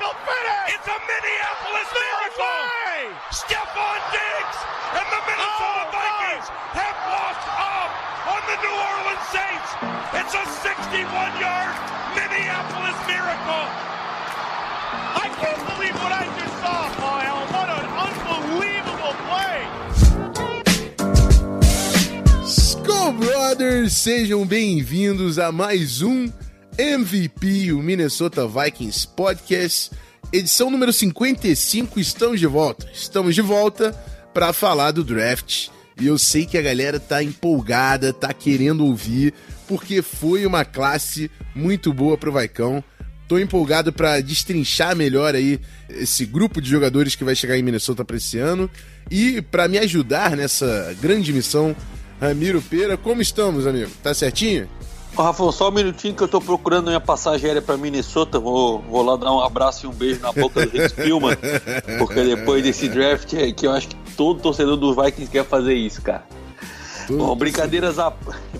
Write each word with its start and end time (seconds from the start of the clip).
me? 0.00 0.08
It's 0.72 0.88
a 0.88 0.98
Minneapolis 1.04 1.90
miracle! 1.92 2.60
Stephon 3.32 4.00
Diggs 4.12 4.58
and 4.96 5.06
the 5.08 5.20
Minnesota 5.26 5.84
oh, 5.84 5.92
Vikings 5.92 6.48
God. 6.48 6.76
have 6.80 6.98
walked 7.12 7.48
up 7.60 7.90
on 8.28 8.40
the 8.48 8.56
New 8.62 8.72
Orleans 8.72 9.26
Saints. 9.32 9.70
It's 10.16 10.34
a 10.36 10.44
61-yard 10.64 11.74
Minneapolis 12.16 12.98
miracle. 13.08 13.66
I 15.12 15.28
can't 15.40 15.62
believe 15.72 15.96
what 16.00 16.12
I 16.12 16.24
just 16.40 16.56
saw, 16.60 16.88
Paul 17.00 17.20
What 17.52 17.68
an 17.68 17.86
unbelievable 18.06 19.14
play! 19.28 19.60
Skull 22.46 23.12
Brothers, 23.12 23.92
sejam 23.94 24.46
bem-vindos 24.46 25.38
a 25.38 25.50
mais 25.52 26.02
um 26.02 26.32
MVP, 26.82 27.72
o 27.72 27.80
Minnesota 27.80 28.44
Vikings 28.44 29.06
Podcast 29.06 29.92
edição 30.32 30.68
número 30.68 30.92
55, 30.92 32.00
estamos 32.00 32.40
de 32.40 32.46
volta. 32.48 32.90
Estamos 32.92 33.36
de 33.36 33.40
volta 33.40 33.92
para 34.34 34.52
falar 34.52 34.90
do 34.90 35.04
draft. 35.04 35.68
E 36.00 36.08
eu 36.08 36.18
sei 36.18 36.44
que 36.44 36.58
a 36.58 36.62
galera 36.62 36.98
tá 36.98 37.22
empolgada, 37.22 38.12
tá 38.12 38.32
querendo 38.32 38.84
ouvir, 38.84 39.32
porque 39.68 40.02
foi 40.02 40.44
uma 40.44 40.64
classe 40.64 41.30
muito 41.54 41.92
boa 41.92 42.18
pro 42.18 42.32
Vaicão. 42.32 42.82
Tô 43.28 43.38
empolgado 43.38 43.92
para 43.92 44.20
destrinchar 44.20 44.96
melhor 44.96 45.36
aí 45.36 45.60
esse 45.88 46.26
grupo 46.26 46.60
de 46.60 46.68
jogadores 46.68 47.14
que 47.14 47.22
vai 47.22 47.36
chegar 47.36 47.56
em 47.56 47.62
Minnesota 47.62 48.04
para 48.04 48.16
esse 48.16 48.38
ano 48.38 48.68
e 49.08 49.40
para 49.40 49.68
me 49.68 49.78
ajudar 49.78 50.36
nessa 50.36 50.96
grande 51.00 51.32
missão, 51.32 51.76
Ramiro 52.20 52.60
Pera, 52.60 52.96
como 52.96 53.22
estamos, 53.22 53.68
amigo? 53.68 53.92
Tá 54.02 54.12
certinho? 54.12 54.68
Ô, 55.14 55.22
Rafa, 55.22 55.52
só 55.52 55.68
um 55.68 55.72
minutinho 55.72 56.14
que 56.14 56.22
eu 56.22 56.28
tô 56.28 56.40
procurando 56.40 56.86
minha 56.86 57.00
passagem 57.00 57.46
aérea 57.46 57.60
pra 57.60 57.76
Minnesota. 57.76 58.38
Vou, 58.38 58.80
vou 58.80 59.02
lá 59.02 59.16
dar 59.16 59.30
um 59.32 59.40
abraço 59.40 59.84
e 59.84 59.88
um 59.88 59.92
beijo 59.92 60.20
na 60.20 60.32
boca 60.32 60.64
do 60.64 60.70
Rick 60.70 60.88
Spielman. 60.88 61.36
porque 61.98 62.22
depois 62.24 62.62
desse 62.62 62.88
draft 62.88 63.34
é 63.34 63.52
que 63.52 63.66
eu 63.66 63.72
acho 63.72 63.88
que 63.88 63.96
todo 64.16 64.40
torcedor 64.40 64.76
dos 64.76 64.96
Vikings 64.96 65.30
quer 65.30 65.44
fazer 65.44 65.74
isso, 65.74 66.00
cara. 66.00 66.24
Bom, 67.10 67.34
brincadeiras 67.36 67.98
à, 67.98 68.12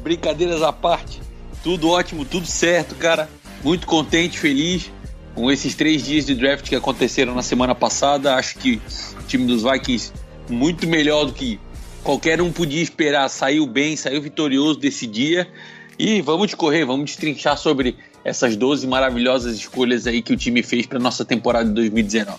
brincadeiras 0.02 0.62
à 0.62 0.72
parte. 0.72 1.22
Tudo 1.64 1.88
ótimo, 1.88 2.24
tudo 2.24 2.46
certo, 2.46 2.94
cara. 2.96 3.30
Muito 3.64 3.86
contente, 3.86 4.38
feliz 4.38 4.90
com 5.34 5.50
esses 5.50 5.74
três 5.74 6.04
dias 6.04 6.26
de 6.26 6.34
draft 6.34 6.68
que 6.68 6.74
aconteceram 6.74 7.34
na 7.34 7.42
semana 7.42 7.74
passada. 7.74 8.34
Acho 8.34 8.58
que 8.58 8.80
o 9.18 9.22
time 9.26 9.46
dos 9.46 9.62
Vikings 9.62 10.12
muito 10.50 10.86
melhor 10.86 11.24
do 11.24 11.32
que 11.32 11.58
qualquer 12.02 12.42
um 12.42 12.52
podia 12.52 12.82
esperar. 12.82 13.28
Saiu 13.30 13.66
bem, 13.66 13.96
saiu 13.96 14.20
vitorioso 14.20 14.78
desse 14.78 15.06
dia. 15.06 15.48
E 15.98 16.20
vamos 16.20 16.54
correr, 16.54 16.84
vamos 16.84 17.06
destrinchar 17.06 17.56
sobre 17.56 17.96
essas 18.24 18.56
12 18.56 18.86
maravilhosas 18.86 19.56
escolhas 19.56 20.06
aí 20.06 20.22
que 20.22 20.32
o 20.32 20.36
time 20.36 20.62
fez 20.62 20.86
para 20.86 20.98
nossa 20.98 21.24
temporada 21.24 21.68
de 21.68 21.74
2019. 21.74 22.38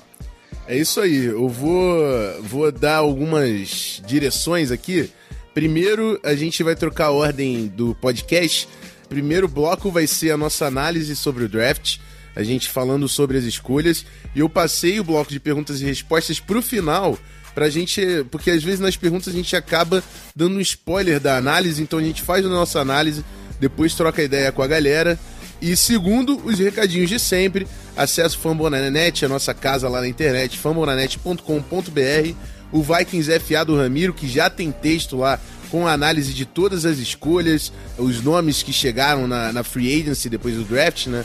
É 0.65 0.77
isso 0.77 1.01
aí, 1.01 1.25
eu 1.25 1.49
vou, 1.49 2.41
vou 2.41 2.71
dar 2.71 2.97
algumas 2.97 4.01
direções 4.05 4.71
aqui. 4.71 5.09
Primeiro, 5.53 6.19
a 6.23 6.33
gente 6.35 6.63
vai 6.63 6.75
trocar 6.75 7.07
a 7.07 7.11
ordem 7.11 7.67
do 7.67 7.93
podcast. 7.95 8.67
Primeiro 9.09 9.47
bloco 9.47 9.91
vai 9.91 10.07
ser 10.07 10.31
a 10.31 10.37
nossa 10.37 10.65
análise 10.65 11.15
sobre 11.15 11.43
o 11.43 11.49
draft, 11.49 11.97
a 12.35 12.41
gente 12.43 12.69
falando 12.69 13.07
sobre 13.09 13.37
as 13.37 13.43
escolhas. 13.43 14.05
E 14.33 14.39
eu 14.39 14.49
passei 14.49 14.99
o 14.99 15.03
bloco 15.03 15.31
de 15.31 15.39
perguntas 15.39 15.81
e 15.81 15.85
respostas 15.85 16.39
para 16.39 16.57
o 16.57 16.61
final, 16.61 17.19
pra 17.53 17.69
gente. 17.69 18.25
Porque 18.31 18.49
às 18.49 18.63
vezes 18.63 18.79
nas 18.79 18.95
perguntas 18.95 19.27
a 19.27 19.37
gente 19.37 19.55
acaba 19.55 20.01
dando 20.33 20.55
um 20.55 20.61
spoiler 20.61 21.19
da 21.19 21.37
análise, 21.37 21.83
então 21.83 21.99
a 21.99 22.03
gente 22.03 22.21
faz 22.21 22.45
a 22.45 22.49
nossa 22.49 22.79
análise 22.79 23.23
depois 23.63 23.95
troca 23.95 24.21
ideia 24.21 24.51
com 24.51 24.61
a 24.61 24.67
galera. 24.67 25.17
E 25.61 25.77
segundo, 25.77 26.37
os 26.45 26.59
recadinhos 26.59 27.09
de 27.09 27.17
sempre, 27.17 27.65
acesse 27.95 28.35
Fambonanet, 28.35 29.23
a 29.23 29.29
nossa 29.29 29.53
casa 29.53 29.87
lá 29.87 30.01
na 30.01 30.07
internet, 30.07 30.59
fambonanet.com.br, 30.59 32.35
o 32.73 32.83
Vikings 32.83 33.39
FA 33.39 33.63
do 33.63 33.77
Ramiro, 33.77 34.13
que 34.13 34.27
já 34.27 34.49
tem 34.49 34.69
texto 34.69 35.15
lá 35.15 35.39
com 35.71 35.87
a 35.87 35.93
análise 35.93 36.33
de 36.33 36.45
todas 36.45 36.85
as 36.85 36.97
escolhas, 36.97 37.71
os 37.97 38.21
nomes 38.21 38.61
que 38.61 38.73
chegaram 38.73 39.27
na, 39.27 39.53
na 39.53 39.63
Free 39.63 40.01
Agency 40.01 40.29
depois 40.29 40.55
do 40.55 40.65
draft, 40.65 41.07
né? 41.07 41.23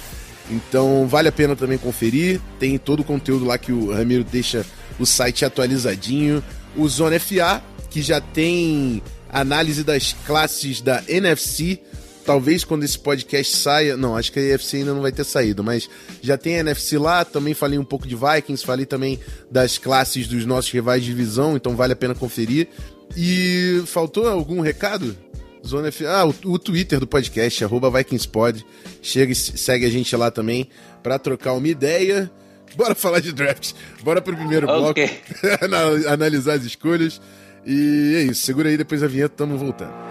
Então 0.48 1.08
vale 1.08 1.28
a 1.28 1.32
pena 1.32 1.56
também 1.56 1.76
conferir. 1.76 2.40
Tem 2.60 2.78
todo 2.78 3.00
o 3.00 3.04
conteúdo 3.04 3.44
lá 3.44 3.58
que 3.58 3.72
o 3.72 3.92
Ramiro 3.92 4.22
deixa 4.22 4.64
o 4.98 5.04
site 5.04 5.44
atualizadinho. 5.44 6.42
O 6.76 6.88
Zona 6.88 7.18
FA, 7.18 7.60
que 7.90 8.00
já 8.00 8.20
tem 8.20 9.02
análise 9.28 9.82
das 9.82 10.14
classes 10.24 10.80
da 10.80 11.02
NFC 11.08 11.80
talvez 12.28 12.62
quando 12.62 12.84
esse 12.84 12.98
podcast 12.98 13.56
saia. 13.56 13.96
Não, 13.96 14.14
acho 14.14 14.30
que 14.30 14.38
a 14.38 14.42
EFC 14.42 14.76
ainda 14.76 14.92
não 14.92 15.00
vai 15.00 15.10
ter 15.10 15.24
saído, 15.24 15.64
mas 15.64 15.88
já 16.20 16.36
tem 16.36 16.56
a 16.56 16.58
NFC 16.58 16.98
lá. 16.98 17.24
Também 17.24 17.54
falei 17.54 17.78
um 17.78 17.84
pouco 17.84 18.06
de 18.06 18.14
Vikings, 18.14 18.66
falei 18.66 18.84
também 18.84 19.18
das 19.50 19.78
classes 19.78 20.28
dos 20.28 20.44
nossos 20.44 20.70
rivais 20.70 21.02
de 21.02 21.08
divisão, 21.08 21.56
então 21.56 21.74
vale 21.74 21.94
a 21.94 21.96
pena 21.96 22.14
conferir. 22.14 22.68
E 23.16 23.82
faltou 23.86 24.28
algum 24.28 24.60
recado? 24.60 25.16
Zona 25.66 25.88
F... 25.88 26.04
Ah, 26.04 26.26
o, 26.26 26.34
o 26.52 26.58
Twitter 26.58 27.00
do 27.00 27.06
podcast, 27.06 27.64
arroba 27.64 27.90
VikingsPod. 27.90 28.62
Chega 29.00 29.32
e 29.32 29.34
segue 29.34 29.86
a 29.86 29.90
gente 29.90 30.14
lá 30.14 30.30
também 30.30 30.68
para 31.02 31.18
trocar 31.18 31.54
uma 31.54 31.66
ideia. 31.66 32.30
Bora 32.76 32.94
falar 32.94 33.20
de 33.20 33.32
draft. 33.32 33.72
Bora 34.02 34.20
pro 34.20 34.36
primeiro 34.36 34.68
okay. 34.70 35.08
bloco. 35.08 36.04
Analisar 36.12 36.58
as 36.58 36.64
escolhas. 36.64 37.22
E 37.64 38.16
é 38.16 38.22
isso. 38.24 38.44
Segura 38.44 38.68
aí, 38.68 38.76
depois 38.76 39.02
a 39.02 39.06
vinheta, 39.06 39.34
tamo 39.34 39.56
voltando. 39.56 40.07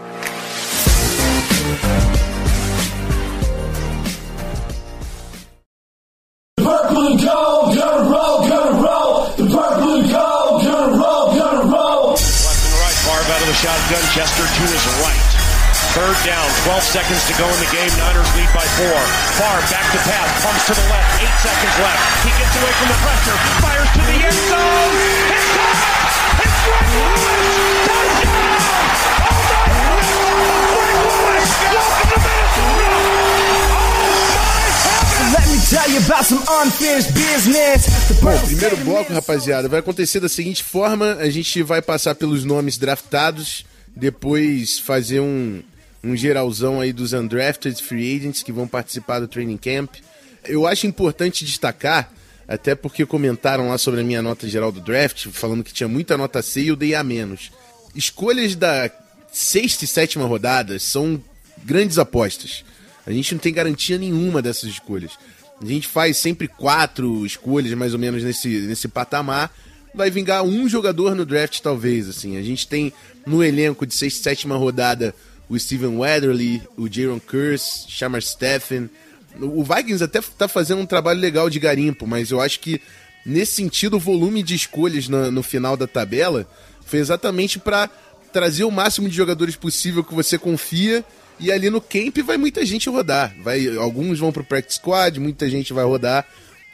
Shotgun. 13.58 14.04
Chester 14.14 14.46
to 14.46 14.64
his 14.70 14.86
right. 15.02 15.24
Third 15.98 16.18
down, 16.30 16.46
12 16.70 16.84
seconds 16.84 17.22
to 17.26 17.34
go 17.42 17.48
in 17.50 17.60
the 17.60 17.72
game. 17.74 17.90
Niners 17.98 18.30
lead 18.38 18.52
by 18.54 18.66
four. 18.78 19.00
Far 19.42 19.58
back 19.74 19.88
to 19.94 20.00
pass, 20.06 20.30
pumps 20.46 20.64
to 20.70 20.74
the 20.78 20.86
left. 20.94 21.10
Eight 21.26 21.38
seconds 21.42 21.76
left. 21.82 22.06
He 22.22 22.32
gets 22.38 22.54
away 22.54 22.74
from 22.78 22.88
the 22.94 23.00
pressure, 23.02 23.38
fires 23.66 23.90
to 23.98 24.02
the 24.06 24.18
end 24.30 24.40
zone. 24.46 24.94
It's 25.34 25.50
caught! 25.58 25.98
It's 26.46 26.58
Greg 26.70 27.27
Bom, 38.22 38.40
primeiro 38.46 38.78
bloco, 38.78 39.12
rapaziada, 39.12 39.68
vai 39.68 39.80
acontecer 39.80 40.20
da 40.20 40.30
seguinte 40.30 40.64
forma: 40.64 41.16
a 41.16 41.30
gente 41.30 41.64
vai 41.64 41.82
passar 41.82 42.14
pelos 42.14 42.44
nomes 42.44 42.78
draftados, 42.78 43.66
depois 43.96 44.78
fazer 44.78 45.20
um, 45.20 45.62
um 46.04 46.16
geralzão 46.16 46.80
aí 46.80 46.94
dos 46.94 47.14
undrafted 47.14 47.82
free 47.82 48.16
agents 48.16 48.44
que 48.44 48.52
vão 48.52 48.68
participar 48.68 49.20
do 49.20 49.28
training 49.28 49.58
camp. 49.58 49.96
Eu 50.46 50.68
acho 50.68 50.86
importante 50.86 51.44
destacar, 51.44 52.12
até 52.48 52.76
porque 52.76 53.06
comentaram 53.06 53.70
lá 53.70 53.78
sobre 53.78 54.02
a 54.02 54.04
minha 54.04 54.22
nota 54.22 54.48
geral 54.48 54.72
do 54.72 54.80
draft, 54.80 55.28
falando 55.32 55.64
que 55.64 55.74
tinha 55.74 55.88
muita 55.88 56.16
nota 56.16 56.44
C 56.44 56.62
e 56.62 56.68
eu 56.68 56.76
dei 56.76 56.94
a 56.94 57.04
menos. 57.04 57.52
Escolhas 57.96 58.56
da 58.56 58.92
sexta 59.32 59.84
e 59.84 59.88
sétima 59.88 60.26
rodada 60.26 60.78
são 60.78 61.20
grandes 61.64 61.98
apostas. 61.98 62.64
A 63.06 63.12
gente 63.12 63.34
não 63.34 63.40
tem 63.40 63.54
garantia 63.54 63.98
nenhuma 63.98 64.42
dessas 64.42 64.70
escolhas. 64.70 65.14
A 65.62 65.66
gente 65.66 65.88
faz 65.88 66.18
sempre 66.18 66.48
quatro 66.48 67.26
escolhas, 67.26 67.74
mais 67.74 67.94
ou 67.94 68.00
menos, 68.00 68.24
nesse, 68.24 68.48
nesse 68.48 68.88
patamar. 68.88 69.52
Vai 69.94 70.12
vingar 70.12 70.44
um 70.44 70.70
jogador 70.70 71.16
no 71.16 71.26
draft, 71.26 71.60
talvez. 71.62 72.08
assim. 72.08 72.38
A 72.38 72.44
gente 72.44 72.68
tem 72.68 72.94
no 73.26 73.44
elenco 73.44 73.86
de 73.86 73.94
sexta 73.96 74.20
e 74.20 74.24
sétima 74.24 74.56
rodada 74.56 75.16
o 75.50 75.58
Steven 75.58 75.98
Weatherly, 75.98 76.62
o 76.78 76.92
Jaron 76.92 77.20
Curse, 77.20 77.90
Shamar 77.90 78.22
Steffen. 78.22 78.90
O 79.40 79.64
Vikings 79.64 80.04
até 80.04 80.22
tá 80.22 80.48
fazendo 80.48 80.82
um 80.82 80.86
trabalho 80.86 81.20
legal 81.20 81.50
de 81.50 81.60
garimpo, 81.60 82.06
mas 82.06 82.32
eu 82.32 82.42
acho 82.42 82.60
que 82.60 82.82
nesse 83.26 83.56
sentido 83.56 83.98
o 83.98 84.00
volume 84.00 84.44
de 84.44 84.56
escolhas 84.56 85.08
no, 85.08 85.32
no 85.32 85.44
final 85.44 85.78
da 85.78 85.88
tabela 85.88 86.48
foi 86.86 87.00
exatamente 87.00 87.60
para 87.60 87.90
trazer 88.32 88.64
o 88.64 88.72
máximo 88.72 89.10
de 89.10 89.16
jogadores 89.16 89.56
possível 89.56 90.04
que 90.04 90.14
você 90.14 90.38
confia 90.38 91.04
e 91.40 91.52
ali 91.52 91.70
no 91.70 91.82
camp 91.82 92.18
vai 92.26 92.38
muita 92.38 92.66
gente 92.66 92.90
rodar. 92.90 93.36
Vai, 93.42 93.68
alguns 93.78 94.20
vão 94.20 94.32
pro 94.32 94.44
practice 94.44 94.80
squad, 94.80 95.20
muita 95.20 95.50
gente 95.50 95.74
vai 95.74 95.86
rodar. 95.86 96.26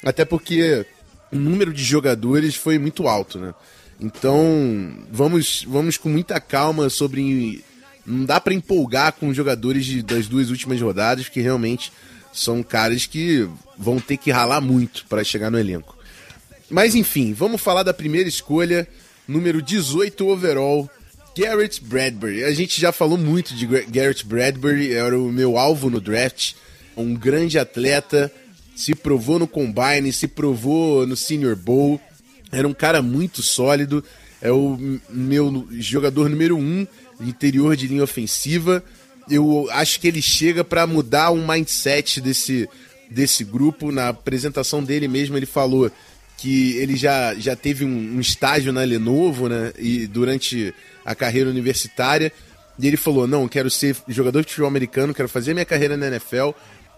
Até 0.04 0.26
porque 0.26 0.86
o 1.32 1.36
número 1.36 1.74
de 1.74 1.84
jogadores 1.84 2.56
foi 2.56 2.78
muito 2.78 3.08
alto, 3.08 3.40
né? 3.40 3.54
Então, 4.00 4.98
vamos, 5.12 5.64
vamos 5.68 5.98
com 5.98 6.10
muita 6.10 6.40
calma 6.40 6.90
sobre. 6.90 7.64
Não 8.06 8.26
dá 8.26 8.40
para 8.40 8.54
empolgar 8.54 9.14
com 9.14 9.30
os 9.30 9.36
jogadores 9.36 9.86
de, 9.86 10.02
das 10.02 10.28
duas 10.28 10.50
últimas 10.50 10.82
rodadas, 10.82 11.26
porque 11.26 11.42
realmente 11.42 11.92
são 12.34 12.62
caras 12.62 13.06
que 13.06 13.48
vão 13.78 14.00
ter 14.00 14.18
que 14.18 14.32
ralar 14.32 14.60
muito 14.60 15.06
para 15.08 15.24
chegar 15.24 15.50
no 15.50 15.60
elenco. 15.60 15.98
Mas 16.70 16.96
enfim, 16.96 17.34
vamos 17.34 17.62
falar 17.62 17.84
da 17.84 17.94
primeira 17.94 18.28
escolha, 18.28 18.88
número 19.28 19.62
18 19.62 20.28
overall, 20.28 20.90
Garrett 21.36 21.84
Bradbury. 21.84 22.44
A 22.44 22.52
gente 22.52 22.80
já 22.80 22.92
falou 22.92 23.18
muito 23.18 23.56
de 23.56 23.66
Garrett 23.66 24.26
Bradbury, 24.26 24.94
era 24.94 25.18
o 25.18 25.32
meu 25.32 25.58
alvo 25.58 25.90
no 25.90 26.00
draft. 26.00 26.54
Um 26.96 27.16
grande 27.16 27.58
atleta, 27.58 28.32
se 28.76 28.94
provou 28.94 29.40
no 29.40 29.48
Combine, 29.48 30.14
se 30.14 30.28
provou 30.28 31.08
no 31.08 31.16
Senior 31.18 31.56
Bowl. 31.56 32.00
Era 32.52 32.68
um 32.68 32.74
cara 32.74 33.02
muito 33.02 33.42
sólido. 33.42 34.04
É 34.42 34.52
o 34.52 34.78
meu 35.10 35.68
jogador 35.72 36.30
número 36.30 36.58
um 36.58 36.86
interior 37.20 37.76
de 37.76 37.88
linha 37.88 38.04
ofensiva. 38.04 38.84
Eu 39.30 39.68
acho 39.72 40.00
que 40.00 40.08
ele 40.08 40.22
chega 40.22 40.64
para 40.64 40.86
mudar 40.86 41.32
o 41.32 41.48
mindset 41.48 42.22
desse, 42.22 42.70
desse 43.10 43.44
grupo. 43.44 43.92
Na 43.92 44.10
apresentação 44.10 44.84
dele 44.84 45.08
mesmo, 45.08 45.36
ele 45.36 45.46
falou 45.46 45.90
que 46.44 46.76
ele 46.76 46.98
já, 46.98 47.34
já 47.36 47.56
teve 47.56 47.86
um, 47.86 48.18
um 48.18 48.20
estágio 48.20 48.74
na 48.74 48.84
Lenovo, 48.84 49.48
né? 49.48 49.72
E 49.80 50.06
durante 50.06 50.76
a 51.06 51.16
carreira 51.16 51.50
universitária. 51.50 52.34
E 52.78 52.86
ele 52.86 52.98
falou: 52.98 53.26
Não, 53.26 53.48
quero 53.48 53.70
ser 53.70 53.96
jogador 54.10 54.42
de 54.42 54.50
futebol 54.50 54.68
americano, 54.68 55.14
quero 55.14 55.30
fazer 55.30 55.54
minha 55.54 55.66
carreira 55.66 55.96
na 55.96 56.08
NFL 56.08 56.50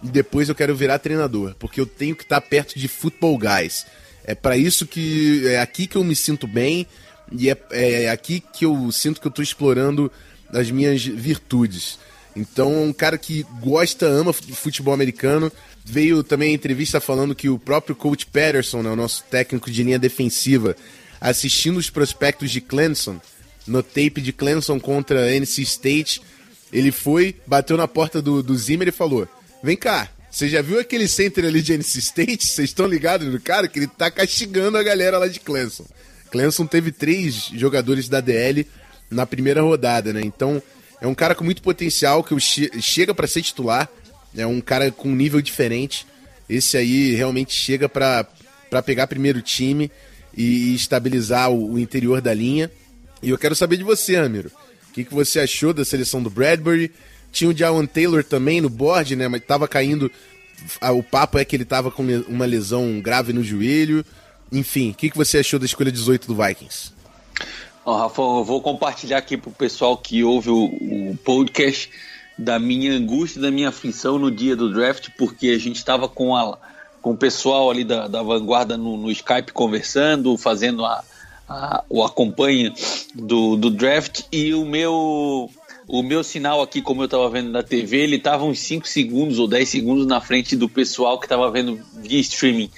e 0.02 0.08
depois 0.08 0.50
eu 0.50 0.56
quero 0.56 0.76
virar 0.76 0.98
treinador, 0.98 1.54
porque 1.60 1.80
eu 1.80 1.86
tenho 1.86 2.16
que 2.16 2.24
estar 2.24 2.42
perto 2.42 2.80
de 2.80 2.88
football 2.88 3.38
guys. 3.38 3.86
É 4.24 4.34
para 4.34 4.58
isso 4.58 4.88
que 4.88 5.48
é 5.48 5.62
aqui 5.62 5.86
que 5.86 5.96
eu 5.96 6.04
me 6.04 6.16
sinto 6.16 6.48
bem 6.48 6.88
e 7.32 7.48
é, 7.48 7.58
é 7.70 8.10
aqui 8.10 8.40
que 8.52 8.66
eu 8.66 8.92
sinto 8.92 9.22
que 9.22 9.28
eu 9.28 9.30
estou 9.30 9.44
explorando 9.44 10.12
as 10.50 10.72
minhas 10.72 11.06
virtudes. 11.06 12.00
Então, 12.36 12.84
um 12.84 12.92
cara 12.92 13.16
que 13.16 13.46
gosta, 13.62 14.08
ama 14.08 14.34
futebol 14.34 14.94
americano. 14.94 15.52
Veio 15.88 16.24
também 16.24 16.52
a 16.52 16.56
entrevista 16.56 17.00
falando 17.00 17.36
que 17.36 17.48
o 17.48 17.60
próprio 17.60 17.96
coach 17.96 18.26
Patterson, 18.26 18.82
né, 18.82 18.90
o 18.90 18.96
nosso 18.96 19.24
técnico 19.30 19.70
de 19.70 19.84
linha 19.84 20.00
defensiva, 20.00 20.76
assistindo 21.22 21.78
os 21.78 21.92
prospectos 21.92 22.50
de 22.50 22.60
Clemson, 22.60 23.22
no 23.68 23.84
tape 23.84 24.20
de 24.20 24.34
Clemson 24.34 24.80
contra 24.80 25.32
NC 25.32 25.62
State, 25.62 26.22
ele 26.74 26.92
foi, 26.92 27.36
bateu 27.46 27.78
na 27.78 27.88
porta 27.88 28.22
do, 28.22 28.42
do 28.42 28.58
Zimmer 28.58 28.88
e 28.88 28.92
falou: 28.92 29.28
Vem 29.64 29.78
cá, 29.78 30.10
você 30.30 30.50
já 30.50 30.62
viu 30.62 30.80
aquele 30.80 31.08
center 31.08 31.46
ali 31.46 31.62
de 31.62 31.74
NC 31.74 32.00
State? 32.00 32.46
Vocês 32.46 32.70
estão 32.70 32.88
ligados 32.88 33.28
no 33.28 33.40
cara? 33.40 33.68
Que 33.68 33.80
ele 33.80 33.88
tá 33.88 34.12
castigando 34.12 34.78
a 34.78 34.84
galera 34.84 35.18
lá 35.18 35.28
de 35.28 35.40
Clemson. 35.40 35.86
Clemson 36.30 36.66
teve 36.66 36.92
três 36.92 37.50
jogadores 37.54 38.10
da 38.10 38.20
DL 38.20 38.68
na 39.10 39.26
primeira 39.26 39.62
rodada, 39.62 40.12
né? 40.12 40.22
Então, 40.22 40.62
é 41.00 41.08
um 41.08 41.16
cara 41.16 41.36
com 41.36 41.44
muito 41.44 41.62
potencial 41.62 42.24
que 42.24 42.38
che 42.40 42.82
chega 42.82 43.14
para 43.14 43.28
ser 43.28 43.42
titular. 43.42 43.90
É 44.38 44.46
um 44.46 44.62
cara 44.62 44.92
com 44.92 45.10
um 45.10 45.16
nível 45.16 45.42
diferente. 45.42 46.06
Esse 46.50 46.78
aí 46.78 47.16
realmente 47.16 47.54
chega 47.54 47.90
para 47.90 48.28
pegar 48.86 49.08
primeiro 49.08 49.42
time 49.42 49.92
e 50.36 50.76
estabilizar 50.76 51.50
o, 51.52 51.74
o 51.74 51.80
interior 51.80 52.22
da 52.22 52.34
linha. 52.34 52.72
E 53.22 53.30
eu 53.30 53.38
quero 53.38 53.56
saber 53.56 53.78
de 53.78 53.84
você, 53.84 54.16
Amiro. 54.16 54.52
O 54.90 54.94
que, 54.94 55.04
que 55.04 55.14
você 55.14 55.40
achou 55.40 55.74
da 55.74 55.84
seleção 55.84 56.22
do 56.22 56.30
Bradbury? 56.30 56.92
Tinha 57.32 57.50
o 57.50 57.58
Jawan 57.58 57.86
Taylor 57.86 58.24
também 58.24 58.62
no 58.62 58.70
board, 58.70 59.16
né? 59.16 59.28
Mas 59.28 59.44
tava 59.44 59.68
caindo. 59.68 60.12
O 60.82 61.04
papo 61.04 61.38
é 61.38 61.44
que 61.44 61.56
ele 61.56 61.66
tava 61.66 61.92
com 61.92 62.04
uma 62.28 62.46
lesão 62.46 63.02
grave 63.02 63.34
no 63.34 63.44
joelho. 63.44 64.06
Enfim, 64.52 64.92
o 64.92 64.94
que, 64.94 65.10
que 65.10 65.18
você 65.18 65.40
achou 65.40 65.60
da 65.60 65.66
escolha 65.66 65.92
18 65.92 66.28
do 66.28 66.36
Vikings? 66.36 66.94
Oh, 67.84 67.98
Rafa, 67.98 68.22
eu 68.22 68.44
vou 68.44 68.62
compartilhar 68.62 69.18
aqui 69.18 69.38
pro 69.38 69.52
pessoal 69.52 69.98
que 69.98 70.24
ouve 70.24 70.50
o, 70.50 70.66
o 70.66 71.18
podcast 71.24 71.90
da 72.38 72.60
minha 72.60 72.94
angústia, 72.94 73.42
da 73.42 73.52
minha 73.52 73.70
aflição 73.70 74.18
no 74.20 74.30
dia 74.30 74.56
do 74.56 74.74
draft, 74.74 75.10
porque 75.18 75.50
a 75.50 75.58
gente 75.58 75.78
estava 75.78 76.08
com, 76.08 76.36
a, 76.36 76.58
com 77.02 77.12
o 77.12 77.18
pessoal 77.18 77.70
ali 77.70 77.84
da, 77.84 78.08
da 78.08 78.22
vanguarda 78.22 78.78
no, 78.78 78.98
no 78.98 79.12
Skype 79.12 79.54
conversando, 79.54 80.38
fazendo 80.38 80.86
a, 80.86 81.04
a, 81.48 81.84
o 81.90 82.04
acompanha 82.04 82.74
do, 83.14 83.56
do 83.56 83.70
draft 83.70 84.24
e 84.32 84.54
o 84.54 84.66
meu 84.66 85.50
o 85.88 86.02
meu 86.02 86.24
sinal 86.24 86.64
aqui, 86.64 86.82
como 86.82 87.02
eu 87.02 87.06
estava 87.06 87.30
vendo 87.30 87.52
na 87.52 87.62
TV, 87.62 87.98
ele 87.98 88.16
estava 88.16 88.44
uns 88.44 88.60
5 88.60 88.88
segundos 88.88 89.38
ou 89.38 89.48
10 89.48 89.70
segundos 89.70 90.08
na 90.08 90.20
frente 90.20 90.56
do 90.56 90.68
pessoal 90.68 91.20
que 91.20 91.26
estava 91.26 91.50
vendo 91.52 91.80
via 91.94 92.20
streaming. 92.20 92.72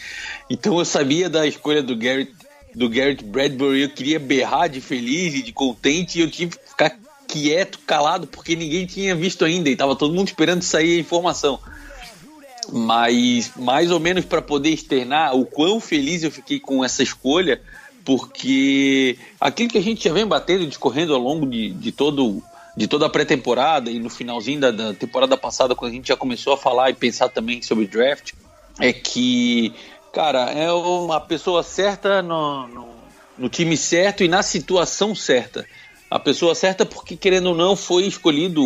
Então 0.49 0.77
eu 0.77 0.83
sabia 0.83 1.29
da 1.29 1.47
escolha 1.47 1.81
do 1.81 1.95
Garrett, 1.95 2.33
do 2.75 2.89
Garrett 2.89 3.23
Bradbury, 3.23 3.83
eu 3.83 3.89
queria 3.89 4.19
berrar 4.19 4.67
de 4.67 4.81
feliz 4.81 5.33
e 5.35 5.41
de 5.41 5.53
contente 5.53 6.19
e 6.19 6.21
eu 6.21 6.29
tive 6.29 6.57
que 6.57 6.69
ficar 6.69 6.97
quieto, 7.27 7.79
calado, 7.85 8.25
porque 8.25 8.55
ninguém 8.55 8.85
tinha 8.85 9.13
visto 9.13 9.43
ainda 9.43 9.69
e 9.69 9.73
estava 9.73 9.95
todo 9.95 10.13
mundo 10.13 10.27
esperando 10.27 10.61
sair 10.61 10.97
a 10.97 11.01
informação. 11.01 11.59
Mas 12.71 13.51
mais 13.55 13.91
ou 13.91 13.99
menos 13.99 14.25
para 14.25 14.41
poder 14.41 14.69
externar 14.69 15.35
o 15.35 15.45
quão 15.45 15.79
feliz 15.79 16.23
eu 16.23 16.31
fiquei 16.31 16.59
com 16.59 16.83
essa 16.83 17.03
escolha, 17.03 17.61
porque 18.03 19.17
aquilo 19.39 19.69
que 19.69 19.77
a 19.77 19.81
gente 19.81 20.03
já 20.03 20.13
vem 20.13 20.25
batendo 20.25 20.63
e 20.63 20.67
discorrendo 20.67 21.13
ao 21.13 21.19
longo 21.19 21.45
de, 21.45 21.71
de, 21.71 21.91
todo, 21.91 22.41
de 22.75 22.87
toda 22.87 23.05
a 23.05 23.09
pré-temporada 23.09 23.91
e 23.91 23.99
no 23.99 24.09
finalzinho 24.09 24.59
da, 24.59 24.71
da, 24.71 24.93
temporada 24.93 25.37
passada, 25.37 25.75
quando 25.75 25.91
a 25.91 25.95
gente 25.95 26.07
já 26.07 26.15
começou 26.15 26.53
a 26.53 26.57
falar 26.57 26.89
e 26.89 26.93
pensar 26.93 27.29
também 27.29 27.61
sobre 27.61 27.85
draft, 27.85 28.33
é 28.79 28.93
que, 28.93 29.73
cara, 30.13 30.51
é 30.51 30.71
uma 30.71 31.19
pessoa 31.19 31.63
certa 31.63 32.21
no, 32.21 32.67
no, 32.67 32.89
no 33.37 33.49
time 33.49 33.75
certo 33.75 34.23
e 34.23 34.27
na 34.27 34.41
situação 34.41 35.13
certa. 35.13 35.65
A 36.09 36.19
pessoa 36.19 36.55
certa 36.55 36.85
porque, 36.85 37.17
querendo 37.17 37.47
ou 37.47 37.55
não, 37.55 37.75
foi 37.75 38.05
escolhido 38.05 38.61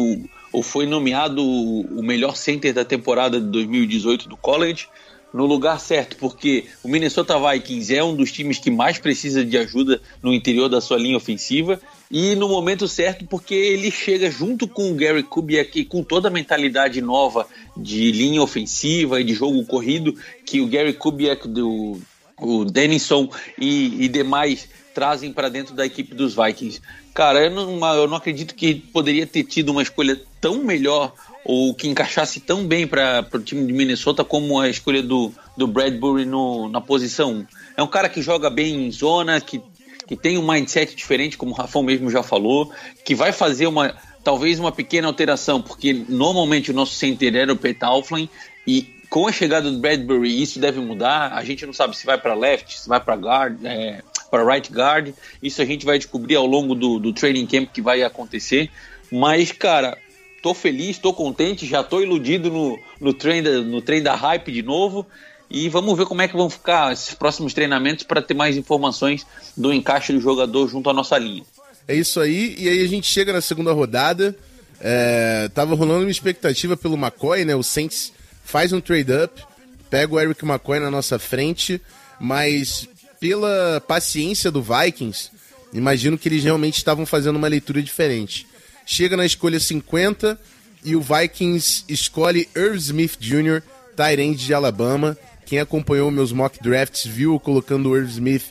ou 0.54 0.62
foi 0.62 0.86
nomeado 0.86 1.42
o 1.44 2.04
melhor 2.04 2.36
center 2.36 2.74
da 2.74 2.86
temporada 2.86 3.40
de 3.40 3.48
2018 3.48 4.30
do 4.30 4.38
college 4.38 4.88
no 5.34 5.46
lugar 5.46 5.80
certo, 5.80 6.18
porque 6.18 6.66
o 6.84 6.90
Minnesota 6.90 7.40
Vikings 7.40 7.96
é 7.96 8.04
um 8.04 8.16
dos 8.16 8.32
times 8.32 8.60
que 8.60 8.70
mais 8.70 8.98
precisa 8.98 9.46
de 9.46 9.58
ajuda 9.58 10.02
no 10.22 10.34
interior 10.34 10.68
da 10.68 10.82
sua 10.82 10.98
linha 10.98 11.16
ofensiva 11.16 11.80
e 12.10 12.36
no 12.36 12.50
momento 12.50 12.88
certo 12.88 13.26
porque 13.26 13.54
ele 13.54 13.90
chega 13.90 14.30
junto 14.30 14.68
com 14.68 14.92
o 14.92 14.96
Gary 14.96 15.24
Kubiak 15.24 15.80
e 15.80 15.86
com 15.86 16.04
toda 16.04 16.28
a 16.28 16.32
mentalidade 16.32 17.02
nova 17.02 17.48
de 17.78 18.12
linha 18.12 18.42
ofensiva 18.42 19.22
e 19.22 19.24
de 19.24 19.34
jogo 19.34 19.66
corrido 19.66 20.16
que 20.46 20.60
o 20.60 20.68
Gary 20.68 20.94
Kubiak, 20.94 21.48
do, 21.48 21.98
o 22.38 22.66
Denison 22.66 23.30
e, 23.58 24.04
e 24.04 24.08
demais 24.10 24.68
trazem 24.94 25.32
para 25.32 25.48
dentro 25.48 25.74
da 25.74 25.86
equipe 25.86 26.14
dos 26.14 26.36
Vikings. 26.36 26.82
Cara, 27.14 27.44
eu 27.44 27.52
não, 27.52 27.96
eu 27.96 28.08
não 28.08 28.18
acredito 28.18 28.56
que 28.56 28.76
poderia 28.76 29.28
ter 29.28 29.44
tido 29.44 29.70
uma 29.70 29.82
escolha 29.82 30.20
tão 30.40 30.64
melhor 30.64 31.14
ou 31.44 31.74
que 31.74 31.88
encaixasse 31.88 32.40
tão 32.40 32.66
bem 32.66 32.88
para 32.88 33.28
o 33.34 33.40
time 33.40 33.66
de 33.66 33.74
Minnesota 33.74 34.24
como 34.24 34.60
a 34.60 34.70
escolha 34.70 35.02
do, 35.02 35.34
do 35.58 35.68
Bradbury 35.68 36.26
no, 36.26 36.70
na 36.70 36.80
posição 36.80 37.34
1. 37.34 37.46
É 37.78 37.84
um 37.84 37.88
cara 37.88 38.08
que 38.08 38.22
joga 38.22 38.50
bem 38.50 38.88
em 38.88 38.92
zona, 38.92 39.42
que, 39.42 39.62
que 40.08 40.16
tem 40.16 40.38
um 40.38 40.48
mindset 40.48 40.96
diferente, 40.96 41.38
como 41.38 41.52
o 41.52 41.56
Rafão 41.56 41.84
mesmo 41.84 42.10
já 42.10 42.24
falou, 42.24 42.72
que 43.04 43.16
vai 43.16 43.32
fazer 43.32 43.68
uma 43.68 43.96
talvez 44.24 44.60
uma 44.60 44.72
pequena 44.72 45.08
alteração, 45.08 45.62
porque 45.62 46.06
normalmente 46.08 46.70
o 46.70 46.74
nosso 46.74 46.94
center 46.94 47.36
era 47.36 47.52
o 47.52 47.58
Pete 47.58 47.84
Alflin 47.84 48.30
e 48.68 48.84
com 49.10 49.28
a 49.28 49.32
chegada 49.32 49.70
do 49.70 49.80
Bradbury 49.80 50.42
isso 50.42 50.60
deve 50.60 50.80
mudar. 50.80 51.34
A 51.34 51.44
gente 51.44 51.66
não 51.66 51.74
sabe 51.74 51.98
se 51.98 52.06
vai 52.06 52.18
para 52.18 52.34
left, 52.34 52.80
se 52.80 52.88
vai 52.88 53.00
para 53.00 53.16
guard, 53.16 53.66
é, 53.66 54.02
para 54.32 54.46
right 54.46 54.72
guard. 54.72 55.14
Isso 55.44 55.62
a 55.62 55.66
gente 55.66 55.86
vai 55.86 55.98
descobrir 55.98 56.38
ao 56.38 56.46
longo 56.46 56.74
do, 56.74 56.98
do 56.98 57.12
training 57.12 57.46
camp 57.46 57.70
que 57.72 57.82
vai 57.82 58.02
acontecer. 58.02 58.72
Mas, 59.12 59.52
cara, 59.52 59.98
tô 60.42 60.54
feliz, 60.54 60.98
tô 60.98 61.14
contente, 61.14 61.68
já 61.68 61.84
tô 61.84 62.02
iludido 62.02 62.50
no, 62.50 62.80
no, 63.00 63.14
trem 63.14 63.44
da, 63.44 63.62
no 63.62 63.82
trem 63.82 64.02
da 64.02 64.16
hype 64.16 64.52
de 64.52 64.64
novo. 64.64 65.06
E 65.50 65.68
vamos 65.68 65.98
ver 65.98 66.06
como 66.06 66.22
é 66.22 66.30
que 66.30 66.36
vão 66.36 66.50
ficar 66.50 66.94
esses 66.94 67.14
próximos 67.14 67.54
treinamentos 67.54 68.06
para 68.06 68.22
ter 68.22 68.34
mais 68.34 68.56
informações 68.56 69.28
do 69.56 69.74
encaixe 69.74 70.14
do 70.14 70.22
jogador 70.22 70.70
junto 70.70 70.90
à 70.90 70.94
nossa 70.94 71.18
linha. 71.18 71.44
É 71.86 71.94
isso 71.94 72.22
aí, 72.22 72.56
e 72.58 72.70
aí 72.70 72.82
a 72.82 72.88
gente 72.88 73.06
chega 73.06 73.34
na 73.34 73.42
segunda 73.42 73.74
rodada. 73.74 74.34
É, 74.80 75.50
tava 75.54 75.76
rolando 75.76 76.06
uma 76.06 76.12
expectativa 76.12 76.78
pelo 76.78 76.96
McCoy, 76.96 77.44
né? 77.44 77.54
O 77.54 77.62
Saints 77.62 78.14
faz 78.44 78.72
um 78.72 78.80
trade-up, 78.80 79.44
pega 79.90 80.16
o 80.16 80.20
Eric 80.20 80.44
McCoy 80.44 80.80
na 80.80 80.90
nossa 80.90 81.20
frente, 81.20 81.82
mas 82.20 82.88
pela 83.22 83.82
paciência 83.88 84.52
do 84.52 84.62
Vikings, 84.62 85.30
imagino 85.72 86.18
que 86.18 86.28
eles 86.28 86.44
realmente 86.44 86.76
estavam 86.76 87.06
fazendo 87.06 87.38
uma 87.38 87.48
leitura 87.48 87.82
diferente 87.82 88.52
chega 88.86 89.16
na 89.16 89.26
escolha 89.26 89.60
50 89.60 90.40
e 90.84 90.96
o 90.96 91.02
Vikings 91.02 91.86
escolhe 91.88 92.50
Irv 92.56 92.76
Smith 92.76 93.18
Jr., 93.20 93.62
tight 93.96 94.36
de 94.36 94.54
Alabama. 94.54 95.18
Quem 95.46 95.60
acompanhou 95.60 96.12
meus 96.12 96.32
mock 96.32 96.62
drafts 96.62 97.06
viu 97.06 97.40
colocando 97.40 97.90
o 97.90 97.98
Irv 97.98 98.10
Smith 98.10 98.44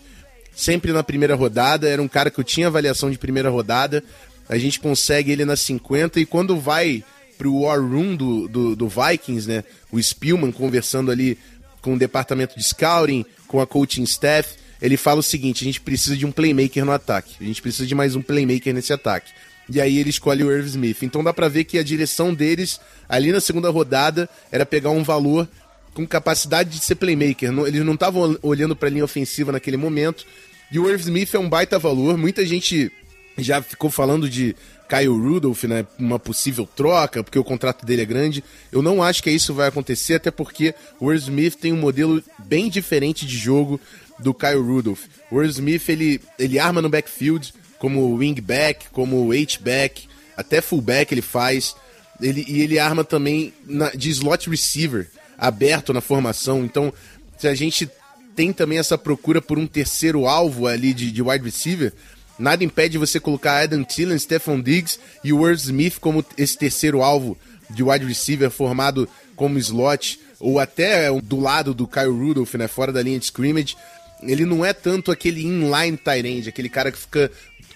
sempre 0.54 0.92
na 0.92 1.02
primeira 1.02 1.34
rodada. 1.34 1.88
Era 1.88 2.00
um 2.00 2.08
cara 2.08 2.30
que 2.30 2.38
eu 2.38 2.44
tinha 2.44 2.68
avaliação 2.68 3.10
de 3.10 3.18
primeira 3.18 3.50
rodada. 3.50 4.02
A 4.48 4.56
gente 4.56 4.80
consegue 4.80 5.30
ele 5.30 5.44
na 5.44 5.56
50 5.56 6.20
e 6.20 6.26
quando 6.26 6.58
vai 6.58 7.04
pro 7.36 7.60
War 7.60 7.80
Room 7.80 8.16
do, 8.16 8.48
do, 8.48 8.76
do 8.76 8.88
Vikings, 8.88 9.48
né? 9.48 9.64
O 9.90 10.02
Spielman 10.02 10.52
conversando 10.52 11.10
ali 11.10 11.38
com 11.80 11.94
o 11.94 11.98
departamento 11.98 12.56
de 12.56 12.62
scouting, 12.62 13.24
com 13.50 13.60
a 13.60 13.66
coaching 13.66 14.04
staff, 14.04 14.54
ele 14.80 14.96
fala 14.96 15.18
o 15.18 15.22
seguinte: 15.22 15.64
a 15.64 15.66
gente 15.66 15.80
precisa 15.80 16.16
de 16.16 16.24
um 16.24 16.30
playmaker 16.30 16.84
no 16.84 16.92
ataque. 16.92 17.34
A 17.40 17.44
gente 17.44 17.60
precisa 17.60 17.84
de 17.84 17.94
mais 17.96 18.14
um 18.14 18.22
playmaker 18.22 18.72
nesse 18.72 18.92
ataque. 18.92 19.32
E 19.68 19.80
aí 19.80 19.98
ele 19.98 20.10
escolhe 20.10 20.44
o 20.44 20.52
Irv 20.52 20.66
Smith. 20.66 21.02
Então 21.02 21.22
dá 21.22 21.32
pra 21.32 21.48
ver 21.48 21.64
que 21.64 21.76
a 21.76 21.82
direção 21.82 22.32
deles, 22.32 22.80
ali 23.08 23.32
na 23.32 23.40
segunda 23.40 23.68
rodada, 23.68 24.28
era 24.52 24.64
pegar 24.64 24.90
um 24.90 25.02
valor 25.02 25.48
com 25.92 26.06
capacidade 26.06 26.70
de 26.70 26.84
ser 26.84 26.94
playmaker. 26.94 27.52
Eles 27.66 27.84
não 27.84 27.94
estavam 27.94 28.38
olhando 28.40 28.76
pra 28.76 28.88
linha 28.88 29.04
ofensiva 29.04 29.50
naquele 29.50 29.76
momento. 29.76 30.24
E 30.70 30.78
o 30.78 30.88
Irv 30.88 31.00
Smith 31.00 31.34
é 31.34 31.38
um 31.38 31.48
baita 31.48 31.76
valor. 31.76 32.16
Muita 32.16 32.46
gente 32.46 32.90
já 33.36 33.60
ficou 33.60 33.90
falando 33.90 34.28
de 34.28 34.54
Kyle 34.90 35.08
Rudolph, 35.08 35.62
né? 35.64 35.86
Uma 35.96 36.18
possível 36.18 36.68
troca, 36.74 37.22
porque 37.22 37.38
o 37.38 37.44
contrato 37.44 37.86
dele 37.86 38.02
é 38.02 38.04
grande. 38.04 38.42
Eu 38.72 38.82
não 38.82 39.00
acho 39.00 39.22
que 39.22 39.30
isso 39.30 39.54
vai 39.54 39.68
acontecer, 39.68 40.14
até 40.14 40.32
porque 40.32 40.74
o 40.98 41.12
Irv 41.12 41.22
Smith 41.22 41.54
tem 41.54 41.72
um 41.72 41.76
modelo 41.76 42.20
bem 42.40 42.68
diferente 42.68 43.24
de 43.24 43.38
jogo 43.38 43.80
do 44.18 44.34
Kyle 44.34 44.60
Rudolph. 44.60 45.04
O 45.30 45.40
Irv 45.40 45.50
Smith, 45.50 45.88
ele, 45.88 46.20
ele 46.36 46.58
arma 46.58 46.82
no 46.82 46.88
backfield, 46.88 47.54
como 47.78 48.16
wingback, 48.16 48.86
como 48.90 49.32
H-back, 49.32 50.08
até 50.36 50.60
fullback 50.60 51.14
ele 51.14 51.22
faz. 51.22 51.76
Ele, 52.20 52.44
e 52.48 52.60
ele 52.60 52.78
arma 52.78 53.04
também 53.04 53.54
na, 53.64 53.90
de 53.90 54.10
slot 54.10 54.50
receiver, 54.50 55.08
aberto 55.38 55.92
na 55.92 56.00
formação. 56.00 56.64
Então, 56.64 56.92
se 57.38 57.46
a 57.46 57.54
gente 57.54 57.88
tem 58.34 58.52
também 58.52 58.78
essa 58.78 58.98
procura 58.98 59.40
por 59.40 59.56
um 59.58 59.66
terceiro 59.66 60.26
alvo 60.26 60.66
ali 60.66 60.92
de, 60.92 61.12
de 61.12 61.22
wide 61.22 61.44
receiver, 61.44 61.92
nada 62.40 62.64
impede 62.64 62.98
você 62.98 63.20
colocar 63.20 63.62
Adam 63.62 63.84
Thielen, 63.84 64.18
Stephon 64.18 64.60
Diggs 64.60 64.98
e 65.22 65.28
Irv 65.28 65.54
Smith 65.54 65.98
como 66.00 66.24
esse 66.36 66.56
terceiro 66.56 67.02
alvo 67.02 67.36
de 67.68 67.82
wide 67.82 68.04
receiver 68.04 68.50
formado 68.50 69.08
como 69.36 69.58
slot, 69.58 70.18
ou 70.40 70.58
até 70.58 71.10
do 71.22 71.38
lado 71.38 71.72
do 71.72 71.86
Kyle 71.86 72.08
Rudolph, 72.08 72.54
né, 72.54 72.66
fora 72.66 72.92
da 72.92 73.02
linha 73.02 73.18
de 73.18 73.26
scrimmage. 73.26 73.76
Ele 74.22 74.44
não 74.44 74.64
é 74.64 74.72
tanto 74.72 75.10
aquele 75.10 75.42
inline 75.42 75.96
tight 75.96 76.26
end, 76.26 76.48
aquele 76.48 76.68
cara 76.68 76.90
que 76.90 76.98
fica 76.98 77.30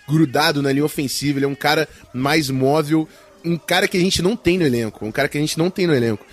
grudado 0.07 0.61
na 0.61 0.73
linha 0.73 0.85
ofensiva, 0.85 1.39
ele 1.39 1.47
é 1.47 1.49
um 1.49 1.55
cara 1.55 1.89
mais 2.13 2.51
móvel, 2.51 3.09
um 3.45 3.57
cara 3.57 3.89
que 3.89 3.97
a 3.97 4.01
gente 4.01 4.21
não 4.21 4.37
tem 4.37 4.59
no 4.59 4.67
elenco, 4.67 5.05
um 5.07 5.13
cara 5.13 5.29
que 5.29 5.39
a 5.39 5.41
gente 5.41 5.59
não 5.59 5.71
tem 5.71 5.87
no 5.87 5.95
elenco. 5.95 6.25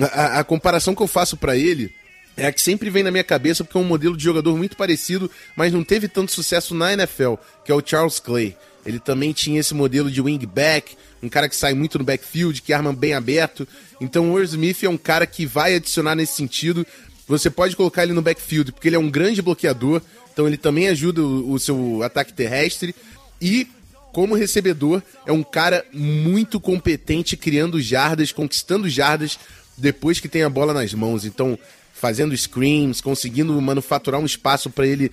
A, 0.00 0.04
a, 0.04 0.40
a 0.40 0.44
comparação 0.44 0.94
que 0.94 1.02
eu 1.02 1.06
faço 1.06 1.36
para 1.36 1.56
ele 1.56 1.92
é 2.38 2.46
a 2.46 2.52
que 2.52 2.62
sempre 2.62 2.88
vem 2.88 3.02
na 3.02 3.10
minha 3.10 3.24
cabeça 3.24 3.64
porque 3.64 3.76
é 3.76 3.80
um 3.80 3.84
modelo 3.84 4.16
de 4.16 4.22
jogador 4.22 4.56
muito 4.56 4.76
parecido, 4.76 5.28
mas 5.56 5.72
não 5.72 5.82
teve 5.82 6.06
tanto 6.06 6.30
sucesso 6.30 6.72
na 6.72 6.92
NFL, 6.92 7.34
que 7.64 7.72
é 7.72 7.74
o 7.74 7.82
Charles 7.84 8.20
Clay. 8.20 8.56
Ele 8.86 9.00
também 9.00 9.32
tinha 9.32 9.58
esse 9.58 9.74
modelo 9.74 10.08
de 10.10 10.20
wingback, 10.20 10.96
um 11.20 11.28
cara 11.28 11.48
que 11.48 11.56
sai 11.56 11.74
muito 11.74 11.98
no 11.98 12.04
backfield, 12.04 12.62
que 12.62 12.72
arma 12.72 12.92
bem 12.92 13.12
aberto. 13.12 13.66
Então 14.00 14.32
o 14.32 14.38
Irv 14.38 14.50
Smith 14.50 14.84
é 14.84 14.88
um 14.88 14.96
cara 14.96 15.26
que 15.26 15.44
vai 15.44 15.74
adicionar 15.74 16.14
nesse 16.14 16.36
sentido. 16.36 16.86
Você 17.26 17.50
pode 17.50 17.74
colocar 17.74 18.04
ele 18.04 18.12
no 18.12 18.22
backfield, 18.22 18.70
porque 18.70 18.88
ele 18.88 18.96
é 18.96 19.00
um 19.00 19.10
grande 19.10 19.42
bloqueador, 19.42 20.00
então 20.32 20.46
ele 20.46 20.56
também 20.56 20.88
ajuda 20.88 21.20
o, 21.20 21.52
o 21.52 21.58
seu 21.58 22.04
ataque 22.04 22.32
terrestre. 22.32 22.94
E 23.42 23.66
como 24.12 24.36
recebedor, 24.36 25.02
é 25.26 25.32
um 25.32 25.42
cara 25.42 25.84
muito 25.92 26.60
competente 26.60 27.36
criando 27.36 27.80
jardas, 27.80 28.30
conquistando 28.30 28.88
jardas 28.88 29.38
depois 29.76 30.20
que 30.20 30.28
tem 30.28 30.44
a 30.44 30.48
bola 30.48 30.72
nas 30.72 30.94
mãos. 30.94 31.24
Então, 31.24 31.58
fazendo 31.98 32.36
screams, 32.36 33.00
conseguindo 33.00 33.60
manufaturar 33.60 34.20
um 34.20 34.26
espaço 34.26 34.70
para 34.70 34.86
ele 34.86 35.10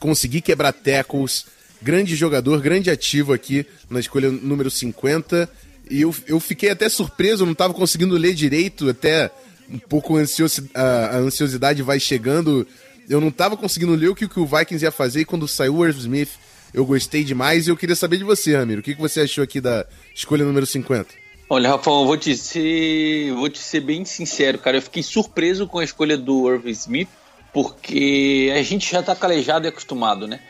conseguir 0.00 0.40
quebrar 0.40 0.72
tackles. 0.72 1.46
Grande 1.80 2.14
jogador, 2.14 2.60
grande 2.60 2.90
ativo 2.90 3.32
aqui 3.32 3.66
na 3.90 4.00
escolha 4.00 4.30
número 4.30 4.70
50. 4.70 5.48
E 5.90 6.00
eu, 6.00 6.14
eu 6.26 6.40
fiquei 6.40 6.70
até 6.70 6.88
surpreso, 6.88 7.44
não 7.44 7.52
estava 7.52 7.74
conseguindo 7.74 8.16
ler 8.16 8.34
direito, 8.34 8.88
até 8.88 9.30
um 9.68 9.78
pouco 9.78 10.16
ansioso, 10.16 10.68
a, 10.74 10.82
a 10.82 11.16
ansiosidade 11.18 11.82
vai 11.82 11.98
chegando. 11.98 12.66
Eu 13.08 13.20
não 13.20 13.28
estava 13.28 13.56
conseguindo 13.56 13.94
ler 13.94 14.08
o 14.08 14.14
que, 14.14 14.28
que 14.28 14.40
o 14.40 14.46
Vikings 14.46 14.84
ia 14.84 14.92
fazer 14.92 15.20
e 15.20 15.24
quando 15.24 15.46
saiu 15.48 15.76
o 15.76 15.86
Irv 15.86 15.98
Smith 15.98 16.30
eu 16.72 16.86
gostei 16.86 17.22
demais 17.22 17.66
e 17.66 17.70
eu 17.70 17.76
queria 17.76 17.94
saber 17.94 18.16
de 18.16 18.24
você, 18.24 18.56
Ramiro. 18.56 18.80
O 18.80 18.82
que, 18.82 18.94
que 18.94 19.00
você 19.00 19.20
achou 19.20 19.44
aqui 19.44 19.60
da 19.60 19.84
escolha 20.14 20.44
número 20.44 20.64
50? 20.64 21.21
Olha, 21.54 21.68
Rafael, 21.68 22.00
eu 22.00 22.06
vou 22.06 22.16
te 22.16 22.34
ser, 22.34 23.30
vou 23.34 23.46
te 23.50 23.58
ser 23.58 23.80
bem 23.80 24.06
sincero, 24.06 24.56
cara. 24.56 24.78
Eu 24.78 24.80
fiquei 24.80 25.02
surpreso 25.02 25.66
com 25.66 25.80
a 25.80 25.84
escolha 25.84 26.16
do 26.16 26.50
Irving 26.50 26.70
Smith, 26.70 27.08
porque 27.52 28.50
a 28.56 28.62
gente 28.62 28.90
já 28.90 29.02
tá 29.02 29.14
calejado 29.14 29.66
e 29.66 29.68
acostumado, 29.68 30.26
né? 30.26 30.40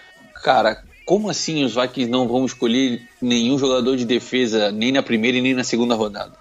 Cara, 0.44 0.80
como 1.04 1.28
assim 1.28 1.64
os 1.64 1.74
Vikings 1.74 2.08
não 2.08 2.28
vão 2.28 2.46
escolher 2.46 3.02
nenhum 3.20 3.58
jogador 3.58 3.96
de 3.96 4.04
defesa 4.04 4.70
nem 4.70 4.92
na 4.92 5.02
primeira 5.02 5.38
e 5.38 5.40
nem 5.40 5.54
na 5.54 5.64
segunda 5.64 5.96
rodada? 5.96 6.34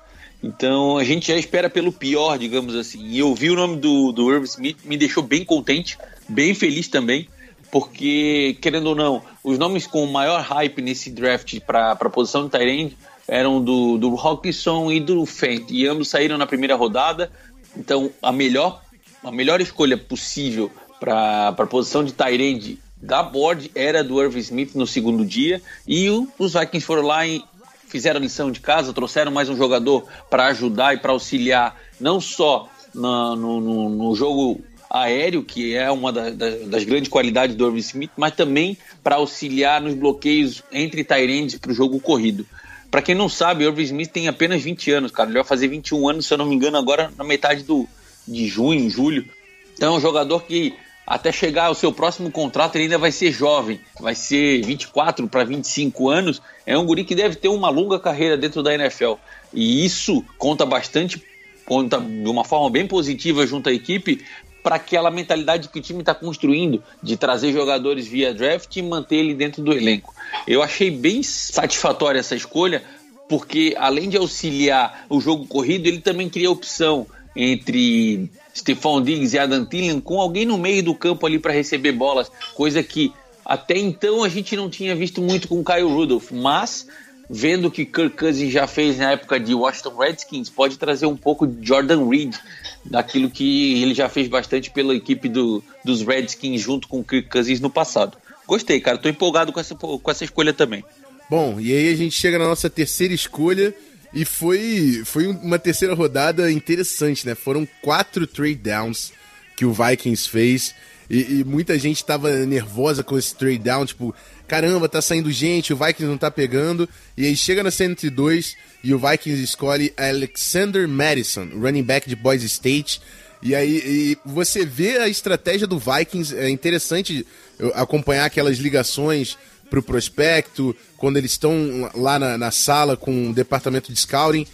Então 0.43 0.95
a 0.95 1.03
gente 1.03 1.29
já 1.29 1.37
espera 1.39 1.67
pelo 1.67 1.91
pior, 1.91 2.37
digamos 2.37 2.75
assim. 2.75 3.03
E 3.07 3.17
eu 3.17 3.33
vi 3.33 3.49
o 3.49 3.55
nome 3.55 3.77
do, 3.77 4.11
do 4.11 4.31
Irv 4.31 4.43
Smith, 4.43 4.77
me 4.85 4.95
deixou 4.95 5.23
bem 5.23 5.43
contente, 5.43 5.97
bem 6.29 6.53
feliz 6.53 6.87
também 6.87 7.27
porque, 7.71 8.57
querendo 8.61 8.87
ou 8.87 8.95
não, 8.95 9.23
os 9.41 9.57
nomes 9.57 9.87
com 9.87 10.05
maior 10.05 10.41
hype 10.41 10.81
nesse 10.81 11.09
draft 11.09 11.57
para 11.61 11.93
a 11.93 12.09
posição 12.09 12.43
de 12.43 12.51
Tyrande 12.51 12.97
eram 13.31 13.63
do, 13.63 13.97
do 13.97 14.13
Hawkinson 14.17 14.91
e 14.91 14.99
do 14.99 15.25
Fent, 15.25 15.71
e 15.71 15.87
ambos 15.87 16.09
saíram 16.09 16.37
na 16.37 16.45
primeira 16.45 16.75
rodada. 16.75 17.31
Então, 17.77 18.11
a 18.21 18.29
melhor, 18.29 18.83
a 19.23 19.31
melhor 19.31 19.61
escolha 19.61 19.97
possível 19.97 20.69
para 20.99 21.47
a 21.47 21.65
posição 21.65 22.03
de 22.03 22.11
Tyrande 22.11 22.77
da 23.01 23.23
board 23.23 23.71
era 23.73 24.03
do 24.03 24.21
Irv 24.21 24.37
Smith 24.37 24.75
no 24.75 24.85
segundo 24.85 25.25
dia, 25.25 25.61
e 25.87 26.09
o, 26.09 26.27
os 26.37 26.53
Vikings 26.53 26.85
foram 26.85 27.03
lá 27.03 27.25
e 27.25 27.41
fizeram 27.87 28.19
a 28.19 28.21
lição 28.21 28.51
de 28.51 28.59
casa, 28.59 28.91
trouxeram 28.91 29.31
mais 29.31 29.47
um 29.47 29.55
jogador 29.55 30.05
para 30.29 30.47
ajudar 30.47 30.93
e 30.93 30.97
para 30.97 31.13
auxiliar, 31.13 31.79
não 32.01 32.19
só 32.19 32.69
no, 32.93 33.37
no, 33.37 33.89
no 33.89 34.13
jogo 34.13 34.61
aéreo, 34.89 35.41
que 35.41 35.73
é 35.73 35.89
uma 35.89 36.11
da, 36.11 36.29
da, 36.31 36.49
das 36.65 36.83
grandes 36.83 37.09
qualidades 37.09 37.55
do 37.55 37.65
Irving 37.65 37.79
Smith, 37.79 38.11
mas 38.17 38.35
também 38.35 38.77
para 39.01 39.15
auxiliar 39.15 39.81
nos 39.81 39.93
bloqueios 39.93 40.61
entre 40.69 41.05
Tyrands 41.05 41.57
para 41.57 41.71
o 41.71 41.73
jogo 41.73 41.97
corrido. 42.01 42.45
Para 42.91 43.01
quem 43.01 43.15
não 43.15 43.29
sabe, 43.29 43.63
Irving 43.63 43.83
Smith 43.83 44.11
tem 44.11 44.27
apenas 44.27 44.61
20 44.61 44.91
anos, 44.91 45.11
cara. 45.13 45.29
Ele 45.29 45.39
vai 45.39 45.47
fazer 45.47 45.69
21 45.69 46.09
anos, 46.09 46.25
se 46.25 46.33
eu 46.33 46.37
não 46.37 46.45
me 46.45 46.53
engano, 46.53 46.77
agora 46.77 47.09
na 47.17 47.23
metade 47.23 47.63
do, 47.63 47.87
de 48.27 48.47
junho, 48.47 48.89
julho. 48.89 49.25
Então 49.73 49.93
é 49.93 49.97
um 49.97 50.01
jogador 50.01 50.43
que 50.43 50.75
até 51.07 51.31
chegar 51.31 51.67
ao 51.67 51.73
seu 51.73 51.91
próximo 51.93 52.29
contrato 52.29 52.75
ele 52.75 52.83
ainda 52.83 52.97
vai 52.97 53.11
ser 53.11 53.31
jovem, 53.31 53.79
vai 53.99 54.13
ser 54.13 54.61
24 54.63 55.25
para 55.29 55.45
25 55.45 56.09
anos. 56.09 56.41
É 56.65 56.77
um 56.77 56.85
guri 56.85 57.05
que 57.05 57.15
deve 57.15 57.37
ter 57.37 57.47
uma 57.47 57.69
longa 57.69 57.97
carreira 57.97 58.37
dentro 58.37 58.61
da 58.61 58.73
NFL. 58.73 59.13
E 59.53 59.85
isso 59.85 60.23
conta 60.37 60.65
bastante, 60.65 61.21
conta 61.65 61.97
de 61.97 62.29
uma 62.29 62.43
forma 62.43 62.69
bem 62.69 62.85
positiva 62.85 63.47
junto 63.47 63.69
à 63.69 63.73
equipe, 63.73 64.21
para 64.63 64.75
aquela 64.75 65.09
mentalidade 65.09 65.69
que 65.69 65.79
o 65.79 65.81
time 65.81 65.99
está 65.99 66.13
construindo 66.13 66.83
de 67.01 67.17
trazer 67.17 67.51
jogadores 67.51 68.07
via 68.07 68.33
draft 68.33 68.75
e 68.75 68.81
manter 68.81 69.17
ele 69.17 69.33
dentro 69.33 69.61
do 69.61 69.73
elenco. 69.73 70.13
Eu 70.47 70.61
achei 70.61 70.91
bem 70.91 71.23
satisfatória 71.23 72.19
essa 72.19 72.35
escolha, 72.35 72.83
porque 73.27 73.75
além 73.77 74.09
de 74.09 74.17
auxiliar 74.17 75.05
o 75.09 75.19
jogo 75.19 75.45
corrido, 75.47 75.87
ele 75.87 75.99
também 75.99 76.29
cria 76.29 76.51
opção 76.51 77.07
entre 77.35 78.29
Stephon 78.55 79.01
Diggs 79.01 79.35
e 79.35 79.39
Adam 79.39 79.65
Thielen 79.65 80.01
com 80.01 80.19
alguém 80.19 80.45
no 80.45 80.57
meio 80.57 80.83
do 80.83 80.93
campo 80.93 81.25
ali 81.25 81.39
para 81.39 81.53
receber 81.53 81.93
bolas, 81.93 82.31
coisa 82.53 82.83
que 82.83 83.13
até 83.45 83.77
então 83.77 84.23
a 84.23 84.29
gente 84.29 84.55
não 84.55 84.69
tinha 84.69 84.95
visto 84.95 85.21
muito 85.21 85.47
com 85.47 85.63
Kyle 85.63 85.83
Rudolph, 85.83 86.31
mas 86.31 86.87
vendo 87.33 87.69
o 87.69 87.71
que 87.71 87.85
Kirk 87.85 88.17
Cousins 88.17 88.51
já 88.51 88.67
fez 88.67 88.97
na 88.97 89.11
época 89.11 89.39
de 89.39 89.55
Washington 89.55 89.97
Redskins, 89.97 90.49
pode 90.49 90.77
trazer 90.77 91.05
um 91.05 91.15
pouco 91.15 91.47
de 91.47 91.65
Jordan 91.65 92.09
Reed, 92.09 92.35
daquilo 92.83 93.29
que 93.29 93.81
ele 93.81 93.93
já 93.93 94.09
fez 94.09 94.27
bastante 94.27 94.69
pela 94.69 94.93
equipe 94.93 95.29
do, 95.29 95.63
dos 95.85 96.01
Redskins 96.01 96.59
junto 96.59 96.89
com 96.89 96.99
o 96.99 97.03
Kirk 97.03 97.29
Cousins 97.29 97.61
no 97.61 97.69
passado. 97.69 98.17
Gostei, 98.45 98.81
cara, 98.81 98.97
tô 98.97 99.07
empolgado 99.07 99.53
com 99.53 99.61
essa, 99.61 99.73
com 99.73 100.11
essa 100.11 100.25
escolha 100.25 100.53
também. 100.53 100.83
Bom, 101.29 101.57
e 101.57 101.71
aí 101.71 101.93
a 101.93 101.95
gente 101.95 102.19
chega 102.19 102.37
na 102.37 102.45
nossa 102.45 102.69
terceira 102.69 103.13
escolha 103.13 103.73
e 104.13 104.25
foi, 104.25 105.01
foi 105.05 105.27
uma 105.27 105.57
terceira 105.57 105.93
rodada 105.93 106.51
interessante, 106.51 107.25
né? 107.25 107.33
Foram 107.33 107.65
quatro 107.81 108.27
trade 108.27 108.55
downs 108.55 109.13
que 109.55 109.63
o 109.63 109.71
Vikings 109.71 110.27
fez 110.27 110.75
e, 111.11 111.39
e 111.39 111.43
muita 111.43 111.77
gente 111.77 112.05
tava 112.05 112.31
nervosa 112.45 113.03
com 113.03 113.17
esse 113.17 113.35
trade 113.35 113.57
down, 113.57 113.85
tipo, 113.85 114.15
caramba, 114.47 114.87
tá 114.87 115.01
saindo 115.01 115.29
gente, 115.29 115.73
o 115.73 115.75
Vikings 115.75 116.09
não 116.09 116.17
tá 116.17 116.31
pegando. 116.31 116.87
E 117.17 117.25
aí 117.25 117.35
chega 117.35 117.61
na 117.61 117.69
102 117.69 118.55
e 118.81 118.93
o 118.93 118.97
Vikings 118.97 119.43
escolhe 119.43 119.93
Alexander 119.97 120.87
Madison, 120.87 121.49
running 121.53 121.83
back 121.83 122.07
de 122.07 122.15
Boise 122.15 122.45
State. 122.45 123.01
E 123.43 123.53
aí 123.53 123.81
e 123.85 124.17
você 124.25 124.65
vê 124.65 124.99
a 124.99 125.09
estratégia 125.09 125.67
do 125.67 125.77
Vikings, 125.77 126.33
é 126.33 126.49
interessante 126.49 127.27
acompanhar 127.73 128.23
aquelas 128.23 128.57
ligações 128.57 129.37
pro 129.69 129.83
prospecto, 129.83 130.73
quando 130.95 131.17
eles 131.17 131.31
estão 131.31 131.91
lá 131.93 132.17
na, 132.17 132.37
na, 132.37 132.51
sala 132.51 132.95
com 132.95 133.31
o 133.31 133.33
departamento 133.33 133.91
de 133.91 133.99
scouting, 133.99 134.47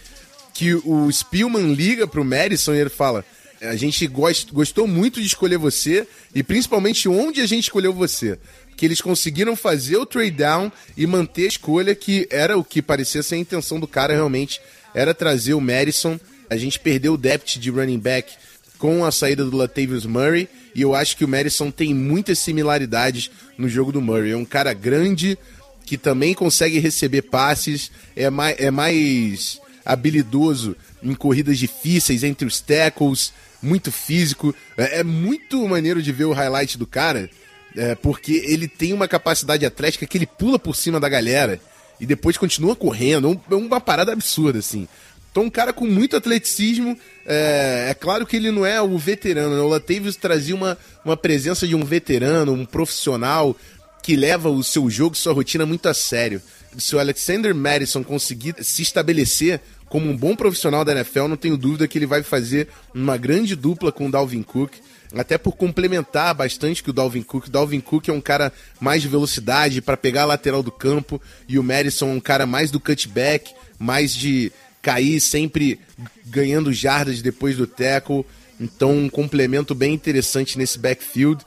que 0.52 0.74
o 0.74 1.08
Spielman 1.12 1.72
liga 1.72 2.04
pro 2.04 2.24
Madison 2.24 2.74
e 2.74 2.78
ele 2.78 2.90
fala: 2.90 3.24
A 3.60 3.76
gente 3.76 4.06
gost, 4.06 4.52
gostou 4.52 4.86
muito 4.86 5.20
de 5.20 5.26
escolher 5.26 5.58
você 5.58 6.06
e 6.34 6.42
principalmente 6.42 7.08
onde 7.08 7.40
a 7.40 7.46
gente 7.46 7.64
escolheu 7.64 7.92
você 7.92 8.38
que 8.78 8.86
eles 8.86 9.00
conseguiram 9.00 9.56
fazer 9.56 9.96
o 9.96 10.06
trade 10.06 10.30
down 10.30 10.70
e 10.96 11.04
manter 11.04 11.46
a 11.46 11.48
escolha 11.48 11.94
que 11.96 12.28
era 12.30 12.56
o 12.56 12.62
que 12.62 12.80
parecia 12.80 13.24
ser 13.24 13.34
a 13.34 13.38
intenção 13.38 13.80
do 13.80 13.88
cara 13.88 14.14
realmente, 14.14 14.60
era 14.94 15.12
trazer 15.12 15.54
o 15.54 15.60
Madison. 15.60 16.18
A 16.48 16.56
gente 16.56 16.78
perdeu 16.78 17.14
o 17.14 17.18
depth 17.18 17.58
de 17.58 17.70
running 17.70 17.98
back 17.98 18.32
com 18.78 19.04
a 19.04 19.10
saída 19.10 19.44
do 19.44 19.56
Latavius 19.56 20.06
Murray 20.06 20.48
e 20.76 20.80
eu 20.80 20.94
acho 20.94 21.16
que 21.16 21.24
o 21.24 21.28
Madison 21.28 21.72
tem 21.72 21.92
muitas 21.92 22.38
similaridades 22.38 23.32
no 23.58 23.68
jogo 23.68 23.90
do 23.90 24.00
Murray. 24.00 24.30
É 24.30 24.36
um 24.36 24.44
cara 24.44 24.72
grande 24.72 25.36
que 25.84 25.98
também 25.98 26.32
consegue 26.32 26.78
receber 26.78 27.22
passes, 27.22 27.90
é 28.14 28.30
mais, 28.30 28.56
é 28.60 28.70
mais 28.70 29.60
habilidoso 29.84 30.76
em 31.02 31.14
corridas 31.14 31.58
difíceis 31.58 32.22
entre 32.22 32.46
os 32.46 32.60
tackles, 32.60 33.32
muito 33.62 33.90
físico. 33.90 34.54
É, 34.76 35.00
é 35.00 35.04
muito 35.04 35.66
maneiro 35.68 36.02
de 36.02 36.12
ver 36.12 36.24
o 36.24 36.32
highlight 36.32 36.78
do 36.78 36.86
cara, 36.86 37.28
é, 37.76 37.94
porque 37.94 38.42
ele 38.46 38.68
tem 38.68 38.92
uma 38.92 39.08
capacidade 39.08 39.64
atlética 39.64 40.06
que 40.06 40.18
ele 40.18 40.26
pula 40.26 40.58
por 40.58 40.74
cima 40.74 40.98
da 40.98 41.08
galera 41.08 41.60
e 42.00 42.06
depois 42.06 42.36
continua 42.36 42.76
correndo. 42.76 43.40
É, 43.50 43.54
é 43.54 43.56
uma 43.56 43.80
parada 43.80 44.12
absurda, 44.12 44.58
assim. 44.58 44.88
Então, 45.30 45.44
um 45.44 45.50
cara 45.50 45.72
com 45.72 45.86
muito 45.86 46.16
atleticismo. 46.16 46.98
É, 47.26 47.88
é 47.90 47.94
claro 47.94 48.26
que 48.26 48.36
ele 48.36 48.50
não 48.50 48.64
é 48.64 48.80
o 48.80 48.96
veterano, 48.98 49.54
né? 49.54 49.60
O 49.60 49.68
Latavius 49.68 50.16
trazia 50.16 50.54
uma, 50.54 50.76
uma 51.04 51.16
presença 51.16 51.66
de 51.66 51.74
um 51.74 51.84
veterano, 51.84 52.52
um 52.52 52.64
profissional 52.64 53.56
que 54.02 54.16
leva 54.16 54.48
o 54.48 54.64
seu 54.64 54.88
jogo, 54.88 55.14
sua 55.14 55.32
rotina 55.32 55.66
muito 55.66 55.88
a 55.88 55.94
sério. 55.94 56.40
Se 56.76 56.96
o 56.96 56.98
Alexander 56.98 57.54
Madison 57.54 58.02
conseguir 58.02 58.54
se 58.62 58.82
estabelecer 58.82 59.60
como 59.88 60.10
um 60.10 60.16
bom 60.16 60.36
profissional 60.36 60.84
da 60.84 60.92
NFL, 60.92 61.28
não 61.28 61.36
tenho 61.36 61.56
dúvida 61.56 61.88
que 61.88 61.98
ele 61.98 62.06
vai 62.06 62.22
fazer 62.22 62.68
uma 62.94 63.16
grande 63.16 63.56
dupla 63.56 63.90
com 63.90 64.06
o 64.06 64.10
Dalvin 64.10 64.42
Cook 64.42 64.72
até 65.14 65.38
por 65.38 65.52
complementar 65.52 66.34
bastante 66.34 66.82
que 66.82 66.90
o 66.90 66.92
Dalvin 66.92 67.22
Cook. 67.22 67.46
O 67.46 67.50
Dalvin 67.50 67.80
Cook 67.80 68.08
é 68.08 68.12
um 68.12 68.20
cara 68.20 68.52
mais 68.80 69.02
de 69.02 69.08
velocidade 69.08 69.80
para 69.80 69.96
pegar 69.96 70.22
a 70.22 70.26
lateral 70.26 70.62
do 70.62 70.70
campo 70.70 71.20
e 71.48 71.58
o 71.58 71.62
Madison 71.62 72.10
é 72.10 72.14
um 72.14 72.20
cara 72.20 72.46
mais 72.46 72.70
do 72.70 72.80
cutback, 72.80 73.52
mais 73.78 74.14
de 74.14 74.52
cair 74.82 75.20
sempre 75.20 75.80
ganhando 76.26 76.72
jardas 76.72 77.22
depois 77.22 77.56
do 77.56 77.66
tackle. 77.66 78.24
Então, 78.60 78.96
um 78.96 79.08
complemento 79.08 79.74
bem 79.74 79.94
interessante 79.94 80.58
nesse 80.58 80.78
backfield. 80.78 81.44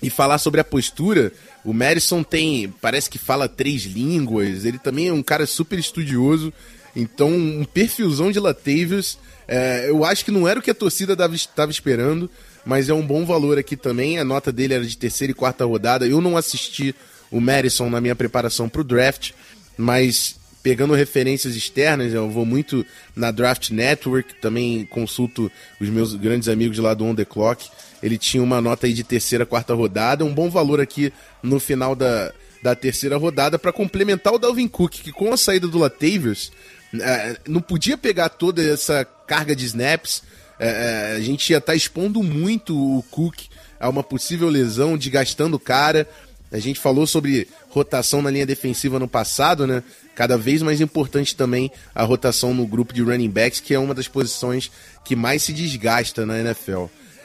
E 0.00 0.10
falar 0.10 0.38
sobre 0.38 0.60
a 0.60 0.64
postura, 0.64 1.32
o 1.64 1.72
Madison 1.72 2.24
tem, 2.24 2.68
parece 2.80 3.08
que 3.08 3.18
fala 3.18 3.48
três 3.48 3.82
línguas, 3.82 4.64
ele 4.64 4.76
também 4.76 5.06
é 5.06 5.12
um 5.12 5.22
cara 5.22 5.46
super 5.46 5.78
estudioso. 5.78 6.52
Então, 6.94 7.30
um 7.30 7.64
perfilzão 7.64 8.30
de 8.30 8.38
Latavius. 8.38 9.18
É, 9.48 9.88
eu 9.88 10.04
acho 10.04 10.24
que 10.24 10.30
não 10.30 10.46
era 10.46 10.58
o 10.58 10.62
que 10.62 10.70
a 10.70 10.74
torcida 10.74 11.12
estava 11.12 11.70
esperando, 11.70 12.30
mas 12.64 12.88
é 12.88 12.94
um 12.94 13.06
bom 13.06 13.24
valor 13.24 13.58
aqui 13.58 13.76
também. 13.76 14.18
A 14.18 14.24
nota 14.24 14.52
dele 14.52 14.74
era 14.74 14.84
de 14.84 14.96
terceira 14.96 15.30
e 15.30 15.34
quarta 15.34 15.64
rodada. 15.64 16.06
Eu 16.06 16.20
não 16.20 16.36
assisti 16.36 16.94
o 17.30 17.40
Madison 17.40 17.88
na 17.88 18.00
minha 18.00 18.14
preparação 18.14 18.68
para 18.68 18.82
o 18.82 18.84
draft, 18.84 19.32
mas 19.76 20.36
pegando 20.62 20.94
referências 20.94 21.56
externas, 21.56 22.12
eu 22.12 22.30
vou 22.30 22.46
muito 22.46 22.86
na 23.16 23.30
Draft 23.32 23.70
Network, 23.70 24.34
também 24.34 24.86
consulto 24.86 25.50
os 25.80 25.88
meus 25.88 26.14
grandes 26.14 26.48
amigos 26.48 26.78
lá 26.78 26.94
do 26.94 27.04
On 27.04 27.14
The 27.14 27.24
Clock. 27.24 27.68
Ele 28.00 28.16
tinha 28.16 28.42
uma 28.42 28.60
nota 28.60 28.86
aí 28.86 28.92
de 28.92 29.02
terceira, 29.02 29.44
quarta 29.44 29.74
rodada, 29.74 30.24
um 30.24 30.32
bom 30.32 30.48
valor 30.48 30.80
aqui 30.80 31.12
no 31.42 31.58
final 31.58 31.96
da, 31.96 32.32
da 32.62 32.76
terceira 32.76 33.16
rodada 33.16 33.58
para 33.58 33.72
complementar 33.72 34.32
o 34.32 34.38
Dalvin 34.38 34.68
Cook, 34.68 34.92
que 34.92 35.12
com 35.12 35.32
a 35.32 35.36
saída 35.36 35.66
do 35.66 35.78
Latavius, 35.78 36.52
é, 37.00 37.36
não 37.48 37.60
podia 37.60 37.96
pegar 37.96 38.28
toda 38.28 38.62
essa 38.62 39.04
carga 39.26 39.54
de 39.54 39.64
snaps, 39.64 40.22
é, 40.58 41.12
é 41.12 41.16
a 41.16 41.20
gente 41.20 41.50
ia 41.50 41.58
estar 41.58 41.72
tá 41.72 41.76
expondo 41.76 42.22
muito 42.22 42.76
o 42.76 43.02
Cook 43.10 43.46
a 43.80 43.88
uma 43.88 44.02
possível 44.02 44.48
lesão, 44.48 44.96
desgastando 44.96 45.56
o 45.56 45.60
cara. 45.60 46.08
A 46.52 46.58
gente 46.58 46.78
falou 46.78 47.06
sobre 47.06 47.48
rotação 47.70 48.20
na 48.20 48.30
linha 48.30 48.46
defensiva 48.46 48.98
no 48.98 49.08
passado, 49.08 49.66
né? 49.66 49.82
Cada 50.14 50.36
vez 50.36 50.60
mais 50.60 50.80
importante 50.80 51.34
também 51.34 51.70
a 51.94 52.04
rotação 52.04 52.52
no 52.52 52.66
grupo 52.66 52.92
de 52.92 53.02
running 53.02 53.30
backs, 53.30 53.58
que 53.58 53.72
é 53.72 53.78
uma 53.78 53.94
das 53.94 54.06
posições 54.06 54.70
que 55.04 55.16
mais 55.16 55.42
se 55.42 55.52
desgasta 55.52 56.26
na 56.26 56.38
NFL. 56.38 56.84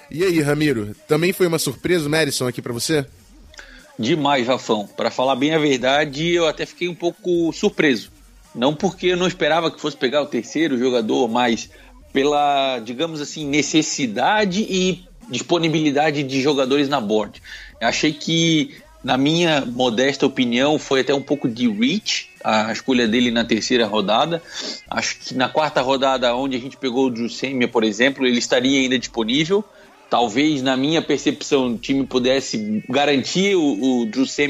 E 0.10 0.24
aí, 0.24 0.40
Ramiro, 0.40 0.96
também 1.08 1.34
foi 1.34 1.46
uma 1.46 1.60
surpresa 1.60 2.08
o 2.08 2.10
Madison 2.10 2.48
aqui 2.48 2.62
para 2.62 2.72
você? 2.72 3.06
Demais, 4.00 4.48
Rafão. 4.48 4.88
Para 4.88 5.12
falar 5.12 5.36
bem 5.36 5.54
a 5.54 5.60
verdade, 5.60 6.34
eu 6.34 6.48
até 6.48 6.66
fiquei 6.66 6.88
um 6.88 6.96
pouco 6.96 7.52
surpreso. 7.52 8.12
Não 8.58 8.76
porque 8.76 9.08
eu 9.08 9.17
não 9.17 9.28
esperava 9.28 9.72
que 9.72 9.80
fosse 9.80 9.96
pegar 9.96 10.22
o 10.22 10.26
terceiro 10.26 10.78
jogador, 10.78 11.28
mas 11.28 11.70
pela, 12.12 12.80
digamos 12.80 13.22
assim, 13.22 13.46
necessidade 13.46 14.65
e 14.67 15.06
disponibilidade 15.30 16.24
de 16.24 16.41
jogadores 16.41 16.89
na 16.89 17.00
board. 17.00 17.41
Eu 17.80 17.88
achei 17.88 18.12
que 18.12 18.76
na 19.04 19.17
minha 19.17 19.63
modesta 19.65 20.26
opinião, 20.26 20.78
foi 20.78 21.02
até 21.02 21.13
um 21.13 21.22
pouco 21.22 21.48
de 21.48 21.70
reach 21.70 22.30
a 22.43 22.72
escolha 22.74 23.08
dele 23.08 23.32
na 23.32 23.46
terceira 23.46 23.86
rodada. 23.86 24.41
Acho 24.89 25.20
que 25.20 25.34
na 25.34 25.48
quarta 25.48 25.82
rodada, 25.82 26.36
onde 26.36 26.58
a 26.58 26.60
gente 26.60 26.76
pegou 26.76 27.06
o 27.06 27.10
Drew 27.10 27.30
por 27.72 27.86
exemplo, 27.86 28.26
ele 28.26 28.39
estaria 28.39 28.82
ainda 28.82 29.00
disponível. 29.00 29.63
Talvez, 30.10 30.62
na 30.62 30.76
minha 30.76 31.02
percepção, 31.02 31.67
o 31.67 31.78
time 31.78 32.06
pudesse 32.06 32.84
garantir 32.89 33.56
o, 33.56 34.04
o 34.04 34.06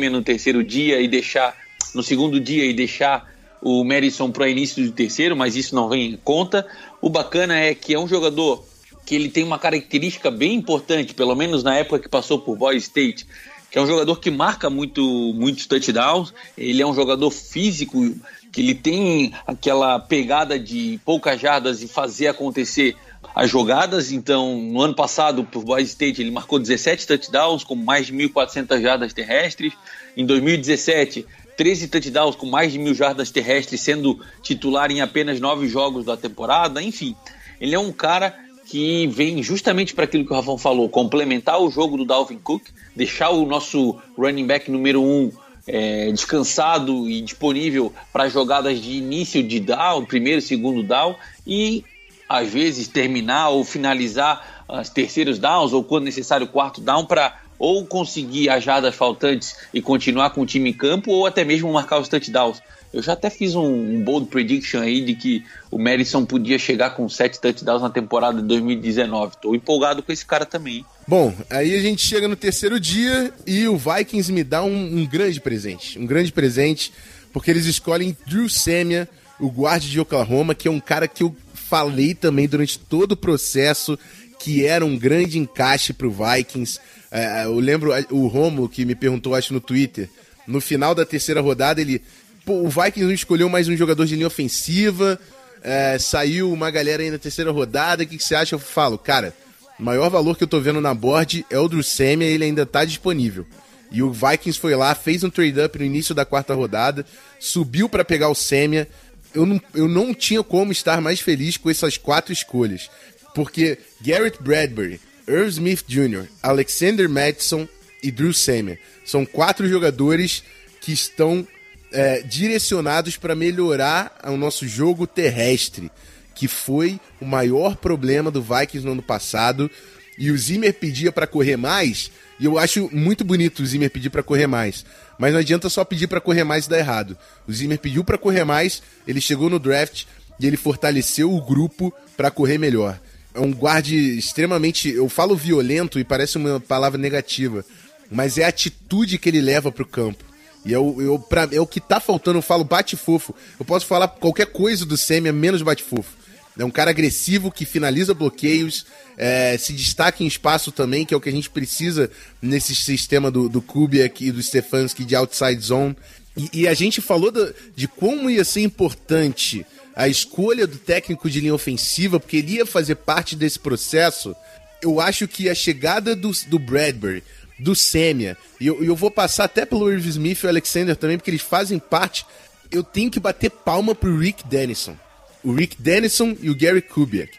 no 0.10 0.22
terceiro 0.24 0.64
dia 0.64 1.02
e 1.02 1.08
deixar, 1.08 1.56
no 1.94 2.02
segundo 2.02 2.40
dia, 2.40 2.66
e 2.66 2.74
deixar 2.74 3.32
o 3.62 3.84
Madison 3.84 4.32
para 4.32 4.50
início 4.50 4.84
do 4.84 4.92
terceiro, 4.92 5.36
mas 5.36 5.56
isso 5.56 5.76
não 5.76 5.90
vem 5.90 6.12
em 6.12 6.18
conta. 6.18 6.66
O 7.02 7.10
bacana 7.10 7.58
é 7.58 7.74
que 7.74 7.94
é 7.94 8.00
um 8.00 8.08
jogador 8.08 8.64
que 9.06 9.16
ele 9.16 9.30
tem 9.30 9.44
uma 9.44 9.58
característica 9.58 10.30
bem 10.30 10.56
importante, 10.56 11.14
pelo 11.14 11.36
menos 11.36 11.64
na 11.64 11.76
época 11.76 12.00
que 12.00 12.10
passou 12.10 12.40
por 12.40 12.58
Boy 12.58 12.76
State, 12.78 13.26
que 13.72 13.78
é 13.78 13.82
um 13.82 13.88
jogador 13.88 14.18
que 14.18 14.30
marca 14.30 14.70
muito 14.70 15.02
muitos 15.34 15.66
touchdowns, 15.66 16.34
ele 16.58 16.82
é 16.82 16.86
um 16.86 16.94
jogador 16.94 17.32
físico, 17.32 18.14
que 18.52 18.62
ele 18.62 18.76
tem 18.76 19.34
aquela 19.46 20.00
pegada 20.00 20.60
de 20.60 21.00
poucas 21.06 21.40
jardas 21.40 21.82
e 21.82 21.88
fazer 21.88 22.28
acontecer 22.28 22.96
as 23.36 23.50
jogadas. 23.50 24.12
Então, 24.12 24.60
no 24.60 24.82
ano 24.82 24.96
passado, 24.96 25.44
por 25.44 25.64
Boise 25.64 25.92
State, 25.92 26.22
ele 26.22 26.32
marcou 26.32 26.60
17 26.60 27.06
touchdowns 27.06 27.64
com 27.64 27.76
mais 27.76 28.08
de 28.08 28.14
1.400 28.14 28.82
jardas 28.82 29.14
terrestres. 29.14 29.74
Em 30.16 30.26
2017, 30.26 31.26
13 31.58 31.88
touchdowns 31.88 32.36
com 32.36 32.46
mais 32.46 32.72
de 32.72 32.78
mil 32.78 32.94
jardas 32.94 33.32
terrestres, 33.32 33.82
sendo 33.82 34.20
titular 34.42 34.92
em 34.92 35.02
apenas 35.02 35.40
nove 35.40 35.68
jogos 35.68 36.06
da 36.06 36.16
temporada. 36.16 36.82
Enfim, 36.82 37.16
ele 37.60 37.74
é 37.74 37.80
um 37.80 37.92
cara 37.92 38.34
que 38.68 39.08
vem 39.08 39.42
justamente 39.42 39.94
para 39.96 40.04
aquilo 40.04 40.26
que 40.26 40.32
o 40.32 40.36
Rafão 40.36 40.58
falou, 40.58 40.88
complementar 40.88 41.60
o 41.60 41.72
jogo 41.72 41.98
do 41.98 42.06
Dalvin 42.06 42.38
Cook, 42.38 42.64
deixar 42.96 43.30
o 43.30 43.46
nosso 43.46 43.98
running 44.18 44.46
back 44.46 44.70
número 44.70 45.02
um 45.02 45.32
é, 45.66 46.12
descansado 46.12 47.10
e 47.10 47.22
disponível 47.22 47.94
para 48.14 48.30
jogadas 48.30 48.80
de 48.80 48.92
início 48.92 49.42
de 49.42 49.60
down, 49.60 50.06
primeiro, 50.06 50.42
segundo 50.42 50.84
down, 50.84 51.16
e 51.46 51.84
às 52.28 52.50
vezes 52.50 52.88
terminar 52.88 53.50
ou 53.50 53.64
finalizar 53.64 54.66
as 54.68 54.90
terceiros 54.90 55.40
downs, 55.40 55.72
ou 55.72 55.84
quando 55.84 56.04
necessário, 56.04 56.48
quarto 56.48 56.82
down, 56.82 57.06
para 57.06 57.40
ou 57.60 57.86
conseguir 57.86 58.50
as 58.50 58.64
jardas 58.64 58.96
faltantes 58.96 59.56
e 59.74 59.82
continuar 59.82 60.32
com 60.32 60.42
o 60.42 60.46
time 60.46 60.70
em 60.70 60.74
campo, 60.74 61.12
ou 61.12 61.26
até 61.26 61.44
mesmo 61.44 61.72
marcar 61.72 62.00
os 62.00 62.08
touchdowns. 62.08 62.62
Eu 62.94 63.02
já 63.04 63.14
até 63.14 63.30
fiz 63.30 63.54
um, 63.54 63.66
um 63.66 64.04
bold 64.04 64.28
prediction 64.28 64.80
aí 64.80 65.02
de 65.02 65.14
que 65.14 65.44
o 65.70 65.78
Madison 65.78 66.26
podia 66.26 66.58
chegar 66.58 66.92
com 66.92 67.08
sete 67.10 67.40
touchdowns 67.40 67.82
na 67.82 67.90
temporada 67.90 68.42
de 68.42 68.48
2019. 68.48 69.36
Estou 69.36 69.56
empolgado 69.56 70.02
com 70.02 70.12
esse 70.12 70.26
cara 70.26 70.46
também. 70.46 70.86
Bom, 71.08 71.34
aí 71.50 71.76
a 71.76 71.82
gente 71.82 72.06
chega 72.06 72.28
no 72.28 72.36
terceiro 72.36 72.80
dia 72.80 73.34
e 73.46 73.68
o 73.68 73.78
Vikings 73.78 74.32
me 74.32 74.44
dá 74.44 74.64
um, 74.64 75.00
um 75.00 75.06
grande 75.06 75.42
presente. 75.42 76.00
Um 76.00 76.06
grande 76.06 76.32
presente, 76.32 76.94
porque 77.34 77.52
eles 77.52 77.66
escolhem 77.66 78.16
Drew 78.26 78.48
Semia, 78.48 79.08
o 79.40 79.52
guarda 79.52 79.86
de 79.86 80.00
Oklahoma, 80.00 80.56
que 80.56 80.68
é 80.68 80.72
um 80.72 80.80
cara 80.80 81.08
que 81.08 81.24
eu 81.24 81.36
falei 81.54 82.16
também 82.16 82.48
durante 82.48 82.80
todo 82.80 83.12
o 83.12 83.18
processo 83.18 84.00
que 84.40 84.66
era 84.66 84.86
um 84.86 84.98
grande 84.98 85.38
encaixe 85.38 85.94
para 85.94 86.08
o 86.08 86.12
Vikings. 86.12 86.80
É, 87.12 87.46
eu 87.46 87.60
lembro 87.60 87.92
o 88.12 88.28
Romo 88.28 88.70
que 88.70 88.86
me 88.86 88.96
perguntou, 88.96 89.36
acho, 89.36 89.54
no 89.54 89.62
Twitter. 89.62 90.10
No 90.46 90.62
final 90.62 90.96
da 90.96 91.06
terceira 91.06 91.42
rodada, 91.42 91.82
ele 91.82 92.02
o 92.48 92.70
Vikings 92.70 93.04
não 93.04 93.12
escolheu 93.12 93.50
mais 93.50 93.68
um 93.68 93.76
jogador 93.76 94.06
de 94.06 94.16
linha 94.16 94.28
ofensiva. 94.28 95.20
É, 95.62 95.98
saiu 96.00 96.52
uma 96.52 96.72
galera 96.72 97.04
aí 97.04 97.12
na 97.12 97.18
terceira 97.18 97.52
rodada. 97.52 98.04
O 98.04 98.08
que, 98.08 98.18
que 98.18 98.24
você 98.24 98.36
acha? 98.36 98.56
Eu 98.56 98.60
falo, 98.60 98.98
cara, 98.98 99.34
o 99.78 99.84
maior 99.84 100.10
valor 100.10 100.38
que 100.38 100.44
eu 100.44 100.48
tô 100.48 100.60
vendo 100.62 100.80
na 100.80 100.94
board 100.94 101.46
é 101.50 101.60
o 101.60 101.68
do 101.68 101.84
Semia, 101.84 102.28
ele 102.28 102.46
ainda 102.46 102.66
tá 102.66 102.86
disponível. 102.86 103.46
E 103.92 104.02
o 104.02 104.12
Vikings 104.12 104.60
foi 104.60 104.76
lá, 104.76 104.94
fez 104.96 105.24
um 105.24 105.30
trade-up 105.30 105.78
no 105.78 105.86
início 105.86 106.16
da 106.16 106.26
quarta 106.26 106.54
rodada, 106.54 107.06
subiu 107.40 107.90
para 107.90 108.06
pegar 108.06 108.30
o 108.30 108.36
Semia. 108.36 108.88
Eu 109.34 109.46
não, 109.46 109.62
eu 109.76 109.88
não 109.88 110.14
tinha 110.14 110.42
como 110.42 110.72
estar 110.72 111.02
mais 111.02 111.20
feliz 111.20 111.58
com 111.58 111.70
essas 111.70 111.98
quatro 111.98 112.32
escolhas. 112.32 112.90
Porque 113.38 113.78
Garrett 114.02 114.42
Bradbury, 114.42 115.00
Irv 115.28 115.48
Smith 115.50 115.84
Jr., 115.88 116.26
Alexander 116.42 117.08
Madison 117.08 117.68
e 118.02 118.10
Drew 118.10 118.34
Semia 118.34 118.80
são 119.06 119.28
quatro 119.28 119.70
jogadores 119.70 120.44
que 120.82 120.92
estão 120.92 121.48
é, 121.92 122.24
direcionados 122.24 123.16
para 123.16 123.36
melhorar 123.36 124.22
o 124.24 124.38
nosso 124.38 124.68
jogo 124.68 125.06
terrestre, 125.06 125.92
que 126.34 126.48
foi 126.48 127.00
o 127.22 127.26
maior 127.26 127.76
problema 127.76 128.32
do 128.32 128.42
Vikings 128.42 128.84
no 128.84 128.94
ano 128.94 129.04
passado. 129.04 129.70
E 130.18 130.32
o 130.32 130.38
Zimmer 130.38 130.74
pedia 130.74 131.12
para 131.12 131.28
correr 131.28 131.58
mais, 131.58 132.10
e 132.40 132.46
eu 132.46 132.58
acho 132.58 132.90
muito 132.92 133.24
bonito 133.24 133.62
o 133.62 133.66
Zimmer 133.68 133.92
pedir 133.92 134.10
para 134.10 134.24
correr 134.24 134.48
mais. 134.48 134.84
Mas 135.20 135.32
não 135.32 135.42
adianta 135.42 135.70
só 135.70 135.86
pedir 135.86 136.08
para 136.08 136.20
correr 136.20 136.44
mais 136.44 136.66
e 136.66 136.70
dar 136.70 136.80
errado. 136.80 137.16
O 137.48 137.54
Zimmer 137.54 137.78
pediu 137.78 138.04
para 138.04 138.18
correr 138.18 138.46
mais, 138.46 138.82
ele 139.08 139.22
chegou 139.22 139.48
no 139.48 139.60
draft 139.60 140.06
e 140.40 140.48
ele 140.48 140.58
fortaleceu 140.58 141.32
o 141.32 141.40
grupo 141.40 141.94
para 142.16 142.32
correr 142.32 142.58
melhor. 142.58 143.00
É 143.38 143.40
um 143.40 143.54
guarde 143.54 143.96
extremamente. 144.18 144.90
Eu 144.90 145.08
falo 145.08 145.36
violento 145.36 146.00
e 146.00 146.04
parece 146.04 146.38
uma 146.38 146.60
palavra 146.60 146.98
negativa, 146.98 147.64
mas 148.12 148.38
é 148.38 148.44
a 148.44 148.50
atitude 148.50 149.18
que 149.18 149.30
ele 149.30 149.40
leva 149.40 149.72
pro 149.72 149.86
campo. 149.86 150.26
E 150.66 150.74
é 150.74 150.80
o, 150.80 151.02
eu, 151.02 151.20
pra, 151.20 151.48
é 151.52 151.62
o 151.62 151.68
que 151.68 151.80
tá 151.80 152.00
faltando, 152.00 152.40
eu 152.40 152.42
falo 152.42 152.64
bate-fofo. 152.64 153.34
Eu 153.60 153.66
posso 153.66 153.86
falar 153.86 154.08
qualquer 154.08 154.48
coisa 154.48 154.86
do 154.86 154.98
Semi, 154.98 155.30
é 155.30 155.32
menos 155.32 155.62
bate-fofo. 155.62 156.18
É 156.58 156.66
um 156.66 156.72
cara 156.72 156.90
agressivo 156.90 157.52
que 157.52 157.66
finaliza 157.66 158.16
bloqueios, 158.16 158.86
é, 159.16 159.56
se 159.60 159.72
destaca 159.72 160.24
em 160.24 160.28
espaço 160.28 160.72
também, 160.72 161.06
que 161.06 161.14
é 161.14 161.18
o 161.18 161.22
que 161.22 161.30
a 161.30 161.32
gente 161.32 161.52
precisa 161.52 162.10
nesse 162.42 162.74
sistema 162.74 163.30
do, 163.30 163.48
do 163.48 163.62
Kubiak 163.62 164.26
e 164.26 164.32
do 164.32 164.42
Stefanski 164.42 165.06
de 165.06 165.16
outside 165.16 165.62
zone. 165.62 165.96
E, 166.36 166.62
e 166.62 166.68
a 166.68 166.74
gente 166.74 167.00
falou 167.00 167.32
do, 167.32 167.54
de 167.76 167.88
como 167.88 168.30
ia 168.30 168.44
ser 168.44 168.62
importante 168.62 169.66
a 169.98 170.08
escolha 170.08 170.68
do 170.68 170.78
técnico 170.78 171.28
de 171.28 171.42
linha 171.42 171.56
ofensiva, 171.56 172.20
porque 172.20 172.38
ele 172.38 172.58
ia 172.58 172.68
fazer 172.68 172.94
parte 172.94 173.36
desse 173.36 173.58
processo. 173.58 174.36
Eu 174.80 175.02
acho 175.02 175.28
que 175.28 175.50
a 175.50 175.56
chegada 175.56 176.16
do, 176.16 176.32
do 176.46 176.60
Bradbury, 176.60 177.24
do 177.58 177.76
Semia, 177.76 178.38
e 178.62 178.68
eu, 178.68 178.84
eu 178.84 178.96
vou 178.96 179.10
passar 179.10 179.46
até 179.46 179.66
pelo 179.66 179.92
Irv 179.92 180.06
Smith 180.06 180.44
e 180.44 180.46
o 180.46 180.50
Alexander 180.50 180.96
também, 180.96 181.18
porque 181.18 181.32
eles 181.32 181.42
fazem 181.42 181.80
parte. 181.80 182.28
Eu 182.70 182.84
tenho 182.84 183.10
que 183.10 183.20
bater 183.20 183.50
palma 183.50 183.96
pro 183.96 184.16
Rick 184.16 184.48
Dennison. 184.48 184.96
O 185.44 185.52
Rick 185.52 185.82
Dennison 185.82 186.38
e 186.40 186.52
o 186.52 186.56
Gary 186.56 186.84
Kubiak. 186.84 187.32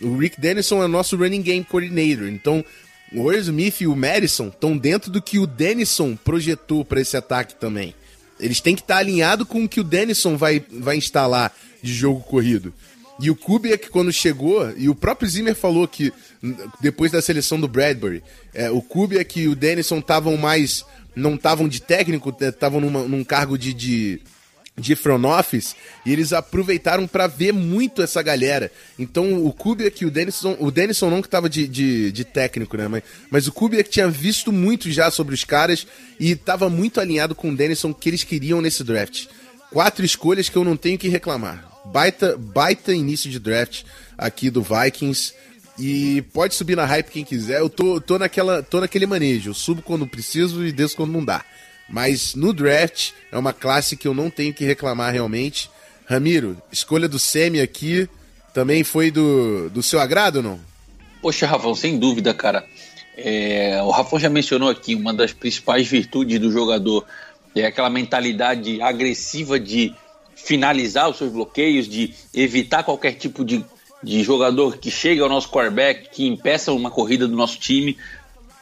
O 0.00 0.16
Rick 0.16 0.40
Dennison 0.40 0.80
é 0.80 0.86
o 0.86 0.88
nosso 0.88 1.18
running 1.18 1.42
game 1.42 1.64
coordinator, 1.64 2.28
então 2.28 2.64
o 3.12 3.30
Irv 3.30 3.42
Smith 3.42 3.82
e 3.82 3.86
o 3.86 3.94
Madison 3.94 4.48
estão 4.48 4.76
dentro 4.76 5.10
do 5.10 5.20
que 5.20 5.38
o 5.38 5.46
Dennison 5.46 6.16
projetou 6.16 6.82
para 6.82 7.00
esse 7.00 7.14
ataque 7.14 7.54
também. 7.56 7.94
Eles 8.40 8.60
têm 8.60 8.74
que 8.74 8.80
estar 8.80 8.94
tá 8.94 9.00
alinhados 9.00 9.46
com 9.46 9.64
o 9.64 9.68
que 9.68 9.80
o 9.80 9.84
Dennison 9.84 10.38
vai, 10.38 10.64
vai 10.70 10.96
instalar 10.96 11.54
de 11.86 11.94
jogo 11.94 12.20
corrido. 12.20 12.72
E 13.18 13.30
o 13.30 13.36
Kubiak, 13.36 13.88
quando 13.88 14.12
chegou, 14.12 14.70
e 14.76 14.88
o 14.90 14.94
próprio 14.94 15.28
Zimmer 15.28 15.54
falou 15.54 15.88
que 15.88 16.12
depois 16.80 17.10
da 17.10 17.22
seleção 17.22 17.58
do 17.58 17.66
Bradbury, 17.66 18.22
é, 18.52 18.70
o 18.70 18.82
Kubiak 18.82 19.40
e 19.40 19.48
o 19.48 19.56
Dennison 19.56 19.98
estavam 19.98 20.36
mais. 20.36 20.84
não 21.14 21.34
estavam 21.34 21.66
de 21.66 21.80
técnico, 21.80 22.34
estavam 22.38 22.80
num 22.80 23.24
cargo 23.24 23.56
de, 23.56 23.72
de 23.72 24.20
de 24.78 24.94
front 24.94 25.24
office 25.24 25.74
e 26.04 26.12
eles 26.12 26.32
aproveitaram 26.32 27.06
para 27.06 27.26
ver 27.26 27.52
muito 27.52 28.02
essa 28.02 28.22
galera. 28.22 28.70
Então 28.98 29.44
o 29.44 29.52
Kubiak 29.52 30.02
e 30.02 30.06
o 30.06 30.10
Denison, 30.10 30.56
o 30.60 30.70
Denison 30.70 31.08
não 31.08 31.22
que 31.22 31.28
tava 31.28 31.48
de, 31.48 31.66
de, 31.66 32.12
de, 32.12 32.24
técnico, 32.24 32.76
né? 32.76 32.86
Mas, 32.86 33.02
mas 33.30 33.46
o 33.46 33.52
Kubiak 33.52 33.88
tinha 33.88 34.08
visto 34.08 34.52
muito 34.52 34.90
já 34.90 35.10
sobre 35.10 35.34
os 35.34 35.44
caras 35.44 35.86
e 36.20 36.36
tava 36.36 36.68
muito 36.68 37.00
alinhado 37.00 37.34
com 37.34 37.50
o 37.50 37.56
Denison 37.56 37.94
que 37.94 38.10
eles 38.10 38.22
queriam 38.22 38.60
nesse 38.60 38.84
draft. 38.84 39.26
Quatro 39.70 40.04
escolhas 40.04 40.48
que 40.48 40.56
eu 40.56 40.64
não 40.64 40.76
tenho 40.76 40.98
que 40.98 41.08
reclamar. 41.08 41.75
Baita, 41.92 42.36
baita 42.36 42.92
início 42.92 43.30
de 43.30 43.38
draft 43.38 43.84
aqui 44.16 44.50
do 44.50 44.62
Vikings. 44.62 45.34
E 45.78 46.22
pode 46.32 46.54
subir 46.54 46.76
na 46.76 46.86
hype 46.86 47.10
quem 47.10 47.24
quiser. 47.24 47.60
Eu 47.60 47.68
tô, 47.68 48.00
tô, 48.00 48.18
naquela, 48.18 48.62
tô 48.62 48.80
naquele 48.80 49.06
manejo. 49.06 49.50
Eu 49.50 49.54
subo 49.54 49.82
quando 49.82 50.06
preciso 50.06 50.66
e 50.66 50.72
desço 50.72 50.96
quando 50.96 51.12
não 51.12 51.24
dá. 51.24 51.44
Mas 51.88 52.34
no 52.34 52.52
draft 52.52 53.10
é 53.30 53.38
uma 53.38 53.52
classe 53.52 53.96
que 53.96 54.08
eu 54.08 54.14
não 54.14 54.30
tenho 54.30 54.54
que 54.54 54.64
reclamar 54.64 55.12
realmente. 55.12 55.70
Ramiro, 56.06 56.56
escolha 56.72 57.08
do 57.08 57.18
Semi 57.18 57.60
aqui 57.60 58.08
também 58.54 58.82
foi 58.82 59.10
do, 59.10 59.68
do 59.70 59.82
seu 59.82 60.00
agrado 60.00 60.36
ou 60.36 60.42
não? 60.42 60.60
Poxa, 61.20 61.46
Rafão, 61.46 61.74
sem 61.74 61.98
dúvida, 61.98 62.32
cara. 62.32 62.64
É, 63.16 63.80
o 63.82 63.90
Rafão 63.90 64.18
já 64.18 64.30
mencionou 64.30 64.70
aqui 64.70 64.94
uma 64.94 65.12
das 65.12 65.32
principais 65.32 65.86
virtudes 65.86 66.38
do 66.38 66.50
jogador 66.50 67.04
é 67.60 67.66
aquela 67.66 67.90
mentalidade 67.90 68.80
agressiva 68.82 69.58
de 69.58 69.94
finalizar 70.36 71.08
os 71.10 71.16
seus 71.16 71.32
bloqueios, 71.32 71.88
de 71.88 72.14
evitar 72.32 72.84
qualquer 72.84 73.14
tipo 73.14 73.44
de, 73.44 73.64
de 74.02 74.22
jogador 74.22 74.76
que 74.76 74.90
chegue 74.90 75.20
ao 75.20 75.28
nosso 75.28 75.50
quarterback, 75.50 76.10
que 76.10 76.26
impeça 76.26 76.72
uma 76.72 76.90
corrida 76.90 77.26
do 77.26 77.34
nosso 77.34 77.58
time. 77.58 77.96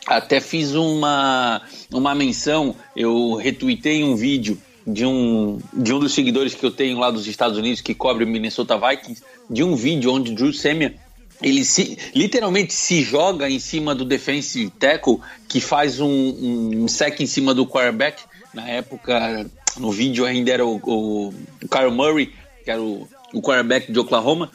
Até 0.06 0.40
fiz 0.40 0.74
uma, 0.74 1.60
uma 1.92 2.14
menção, 2.14 2.74
eu 2.96 3.34
retuitei 3.34 4.04
um 4.04 4.14
vídeo 4.14 4.58
de 4.87 5.04
um, 5.04 5.58
de 5.72 5.92
um 5.92 5.98
dos 5.98 6.14
seguidores 6.14 6.54
que 6.54 6.64
eu 6.64 6.70
tenho 6.70 6.98
lá 6.98 7.10
dos 7.10 7.26
Estados 7.26 7.58
Unidos 7.58 7.80
que 7.80 7.94
cobre 7.94 8.24
o 8.24 8.26
Minnesota 8.26 8.78
Vikings, 8.78 9.22
de 9.50 9.64
um 9.64 9.74
vídeo 9.74 10.12
onde 10.12 10.32
Drew 10.32 10.52
Semia 10.52 10.94
ele 11.42 11.64
se, 11.64 11.98
literalmente 12.14 12.72
se 12.72 13.02
joga 13.02 13.50
em 13.50 13.58
cima 13.58 13.94
do 13.94 14.04
defensive 14.04 14.70
tackle 14.70 15.20
que 15.48 15.60
faz 15.60 16.00
um, 16.00 16.08
um, 16.84 16.88
sec 16.88 17.20
em 17.20 17.26
cima 17.26 17.52
do 17.54 17.66
quarterback. 17.66 18.22
Na 18.52 18.68
época, 18.68 19.46
no 19.78 19.90
vídeo 19.90 20.24
ainda 20.24 20.50
era 20.50 20.64
o, 20.64 20.80
o, 20.82 21.28
o 21.28 21.68
Kyle 21.68 21.90
Murray, 21.90 22.32
que 22.64 22.70
era 22.70 22.80
o, 22.80 23.08
o 23.32 23.42
quarterback 23.42 23.90
de 23.90 23.98
Oklahoma. 23.98 24.50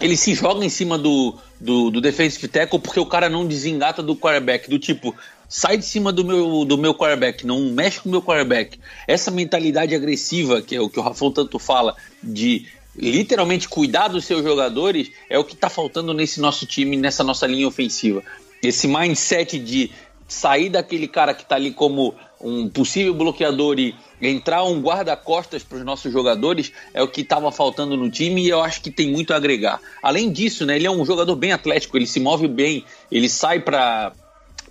Ele 0.00 0.16
se 0.16 0.34
joga 0.34 0.64
em 0.64 0.68
cima 0.68 0.98
do, 0.98 1.34
do, 1.60 1.90
do 1.90 2.00
defensive 2.00 2.48
tackle 2.48 2.80
porque 2.80 2.98
o 2.98 3.06
cara 3.06 3.28
não 3.28 3.46
desengata 3.46 4.02
do 4.02 4.16
quarterback, 4.16 4.68
do 4.68 4.78
tipo, 4.78 5.14
sai 5.48 5.76
de 5.76 5.84
cima 5.84 6.10
do 6.10 6.24
meu, 6.24 6.64
do 6.64 6.78
meu 6.78 6.94
quarterback, 6.94 7.46
não 7.46 7.70
mexe 7.70 8.00
com 8.00 8.08
o 8.08 8.12
meu 8.12 8.22
quarterback. 8.22 8.78
Essa 9.06 9.30
mentalidade 9.30 9.94
agressiva, 9.94 10.62
que 10.62 10.74
é 10.74 10.80
o 10.80 10.88
que 10.88 10.98
o 10.98 11.02
Rafão 11.02 11.30
tanto 11.30 11.58
fala, 11.58 11.94
de 12.22 12.66
literalmente 12.96 13.68
cuidar 13.68 14.08
dos 14.08 14.24
seus 14.24 14.42
jogadores, 14.42 15.10
é 15.28 15.38
o 15.38 15.44
que 15.44 15.54
está 15.54 15.68
faltando 15.68 16.12
nesse 16.12 16.40
nosso 16.40 16.66
time, 16.66 16.96
nessa 16.96 17.22
nossa 17.22 17.46
linha 17.46 17.68
ofensiva. 17.68 18.22
Esse 18.62 18.88
mindset 18.88 19.58
de 19.58 19.90
sair 20.32 20.70
daquele 20.70 21.06
cara 21.06 21.34
que 21.34 21.42
está 21.42 21.56
ali 21.56 21.70
como 21.70 22.14
um 22.40 22.68
possível 22.68 23.14
bloqueador 23.14 23.78
e 23.78 23.94
entrar 24.20 24.64
um 24.64 24.80
guarda-costas 24.80 25.62
para 25.62 25.78
os 25.78 25.84
nossos 25.84 26.12
jogadores 26.12 26.72
é 26.92 27.02
o 27.02 27.08
que 27.08 27.20
estava 27.20 27.52
faltando 27.52 27.96
no 27.96 28.10
time 28.10 28.42
e 28.42 28.48
eu 28.48 28.60
acho 28.62 28.80
que 28.80 28.90
tem 28.90 29.10
muito 29.10 29.32
a 29.32 29.36
agregar. 29.36 29.80
Além 30.02 30.30
disso, 30.32 30.66
né, 30.66 30.76
ele 30.76 30.86
é 30.86 30.90
um 30.90 31.04
jogador 31.04 31.36
bem 31.36 31.52
atlético, 31.52 31.96
ele 31.96 32.06
se 32.06 32.18
move 32.18 32.48
bem, 32.48 32.84
ele 33.10 33.28
sai 33.28 33.60
para 33.60 34.12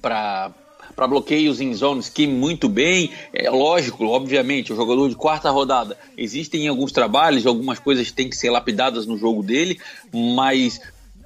para 0.02 1.08
bloqueios 1.08 1.62
em 1.62 1.74
zone 1.74 2.04
scheme 2.04 2.34
muito 2.34 2.68
bem. 2.68 3.12
É 3.34 3.50
lógico, 3.50 4.06
obviamente, 4.06 4.74
o 4.74 4.76
jogador 4.76 5.08
de 5.08 5.16
quarta 5.16 5.50
rodada. 5.50 5.98
Existem 6.18 6.68
alguns 6.68 6.92
trabalhos, 6.92 7.46
algumas 7.46 7.80
coisas 7.80 8.08
que 8.08 8.14
têm 8.14 8.30
que 8.30 8.36
ser 8.36 8.50
lapidadas 8.50 9.06
no 9.06 9.18
jogo 9.18 9.42
dele, 9.42 9.80
mas 10.12 10.82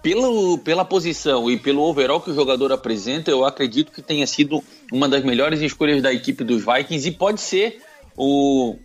pelo, 0.05 0.59
pela 0.59 0.85
posição 0.85 1.49
e 1.49 1.57
pelo 1.57 1.81
overall 1.81 2.21
que 2.21 2.29
o 2.29 2.35
jogador 2.35 2.71
apresenta, 2.71 3.31
eu 3.31 3.43
acredito 3.43 3.91
que 3.91 4.03
tenha 4.03 4.27
sido 4.27 4.63
uma 4.91 5.09
das 5.09 5.23
melhores 5.23 5.61
escolhas 5.61 5.99
da 5.99 6.13
equipe 6.13 6.43
dos 6.43 6.63
Vikings 6.63 7.09
e 7.09 7.11
pode 7.11 7.41
ser 7.41 7.81
o, 8.15 8.75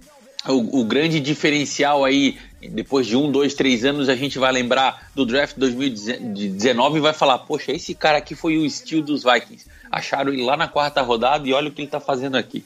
o, 0.49 0.81
o, 0.81 0.85
grande 0.87 1.21
diferencial 1.21 2.07
aí. 2.07 2.39
Depois 2.63 3.07
de 3.07 3.19
um, 3.19 3.31
dois, 3.31 3.53
três 3.53 3.85
anos, 3.85 4.09
a 4.09 4.17
gente 4.17 4.39
vai 4.39 4.51
lembrar 4.51 5.11
do 5.15 5.27
draft 5.27 5.59
2019 5.59 6.97
e 6.97 7.01
vai 7.03 7.13
falar: 7.13 7.41
Poxa, 7.41 7.71
esse 7.71 7.95
cara 7.95 8.17
aqui 8.17 8.35
foi 8.35 8.57
o 8.57 8.65
estilo 8.65 9.03
dos 9.03 9.23
Vikings. 9.23 9.67
Acharam 9.91 10.33
ele 10.33 10.43
lá 10.43 10.57
na 10.57 10.69
quarta 10.69 11.03
rodada 11.03 11.47
e 11.47 11.53
olha 11.53 11.69
o 11.69 11.71
que 11.71 11.83
ele 11.83 11.89
está 11.89 12.01
fazendo 12.01 12.37
aqui. 12.37 12.65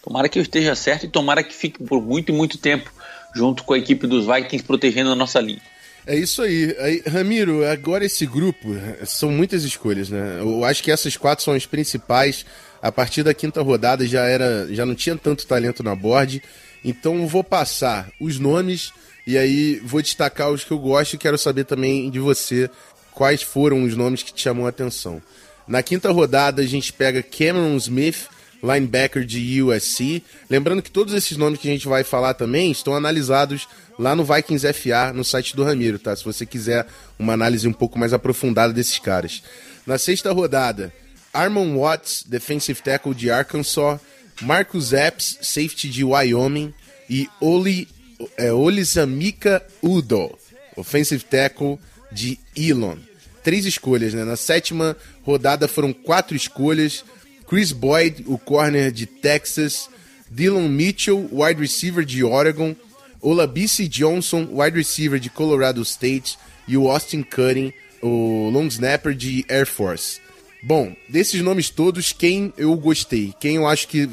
Tomara 0.00 0.28
que 0.28 0.38
eu 0.38 0.42
esteja 0.42 0.76
certo 0.76 1.06
e 1.06 1.08
tomara 1.08 1.42
que 1.42 1.52
fique 1.52 1.82
por 1.82 2.00
muito 2.00 2.32
muito 2.32 2.56
tempo 2.56 2.88
junto 3.34 3.64
com 3.64 3.74
a 3.74 3.78
equipe 3.78 4.06
dos 4.06 4.26
Vikings 4.26 4.64
protegendo 4.64 5.10
a 5.10 5.16
nossa 5.16 5.40
linha. 5.40 5.60
É 6.06 6.14
isso 6.14 6.40
aí. 6.40 6.74
aí. 6.78 7.02
Ramiro, 7.06 7.66
agora 7.66 8.04
esse 8.04 8.24
grupo, 8.24 8.68
são 9.04 9.30
muitas 9.30 9.64
escolhas, 9.64 10.08
né? 10.08 10.38
Eu 10.40 10.64
acho 10.64 10.82
que 10.82 10.90
essas 10.90 11.16
quatro 11.16 11.44
são 11.44 11.54
as 11.54 11.66
principais. 11.66 12.46
A 12.80 12.92
partir 12.92 13.24
da 13.24 13.34
quinta 13.34 13.60
rodada 13.62 14.06
já 14.06 14.24
era, 14.24 14.68
já 14.70 14.86
não 14.86 14.94
tinha 14.94 15.16
tanto 15.16 15.46
talento 15.46 15.82
na 15.82 15.94
board. 15.94 16.40
Então 16.84 17.26
vou 17.26 17.42
passar 17.42 18.08
os 18.20 18.38
nomes 18.38 18.92
e 19.26 19.36
aí 19.36 19.80
vou 19.84 20.00
destacar 20.00 20.50
os 20.52 20.62
que 20.62 20.70
eu 20.70 20.78
gosto 20.78 21.14
e 21.14 21.18
quero 21.18 21.36
saber 21.36 21.64
também 21.64 22.08
de 22.08 22.20
você 22.20 22.70
quais 23.10 23.42
foram 23.42 23.82
os 23.82 23.96
nomes 23.96 24.22
que 24.22 24.32
te 24.32 24.42
chamou 24.42 24.66
a 24.66 24.68
atenção. 24.68 25.20
Na 25.66 25.82
quinta 25.82 26.12
rodada 26.12 26.62
a 26.62 26.66
gente 26.66 26.92
pega 26.92 27.24
Cameron 27.24 27.74
Smith, 27.76 28.28
linebacker 28.62 29.24
de 29.24 29.62
USC. 29.62 30.22
Lembrando 30.48 30.82
que 30.82 30.90
todos 30.90 31.14
esses 31.14 31.36
nomes 31.36 31.60
que 31.60 31.68
a 31.68 31.72
gente 31.72 31.88
vai 31.88 32.04
falar 32.04 32.34
também 32.34 32.70
estão 32.70 32.94
analisados 32.94 33.68
lá 33.98 34.14
no 34.14 34.24
Vikings 34.24 34.72
FA, 34.72 35.12
no 35.14 35.24
site 35.24 35.56
do 35.56 35.64
Ramiro, 35.64 35.98
tá? 35.98 36.14
Se 36.14 36.24
você 36.24 36.44
quiser 36.44 36.86
uma 37.18 37.32
análise 37.32 37.66
um 37.66 37.72
pouco 37.72 37.98
mais 37.98 38.12
aprofundada 38.12 38.72
desses 38.72 38.98
caras. 38.98 39.42
Na 39.86 39.98
sexta 39.98 40.32
rodada, 40.32 40.92
Armon 41.32 41.78
Watts, 41.78 42.24
defensive 42.26 42.80
tackle 42.82 43.14
de 43.14 43.30
Arkansas, 43.30 44.00
Marcus 44.40 44.92
Epps, 44.92 45.38
safety 45.42 45.88
de 45.88 46.04
Wyoming 46.04 46.72
e 47.08 47.28
Oli, 47.40 47.88
é, 48.36 48.52
Olizamika 48.52 49.64
Udo, 49.82 50.36
offensive 50.76 51.24
tackle 51.24 51.78
de 52.12 52.38
Elon. 52.56 52.96
Três 53.42 53.64
escolhas, 53.64 54.12
né? 54.12 54.24
Na 54.24 54.36
sétima 54.36 54.96
rodada 55.22 55.68
foram 55.68 55.92
quatro 55.92 56.36
escolhas. 56.36 57.04
Chris 57.48 57.72
Boyd, 57.72 58.24
o 58.26 58.38
corner 58.38 58.90
de 58.90 59.06
Texas, 59.06 59.88
Dylan 60.30 60.68
Mitchell, 60.68 61.28
wide 61.30 61.60
receiver 61.60 62.04
de 62.04 62.24
Oregon, 62.24 62.74
Olabisi 63.20 63.88
Johnson, 63.88 64.48
wide 64.50 64.76
receiver 64.76 65.18
de 65.18 65.30
Colorado 65.30 65.80
State, 65.82 66.38
e 66.66 66.76
o 66.76 66.90
Austin 66.90 67.22
Cutting, 67.22 67.72
o 68.02 68.50
long 68.50 68.66
snapper 68.66 69.14
de 69.14 69.44
Air 69.48 69.66
Force. 69.66 70.20
Bom, 70.62 70.94
desses 71.08 71.40
nomes 71.42 71.70
todos, 71.70 72.12
quem 72.12 72.52
eu 72.56 72.74
gostei, 72.76 73.32
quem 73.38 73.56
eu 73.56 73.66
acho 73.66 73.86
que 73.86 74.10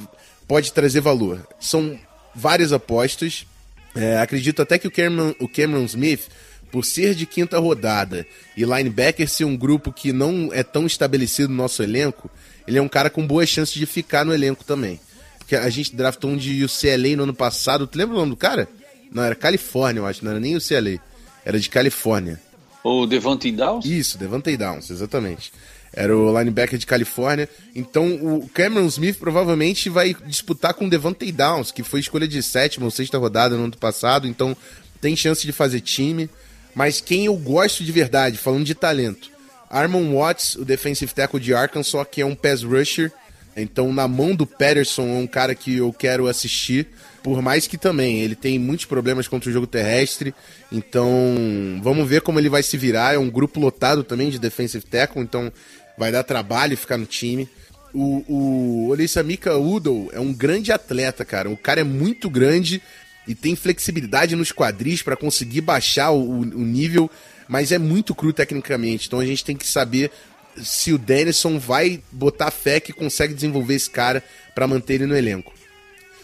pode 0.47 0.71
trazer 0.71 1.01
valor? 1.01 1.45
São 1.59 1.99
várias 2.35 2.71
apostas. 2.71 3.45
É, 3.95 4.17
acredito 4.19 4.61
até 4.61 4.77
que 4.77 4.87
o 4.87 4.91
Cameron, 4.91 5.33
o 5.39 5.47
Cameron 5.47 5.85
Smith 5.85 6.29
por 6.73 6.83
ser 6.83 7.13
de 7.13 7.27
quinta 7.27 7.59
rodada 7.59 8.25
e 8.57 8.63
linebacker 8.63 9.29
ser 9.29 9.45
um 9.45 9.55
grupo 9.55 9.93
que 9.93 10.11
não 10.11 10.49
é 10.51 10.63
tão 10.63 10.87
estabelecido 10.87 11.49
no 11.49 11.55
nosso 11.55 11.83
elenco, 11.83 12.31
ele 12.67 12.77
é 12.77 12.81
um 12.81 12.87
cara 12.87 13.09
com 13.09 13.25
boas 13.25 13.49
chances 13.49 13.73
de 13.73 13.85
ficar 13.85 14.25
no 14.25 14.33
elenco 14.33 14.63
também. 14.63 14.99
Porque 15.37 15.55
a 15.55 15.69
gente 15.69 15.95
draftou 15.95 16.31
um 16.31 16.37
de 16.37 16.63
UCLA 16.63 17.15
no 17.17 17.23
ano 17.23 17.33
passado. 17.33 17.85
Tu 17.85 17.97
lembra 17.97 18.15
o 18.15 18.19
nome 18.19 18.31
do 18.31 18.37
cara? 18.37 18.67
Não, 19.11 19.23
era 19.23 19.35
Califórnia, 19.35 19.99
eu 19.99 20.05
acho. 20.05 20.23
Não 20.23 20.31
era 20.31 20.39
nem 20.39 20.55
UCLA. 20.55 20.99
Era 21.45 21.59
de 21.59 21.69
Califórnia. 21.69 22.39
O 22.83 23.05
Devante 23.05 23.51
Downs? 23.51 23.85
Isso, 23.85 24.17
Devante 24.17 24.55
Downs, 24.57 24.89
exatamente. 24.89 25.51
Era 25.93 26.17
o 26.17 26.37
linebacker 26.37 26.79
de 26.79 26.85
Califórnia. 26.85 27.47
Então 27.75 28.15
o 28.15 28.49
Cameron 28.49 28.87
Smith 28.87 29.17
provavelmente 29.19 29.89
vai 29.89 30.15
disputar 30.25 30.73
com 30.73 30.87
o 30.87 30.89
Devante 30.89 31.31
Downs, 31.31 31.71
que 31.71 31.83
foi 31.83 31.99
escolha 31.99 32.27
de 32.27 32.41
sétima 32.41 32.85
ou 32.85 32.91
sexta 32.91 33.17
rodada 33.17 33.55
no 33.55 33.65
ano 33.65 33.77
passado. 33.77 34.27
Então 34.27 34.57
tem 34.99 35.15
chance 35.15 35.45
de 35.45 35.51
fazer 35.51 35.81
time. 35.81 36.29
Mas 36.73 36.99
quem 36.99 37.25
eu 37.25 37.35
gosto 37.35 37.83
de 37.83 37.91
verdade, 37.91 38.37
falando 38.37 38.65
de 38.65 38.73
talento, 38.73 39.29
Armon 39.73 40.13
Watts, 40.13 40.55
o 40.55 40.63
defensive 40.63 41.13
tackle 41.13 41.39
de 41.39 41.53
Arkansas, 41.53 42.05
que 42.11 42.21
é 42.21 42.25
um 42.25 42.35
pass 42.35 42.63
rusher. 42.63 43.11
Então, 43.57 43.91
na 43.91 44.07
mão 44.07 44.35
do 44.35 44.45
Patterson, 44.45 45.07
é 45.07 45.17
um 45.17 45.27
cara 45.27 45.55
que 45.55 45.77
eu 45.77 45.91
quero 45.91 46.27
assistir. 46.27 46.87
Por 47.21 47.41
mais 47.41 47.67
que 47.67 47.77
também 47.77 48.21
ele 48.21 48.35
tem 48.35 48.59
muitos 48.59 48.85
problemas 48.85 49.27
contra 49.27 49.49
o 49.49 49.53
jogo 49.53 49.65
terrestre. 49.65 50.33
Então, 50.71 51.09
vamos 51.81 52.07
ver 52.07 52.21
como 52.21 52.39
ele 52.39 52.49
vai 52.49 52.61
se 52.61 52.77
virar. 52.77 53.15
É 53.15 53.17
um 53.17 53.29
grupo 53.29 53.59
lotado 53.59 54.03
também 54.03 54.29
de 54.29 54.39
defensive 54.39 54.85
tackle. 54.85 55.21
Então, 55.21 55.51
vai 55.97 56.11
dar 56.11 56.23
trabalho 56.23 56.77
ficar 56.77 56.97
no 56.97 57.05
time. 57.05 57.49
O, 57.93 58.23
o 58.27 58.87
Olissamika 58.89 59.55
Udo 59.55 60.09
é 60.13 60.19
um 60.19 60.33
grande 60.33 60.71
atleta, 60.71 61.23
cara. 61.23 61.49
O 61.49 61.57
cara 61.57 61.81
é 61.81 61.83
muito 61.83 62.29
grande 62.29 62.81
e 63.27 63.33
tem 63.33 63.55
flexibilidade 63.55 64.35
nos 64.35 64.51
quadris 64.51 65.01
para 65.01 65.15
conseguir 65.15 65.61
baixar 65.61 66.11
o, 66.11 66.39
o, 66.39 66.65
nível, 66.65 67.09
mas 67.47 67.71
é 67.71 67.77
muito 67.77 68.15
cru 68.15 68.33
tecnicamente. 68.33 69.07
Então 69.07 69.19
a 69.19 69.25
gente 69.25 69.43
tem 69.43 69.55
que 69.55 69.67
saber 69.67 70.11
se 70.61 70.93
o 70.93 70.97
Denison 70.97 71.57
vai 71.57 72.01
botar 72.11 72.51
fé 72.51 72.79
que 72.79 72.93
consegue 72.93 73.33
desenvolver 73.33 73.75
esse 73.75 73.89
cara 73.89 74.23
para 74.53 74.67
manter 74.67 74.95
ele 74.95 75.05
no 75.05 75.15
elenco. 75.15 75.53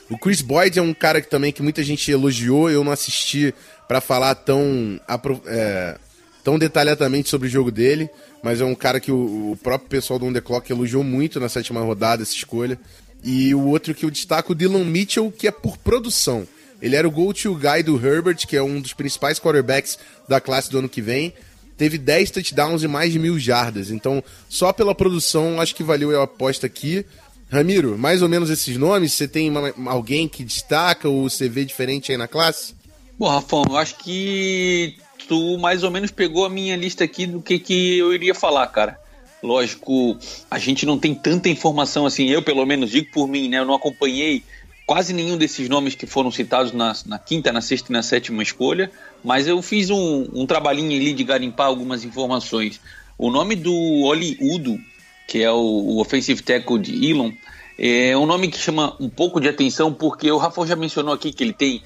O 0.09 0.17
Chris 0.17 0.41
Boyd 0.41 0.77
é 0.77 0.81
um 0.81 0.93
cara 0.93 1.21
que 1.21 1.29
também 1.29 1.51
que 1.51 1.61
muita 1.61 1.83
gente 1.83 2.11
elogiou, 2.11 2.69
eu 2.69 2.83
não 2.83 2.91
assisti 2.91 3.53
para 3.87 4.01
falar 4.01 4.35
tão, 4.35 4.99
é, 5.45 5.97
tão 6.43 6.57
detalhadamente 6.57 7.29
sobre 7.29 7.47
o 7.47 7.51
jogo 7.51 7.71
dele, 7.71 8.09
mas 8.43 8.59
é 8.59 8.65
um 8.65 8.73
cara 8.73 8.99
que 8.99 9.11
o, 9.11 9.51
o 9.51 9.57
próprio 9.61 9.89
pessoal 9.89 10.17
do 10.17 10.25
On 10.25 10.33
The 10.33 10.41
Clock 10.41 10.71
elogiou 10.71 11.03
muito 11.03 11.39
na 11.39 11.49
sétima 11.49 11.81
rodada, 11.81 12.23
essa 12.23 12.33
escolha. 12.33 12.79
E 13.23 13.53
o 13.53 13.67
outro 13.67 13.93
que 13.93 14.05
eu 14.05 14.09
destaco, 14.09 14.53
o 14.53 14.55
Dylan 14.55 14.85
Mitchell, 14.85 15.31
que 15.31 15.47
é 15.47 15.51
por 15.51 15.77
produção. 15.77 16.47
Ele 16.81 16.95
era 16.95 17.07
o 17.07 17.11
go-to 17.11 17.55
guy 17.55 17.83
do 17.83 17.95
Herbert, 17.95 18.47
que 18.47 18.55
é 18.55 18.63
um 18.63 18.79
dos 18.79 18.93
principais 18.93 19.39
quarterbacks 19.39 19.97
da 20.27 20.39
classe 20.39 20.69
do 20.69 20.79
ano 20.79 20.89
que 20.89 21.01
vem. 21.01 21.33
Teve 21.77 21.97
10 21.97 22.31
touchdowns 22.31 22.83
e 22.83 22.87
mais 22.87 23.11
de 23.11 23.19
mil 23.19 23.39
jardas. 23.39 23.89
Então, 23.91 24.23
só 24.49 24.73
pela 24.73 24.95
produção, 24.95 25.61
acho 25.61 25.75
que 25.75 25.83
valeu 25.83 26.19
a 26.19 26.23
aposta 26.23 26.67
aqui. 26.67 27.05
Ramiro, 27.51 27.97
mais 27.97 28.21
ou 28.21 28.29
menos 28.29 28.49
esses 28.49 28.77
nomes? 28.77 29.13
Você 29.13 29.27
tem 29.27 29.49
uma, 29.49 29.73
alguém 29.89 30.27
que 30.27 30.43
destaca 30.43 31.09
ou 31.09 31.29
você 31.29 31.49
vê 31.49 31.65
diferente 31.65 32.11
aí 32.11 32.17
na 32.17 32.27
classe? 32.27 32.75
Bom, 33.17 33.27
Rafão, 33.27 33.63
eu 33.67 33.77
acho 33.77 33.95
que 33.97 34.95
tu 35.27 35.57
mais 35.57 35.83
ou 35.83 35.91
menos 35.91 36.11
pegou 36.11 36.45
a 36.45 36.49
minha 36.49 36.75
lista 36.75 37.03
aqui 37.03 37.25
do 37.25 37.41
que, 37.41 37.59
que 37.59 37.97
eu 37.97 38.13
iria 38.13 38.35
falar, 38.35 38.67
cara. 38.67 38.99
Lógico, 39.41 40.17
a 40.51 40.59
gente 40.59 40.85
não 40.85 40.99
tem 40.99 41.15
tanta 41.15 41.47
informação 41.47 42.05
assim, 42.05 42.27
eu 42.27 42.41
pelo 42.41 42.65
menos 42.65 42.91
digo 42.91 43.09
por 43.11 43.27
mim, 43.27 43.47
né? 43.47 43.59
Eu 43.59 43.65
não 43.65 43.73
acompanhei 43.73 44.43
quase 44.89 45.13
nenhum 45.13 45.37
desses 45.37 45.69
nomes 45.69 45.93
que 45.93 46.07
foram 46.07 46.31
citados 46.31 46.71
na, 46.71 46.95
na, 47.05 47.19
quinta, 47.19 47.51
na 47.51 47.61
sexta 47.61 47.91
e 47.91 47.93
na 47.93 48.01
sétima 48.01 48.41
escolha, 48.41 48.91
mas 49.23 49.47
eu 49.47 49.61
fiz 49.61 49.91
um, 49.91 50.27
um 50.33 50.47
trabalhinho 50.47 50.99
ali 50.99 51.13
de 51.13 51.23
garimpar 51.23 51.67
algumas 51.67 52.03
informações. 52.03 52.81
O 53.15 53.29
nome 53.29 53.55
do 53.55 53.71
Oli 53.71 54.35
Udo, 54.41 54.79
que 55.27 55.43
é 55.43 55.51
o, 55.51 55.59
o 55.59 56.01
offensive 56.01 56.41
tackle 56.41 56.79
de 56.79 57.07
Elon, 57.07 57.31
é 57.77 58.17
um 58.17 58.25
nome 58.25 58.47
que 58.47 58.57
chama 58.57 58.95
um 58.99 59.07
pouco 59.07 59.39
de 59.39 59.47
atenção 59.47 59.93
porque 59.93 60.31
o 60.31 60.39
Rafa 60.39 60.65
já 60.65 60.75
mencionou 60.75 61.13
aqui 61.13 61.31
que 61.31 61.43
ele 61.43 61.53
tem 61.53 61.83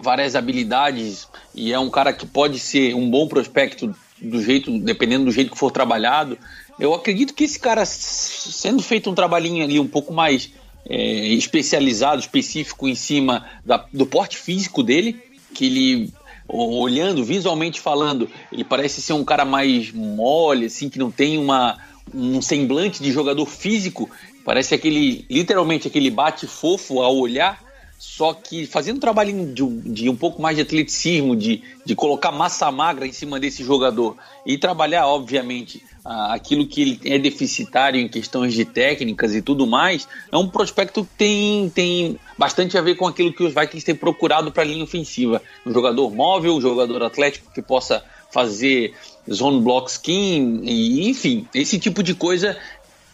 várias 0.00 0.34
habilidades 0.34 1.28
e 1.54 1.72
é 1.72 1.78
um 1.78 1.90
cara 1.90 2.12
que 2.12 2.26
pode 2.26 2.58
ser 2.58 2.92
um 2.96 3.08
bom 3.08 3.28
prospecto 3.28 3.94
do 4.20 4.42
jeito, 4.42 4.80
dependendo 4.80 5.26
do 5.26 5.30
jeito 5.30 5.52
que 5.52 5.58
for 5.58 5.70
trabalhado. 5.70 6.36
Eu 6.76 6.92
acredito 6.92 7.34
que 7.34 7.44
esse 7.44 7.60
cara, 7.60 7.86
sendo 7.86 8.82
feito 8.82 9.08
um 9.08 9.14
trabalhinho 9.14 9.62
ali 9.62 9.78
um 9.78 9.86
pouco 9.86 10.12
mais 10.12 10.50
é, 10.88 11.28
especializado, 11.34 12.20
específico 12.20 12.88
em 12.88 12.94
cima 12.94 13.46
da, 13.64 13.84
do 13.92 14.06
porte 14.06 14.36
físico 14.36 14.82
dele, 14.82 15.20
que 15.54 15.66
ele 15.66 16.12
olhando 16.48 17.24
visualmente 17.24 17.80
falando, 17.80 18.28
ele 18.52 18.64
parece 18.64 19.00
ser 19.00 19.12
um 19.12 19.24
cara 19.24 19.44
mais 19.44 19.90
mole, 19.92 20.66
assim, 20.66 20.88
que 20.88 20.98
não 20.98 21.10
tem 21.10 21.38
uma, 21.38 21.78
um 22.12 22.42
semblante 22.42 23.02
de 23.02 23.10
jogador 23.10 23.46
físico, 23.46 24.10
parece 24.44 24.74
aquele, 24.74 25.24
literalmente 25.30 25.88
aquele 25.88 26.10
bate 26.10 26.46
fofo 26.46 27.00
ao 27.00 27.16
olhar, 27.16 27.62
só 27.98 28.34
que 28.34 28.66
fazendo 28.66 28.96
um 28.96 29.00
trabalhinho 29.00 29.54
de, 29.54 29.64
de, 29.92 30.08
um 30.08 30.16
pouco 30.16 30.42
mais 30.42 30.56
de 30.56 30.62
atleticismo, 30.62 31.36
de, 31.36 31.62
de 31.86 31.94
colocar 31.94 32.32
massa 32.32 32.70
magra 32.70 33.06
em 33.06 33.12
cima 33.12 33.38
desse 33.38 33.62
jogador 33.62 34.16
e 34.44 34.58
trabalhar, 34.58 35.06
obviamente, 35.06 35.82
aquilo 36.04 36.66
que 36.66 36.82
ele 36.82 37.00
é 37.04 37.18
deficitário 37.18 38.00
em 38.00 38.08
questões 38.08 38.54
de 38.54 38.64
técnicas 38.64 39.34
e 39.34 39.42
tudo 39.42 39.66
mais, 39.66 40.08
é 40.30 40.36
um 40.36 40.48
prospecto 40.48 41.04
que 41.04 41.10
tem, 41.16 41.70
tem 41.70 42.18
bastante 42.36 42.76
a 42.76 42.82
ver 42.82 42.96
com 42.96 43.06
aquilo 43.06 43.32
que 43.32 43.44
os 43.44 43.54
Vikings 43.54 43.84
têm 43.84 43.94
procurado 43.94 44.50
para 44.50 44.62
a 44.62 44.66
linha 44.66 44.82
ofensiva. 44.82 45.40
Um 45.64 45.72
jogador 45.72 46.10
móvel, 46.10 46.56
um 46.56 46.60
jogador 46.60 47.02
atlético 47.04 47.52
que 47.52 47.62
possa 47.62 48.02
fazer 48.32 48.94
zone 49.30 49.60
block 49.60 49.90
scheme, 49.92 50.60
e, 50.64 51.08
enfim, 51.08 51.46
esse 51.54 51.78
tipo 51.78 52.02
de 52.02 52.14
coisa 52.14 52.56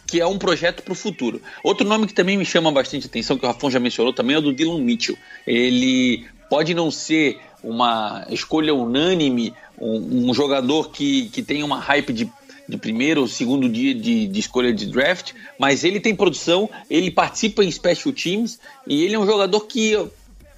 que 0.07 0.19
é 0.19 0.25
um 0.25 0.39
projeto 0.39 0.81
para 0.81 0.93
o 0.93 0.95
futuro. 0.95 1.39
Outro 1.63 1.87
nome 1.87 2.07
que 2.07 2.13
também 2.13 2.35
me 2.35 2.45
chama 2.45 2.71
bastante 2.71 3.05
atenção, 3.05 3.37
que 3.37 3.45
o 3.45 3.47
Rafão 3.47 3.69
já 3.69 3.79
mencionou 3.79 4.11
também, 4.11 4.35
é 4.35 4.39
o 4.39 4.41
do 4.41 4.53
Dylan 4.53 4.79
Mitchell. 4.79 5.15
Ele 5.45 6.25
pode 6.49 6.73
não 6.73 6.89
ser 6.89 7.39
uma 7.63 8.25
escolha 8.29 8.73
unânime, 8.73 9.53
um, 9.79 10.29
um 10.29 10.33
jogador 10.33 10.89
que, 10.89 11.29
que 11.29 11.43
tem 11.43 11.61
uma 11.61 11.79
hype 11.79 12.11
de, 12.11 12.31
de 12.69 12.77
primeiro 12.77 13.21
ou 13.21 13.27
segundo 13.27 13.67
dia 13.67 13.95
de, 13.95 14.27
de 14.27 14.39
escolha 14.39 14.71
de 14.71 14.85
draft, 14.85 15.33
mas 15.57 15.83
ele 15.83 15.99
tem 15.99 16.15
produção, 16.15 16.69
ele 16.89 17.09
participa 17.09 17.63
em 17.63 17.71
special 17.71 18.13
teams 18.13 18.59
e 18.85 19.03
ele 19.03 19.15
é 19.15 19.19
um 19.19 19.25
jogador 19.25 19.61
que 19.61 19.97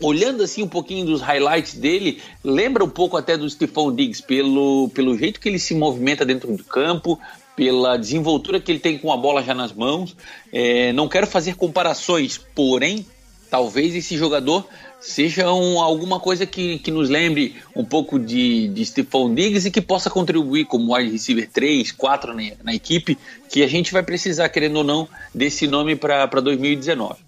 olhando 0.02 0.44
assim 0.44 0.64
um 0.64 0.68
pouquinho 0.68 1.06
dos 1.06 1.22
highlights 1.22 1.76
dele, 1.76 2.20
lembra 2.44 2.84
um 2.84 2.90
pouco 2.90 3.16
até 3.16 3.38
do 3.38 3.50
Stephon 3.50 3.96
Diggs, 3.96 4.22
pelo, 4.22 4.90
pelo 4.90 5.18
jeito 5.18 5.40
que 5.40 5.48
ele 5.48 5.60
se 5.60 5.76
movimenta 5.76 6.26
dentro 6.26 6.56
do 6.56 6.64
campo, 6.64 7.20
pela 7.56 7.98
desenvoltura 7.98 8.60
que 8.60 8.72
ele 8.72 8.80
tem 8.80 8.98
com 8.98 9.14
a 9.14 9.18
bola 9.18 9.44
já 9.44 9.54
nas 9.54 9.72
mãos. 9.72 10.16
É, 10.52 10.92
não 10.94 11.08
quero 11.08 11.28
fazer 11.28 11.56
comparações, 11.56 12.38
porém, 12.38 13.06
talvez 13.52 13.94
esse 13.94 14.18
jogador 14.18 14.66
seja 15.02 15.52
um, 15.52 15.82
alguma 15.82 16.22
coisa 16.22 16.46
que, 16.46 16.80
que 16.80 16.90
nos 16.90 17.10
lembre 17.10 17.58
um 17.76 17.84
pouco 17.84 18.18
de, 18.18 18.70
de 18.70 18.86
Stephon 18.86 19.36
Diggs 19.36 19.68
e 19.68 19.72
que 19.72 19.82
possa 19.82 20.10
contribuir 20.10 20.66
como 20.66 20.96
wide 20.96 21.12
receiver 21.12 21.50
3, 21.52 21.92
4 21.92 22.34
na, 22.34 22.44
na 22.64 22.74
equipe, 22.74 23.18
que 23.50 23.62
a 23.62 23.68
gente 23.68 23.92
vai 23.92 24.04
precisar, 24.04 24.48
querendo 24.48 24.78
ou 24.78 24.84
não, 24.86 25.08
desse 25.36 25.68
nome 25.68 25.98
para 25.98 26.26
2019. 26.28 27.20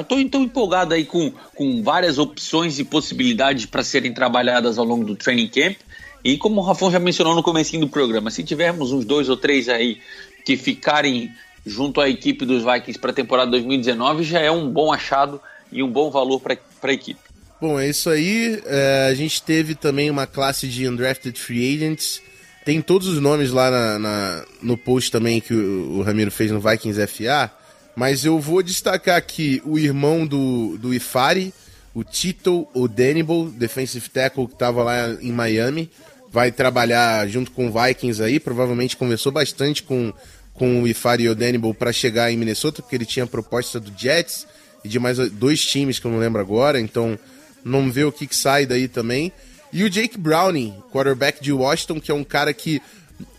Estou 0.00 0.18
uh, 0.18 0.44
empolgado 0.44 0.94
aí 0.94 1.04
com, 1.04 1.32
com 1.56 1.82
várias 1.82 2.18
opções 2.18 2.78
e 2.78 2.84
possibilidades 2.84 3.66
para 3.66 3.82
serem 3.82 4.14
trabalhadas 4.14 4.78
ao 4.78 4.84
longo 4.84 5.04
do 5.04 5.16
training 5.16 5.48
camp. 5.48 5.76
E 6.22 6.38
como 6.38 6.60
o 6.60 6.64
Rafão 6.64 6.90
já 6.90 7.00
mencionou 7.00 7.34
no 7.34 7.42
começo 7.42 7.76
do 7.78 7.88
programa, 7.88 8.30
se 8.30 8.44
tivermos 8.44 8.92
uns 8.92 9.04
dois 9.04 9.28
ou 9.28 9.36
três 9.36 9.68
aí 9.68 9.98
que 10.44 10.56
ficarem 10.56 11.32
junto 11.66 12.00
à 12.00 12.08
equipe 12.08 12.46
dos 12.46 12.62
Vikings 12.62 12.98
para 12.98 13.10
a 13.10 13.14
temporada 13.14 13.50
2019, 13.50 14.22
já 14.22 14.38
é 14.38 14.50
um 14.50 14.70
bom 14.70 14.92
achado 14.92 15.40
e 15.74 15.82
um 15.82 15.90
bom 15.90 16.10
valor 16.10 16.40
para 16.40 16.56
a 16.82 16.92
equipe. 16.92 17.20
Bom, 17.60 17.78
é 17.78 17.88
isso 17.88 18.08
aí. 18.08 18.62
É, 18.64 19.08
a 19.10 19.14
gente 19.14 19.42
teve 19.42 19.74
também 19.74 20.10
uma 20.10 20.26
classe 20.26 20.68
de 20.68 20.88
undrafted 20.88 21.38
free 21.38 21.74
agents. 21.74 22.22
Tem 22.64 22.80
todos 22.80 23.08
os 23.08 23.20
nomes 23.20 23.50
lá 23.50 23.70
na, 23.70 23.98
na, 23.98 24.44
no 24.62 24.78
post 24.78 25.10
também 25.10 25.40
que 25.40 25.52
o, 25.52 25.98
o 25.98 26.02
Ramiro 26.02 26.30
fez 26.30 26.50
no 26.50 26.60
Vikings 26.60 27.06
FA. 27.06 27.50
Mas 27.96 28.24
eu 28.24 28.38
vou 28.38 28.62
destacar 28.62 29.16
aqui 29.16 29.60
o 29.64 29.78
irmão 29.78 30.26
do, 30.26 30.76
do 30.78 30.94
Ifari, 30.94 31.52
o 31.94 32.02
Tito 32.02 32.66
Odenibal, 32.74 33.46
defensive 33.46 34.08
tackle 34.08 34.48
que 34.48 34.54
estava 34.54 34.82
lá 34.82 35.10
em 35.20 35.30
Miami 35.30 35.90
vai 36.34 36.50
trabalhar 36.50 37.28
junto 37.28 37.52
com 37.52 37.68
o 37.68 37.72
Vikings 37.72 38.20
aí, 38.20 38.40
provavelmente 38.40 38.96
conversou 38.96 39.30
bastante 39.30 39.84
com, 39.84 40.12
com 40.52 40.82
o 40.82 40.88
Ifari 40.88 41.28
Odenibal 41.28 41.72
para 41.72 41.92
chegar 41.92 42.28
em 42.32 42.36
Minnesota, 42.36 42.82
porque 42.82 42.96
ele 42.96 43.06
tinha 43.06 43.24
proposta 43.24 43.78
do 43.78 43.92
Jets 43.96 44.44
e 44.84 44.88
de 44.88 44.98
mais 44.98 45.18
dois 45.30 45.64
times 45.64 45.98
que 45.98 46.06
eu 46.06 46.10
não 46.10 46.18
lembro 46.18 46.40
agora, 46.40 46.80
então 46.80 47.18
não 47.64 47.90
vê 47.90 48.04
o 48.04 48.12
que, 48.12 48.26
que 48.26 48.36
sai 48.36 48.66
daí 48.66 48.86
também. 48.86 49.32
E 49.72 49.82
o 49.82 49.90
Jake 49.90 50.18
Browning, 50.18 50.74
quarterback 50.92 51.42
de 51.42 51.52
Washington, 51.52 52.00
que 52.00 52.10
é 52.10 52.14
um 52.14 52.22
cara 52.22 52.52
que 52.52 52.80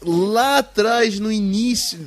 lá 0.02 0.58
atrás, 0.60 1.20
no 1.20 1.32
início, 1.32 1.98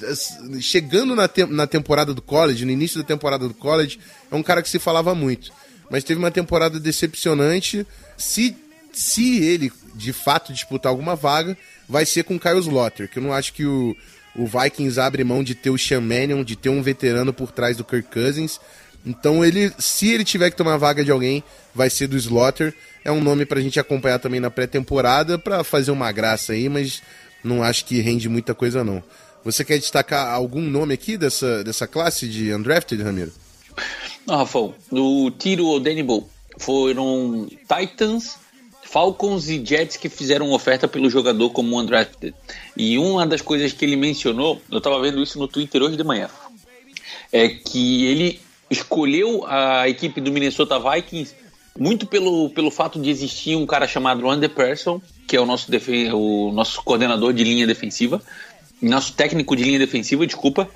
chegando 0.61 1.15
na, 1.15 1.29
te 1.29 1.45
na 1.45 1.67
temporada 1.67 2.13
do 2.13 2.21
college, 2.21 2.65
no 2.65 2.71
início 2.71 2.99
da 3.01 3.07
temporada 3.07 3.47
do 3.47 3.55
college, 3.55 3.99
é 4.31 4.35
um 4.35 4.43
cara 4.43 4.63
que 4.63 4.69
se 4.69 4.79
falava 4.79 5.15
muito. 5.15 5.53
Mas 5.91 6.05
teve 6.05 6.19
uma 6.19 6.31
temporada 6.31 6.79
decepcionante. 6.79 7.87
Se 8.17 8.55
se 8.93 9.43
ele 9.45 9.73
de 9.95 10.13
fato 10.13 10.53
disputar 10.53 10.91
alguma 10.91 11.15
vaga, 11.15 11.57
vai 11.89 12.05
ser 12.05 12.25
com 12.25 12.37
o 12.37 12.41
Kyle 12.41 12.59
Slaughter, 12.59 13.09
que 13.09 13.19
eu 13.19 13.23
não 13.23 13.33
acho 13.33 13.53
que 13.53 13.65
o, 13.65 13.97
o 14.35 14.47
Vikings 14.47 14.99
abre 14.99 15.25
mão 15.25 15.43
de 15.43 15.55
ter 15.55 15.71
o 15.71 15.79
Sean 15.79 16.01
Mannion, 16.01 16.43
de 16.45 16.57
ter 16.57 16.69
um 16.69 16.83
veterano 16.83 17.33
por 17.33 17.51
trás 17.51 17.77
do 17.77 17.85
Kirk 17.85 18.09
Cousins. 18.13 18.61
Então 19.05 19.45
ele, 19.45 19.73
se 19.79 20.09
ele 20.09 20.25
tiver 20.25 20.51
que 20.51 20.57
tomar 20.57 20.77
vaga 20.77 21.05
de 21.05 21.11
alguém, 21.11 21.43
vai 21.75 21.89
ser 21.89 22.07
do 22.07 22.17
Slaughter. 22.17 22.75
É 23.05 23.13
um 23.13 23.21
nome 23.21 23.47
pra 23.47 23.61
gente 23.61 23.81
acompanhar 23.81 24.19
também 24.19 24.41
na 24.41 24.51
pré-temporada 24.51 25.39
para 25.39 25.65
fazer 25.65 25.91
uma 25.91 26.11
graça 26.13 26.53
aí, 26.53 26.69
mas 26.69 27.03
não 27.43 27.63
acho 27.63 27.85
que 27.85 28.01
rende 28.01 28.29
muita 28.29 28.55
coisa 28.55 28.85
não. 28.85 29.03
Você 29.45 29.65
quer 29.65 29.79
destacar 29.79 30.29
algum 30.29 30.61
nome 30.61 30.93
aqui 30.95 31.17
dessa, 31.17 31.63
dessa 31.65 31.87
classe 31.87 32.29
de 32.29 32.53
undrafted, 32.53 33.03
Ramiro? 33.03 33.33
Não, 34.27 34.37
Rafael, 34.37 34.75
o 34.91 35.31
Tiro 35.31 35.69
Odenibol 35.69 36.29
foram 36.59 37.49
Titans, 37.67 38.37
Falcons 38.83 39.49
e 39.49 39.65
Jets 39.65 39.97
que 39.97 40.09
fizeram 40.09 40.51
oferta 40.51 40.89
pelo 40.89 41.09
jogador 41.09 41.51
como 41.51 41.79
undrafted. 41.81 42.35
E 42.77 42.99
uma 42.99 43.27
das 43.27 43.41
coisas 43.41 43.73
que 43.73 43.85
ele 43.85 43.97
mencionou, 43.97 44.61
eu 44.71 44.79
estava 44.79 45.01
vendo 45.01 45.23
isso 45.23 45.39
no 45.39 45.49
Twitter 45.49 45.83
hoje 45.83 45.97
de 45.97 46.05
manhã, 46.05 46.29
é 47.33 47.49
que 47.49 48.07
ele 48.07 48.41
escolheu 48.71 49.45
a 49.47 49.89
equipe 49.89 50.21
do 50.21 50.31
Minnesota 50.31 50.79
Vikings 50.79 51.35
muito 51.79 52.07
pelo, 52.07 52.51
pelo 52.51 52.71
fato 52.71 53.01
de 53.01 53.09
existir 53.09 53.57
um 53.57 53.65
cara 53.65 53.87
chamado 53.87 54.29
Andy 54.29 54.49
Person, 54.49 55.01
que 55.27 55.37
é 55.37 55.41
o 55.41 55.47
nosso, 55.47 55.71
o 56.15 56.53
nosso 56.53 56.83
coordenador 56.83 57.33
de 57.33 57.45
linha 57.45 57.67
defensiva, 57.67 58.21
nosso 58.83 59.13
técnico 59.13 59.55
de 59.55 59.63
linha 59.63 59.79
defensiva, 59.79 60.27
desculpa, 60.27 60.69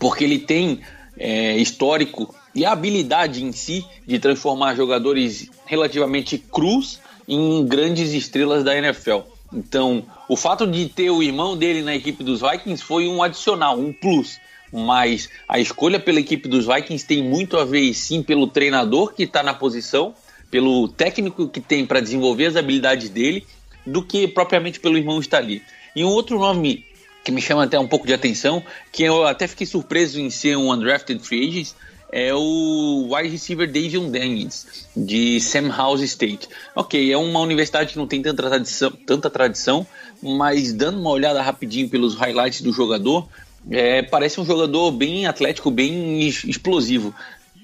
porque 0.00 0.24
ele 0.24 0.38
tem 0.38 0.80
é, 1.16 1.56
histórico 1.56 2.34
e 2.54 2.64
a 2.64 2.72
habilidade 2.72 3.44
em 3.44 3.52
si 3.52 3.84
de 4.06 4.18
transformar 4.18 4.74
jogadores 4.74 5.48
relativamente 5.64 6.38
crus 6.38 6.98
em 7.28 7.64
grandes 7.64 8.12
estrelas 8.12 8.64
da 8.64 8.76
NFL. 8.76 9.20
Então, 9.52 10.04
o 10.28 10.36
fato 10.36 10.66
de 10.66 10.88
ter 10.88 11.10
o 11.10 11.22
irmão 11.22 11.56
dele 11.56 11.82
na 11.82 11.94
equipe 11.94 12.24
dos 12.24 12.40
Vikings 12.40 12.82
foi 12.82 13.06
um 13.06 13.22
adicional, 13.22 13.78
um 13.78 13.92
plus. 13.92 14.38
Mas 14.72 15.28
a 15.46 15.60
escolha 15.60 16.00
pela 16.00 16.20
equipe 16.20 16.48
dos 16.48 16.66
Vikings 16.66 17.04
tem 17.04 17.22
muito 17.22 17.58
a 17.58 17.64
ver, 17.64 17.92
sim, 17.92 18.22
pelo 18.22 18.46
treinador 18.46 19.12
que 19.12 19.24
está 19.24 19.42
na 19.42 19.52
posição, 19.52 20.14
pelo 20.50 20.88
técnico 20.88 21.48
que 21.48 21.60
tem 21.60 21.84
para 21.84 22.00
desenvolver 22.00 22.46
as 22.46 22.56
habilidades 22.56 23.10
dele, 23.10 23.46
do 23.86 24.02
que 24.02 24.26
propriamente 24.26 24.80
pelo 24.80 24.96
irmão 24.96 25.20
estar 25.20 25.38
ali. 25.38 25.62
E 25.94 26.04
um 26.04 26.08
outro 26.08 26.38
nome 26.38 26.86
que 27.24 27.30
me 27.30 27.40
chama 27.40 27.64
até 27.64 27.78
um 27.78 27.86
pouco 27.86 28.06
de 28.06 28.14
atenção, 28.14 28.62
que 28.90 29.02
eu 29.02 29.26
até 29.26 29.46
fiquei 29.46 29.66
surpreso 29.66 30.18
em 30.18 30.30
ser 30.30 30.56
um 30.56 30.72
undrafted 30.72 31.24
free 31.24 31.48
agent, 31.48 31.68
é 32.10 32.34
o 32.34 33.08
wide 33.10 33.28
receiver 33.28 33.66
Davion 33.66 34.10
Daniels, 34.10 34.86
de 34.94 35.40
Sam 35.40 35.68
House 35.68 36.02
State. 36.02 36.48
Ok, 36.74 37.10
é 37.10 37.16
uma 37.16 37.40
universidade 37.40 37.92
que 37.92 37.98
não 37.98 38.06
tem 38.06 38.20
tanta 38.20 38.42
tradição, 38.42 38.90
tanta 38.90 39.30
tradição 39.30 39.86
mas 40.22 40.72
dando 40.72 41.00
uma 41.00 41.10
olhada 41.10 41.42
rapidinho 41.42 41.88
pelos 41.88 42.14
highlights 42.14 42.60
do 42.60 42.72
jogador, 42.72 43.26
é, 43.70 44.02
parece 44.02 44.40
um 44.40 44.44
jogador 44.44 44.90
bem 44.90 45.26
atlético, 45.26 45.70
bem 45.70 46.26
explosivo. 46.28 47.14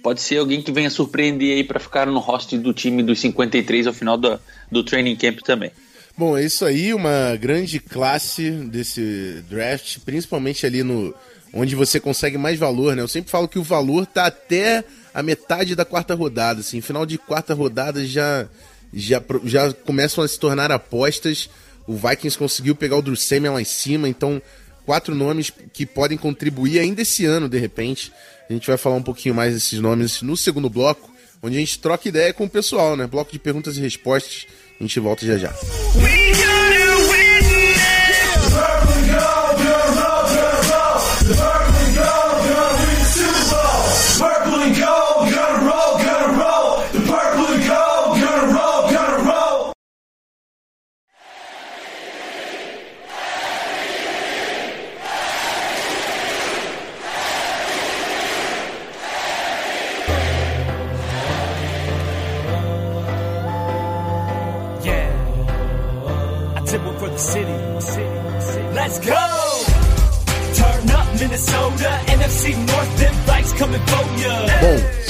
Pode 0.03 0.21
ser 0.21 0.39
alguém 0.39 0.63
que 0.63 0.71
venha 0.71 0.91
surpreender 0.91 1.57
aí 1.57 1.65
para 1.65 1.81
ficar 1.81 2.07
no 2.07 2.19
roster 2.19 2.61
do 2.61 2.73
time 2.73 3.03
dos 3.03 3.21
53 3.21 3.87
ao 3.87 3.93
final 3.93 4.17
do, 4.17 4.39
do 4.71 4.85
training 4.85 5.17
camp 5.17 5.41
também. 5.41 5.71
Bom, 6.17 6.37
é 6.37 6.45
isso 6.45 6.65
aí, 6.65 6.93
uma 6.95 7.37
grande 7.37 7.79
classe 7.79 8.51
desse 8.51 9.43
draft, 9.49 9.99
principalmente 10.05 10.67
ali 10.67 10.83
no 10.83 11.15
onde 11.53 11.75
você 11.75 11.99
consegue 11.99 12.37
mais 12.37 12.59
valor, 12.59 12.95
né? 12.95 13.03
Eu 13.03 13.09
sempre 13.09 13.31
falo 13.31 13.49
que 13.49 13.59
o 13.59 13.63
valor 13.63 14.05
tá 14.05 14.27
até 14.27 14.85
a 15.15 15.23
metade 15.23 15.75
da 15.75 15.85
quarta 15.85 16.15
rodada, 16.15 16.61
assim, 16.61 16.81
final 16.81 17.07
de 17.07 17.19
quarta 17.19 17.55
rodada 17.55 18.05
já 18.05 18.47
já, 18.93 19.23
já 19.45 19.73
começam 19.73 20.25
a 20.25 20.29
se 20.29 20.39
tornar 20.39 20.73
apostas. 20.73 21.49
O 21.87 21.95
Vikings 21.95 22.37
conseguiu 22.37 22.75
pegar 22.75 22.97
o 22.97 23.03
Drew 23.03 23.17
lá 23.53 23.61
em 23.61 23.65
cima, 23.65 24.09
então 24.09 24.43
quatro 24.89 25.15
nomes 25.15 25.53
que 25.71 25.85
podem 25.85 26.17
contribuir 26.17 26.79
ainda 26.79 27.03
esse 27.03 27.27
ano, 27.27 27.47
de 27.47 27.59
repente. 27.59 28.11
A 28.49 28.55
gente 28.55 28.67
vai 28.67 28.79
falar 28.79 28.97
um 28.97 29.03
pouquinho 29.03 29.35
mais 29.35 29.53
desses 29.53 29.79
nomes 29.81 30.23
no 30.23 30.35
segundo 30.35 30.71
bloco, 30.71 31.15
onde 31.43 31.59
a 31.59 31.61
gente 31.61 31.79
troca 31.79 32.09
ideia 32.09 32.33
com 32.33 32.47
o 32.47 32.49
pessoal, 32.49 32.97
né? 32.97 33.07
Bloco 33.07 33.31
de 33.31 33.39
perguntas 33.39 33.77
e 33.77 33.81
respostas 33.83 34.47
a 34.81 34.83
gente 34.83 34.99
volta 34.99 35.27
já 35.27 35.37
já. 35.37 35.51
Bom, 35.51 36.58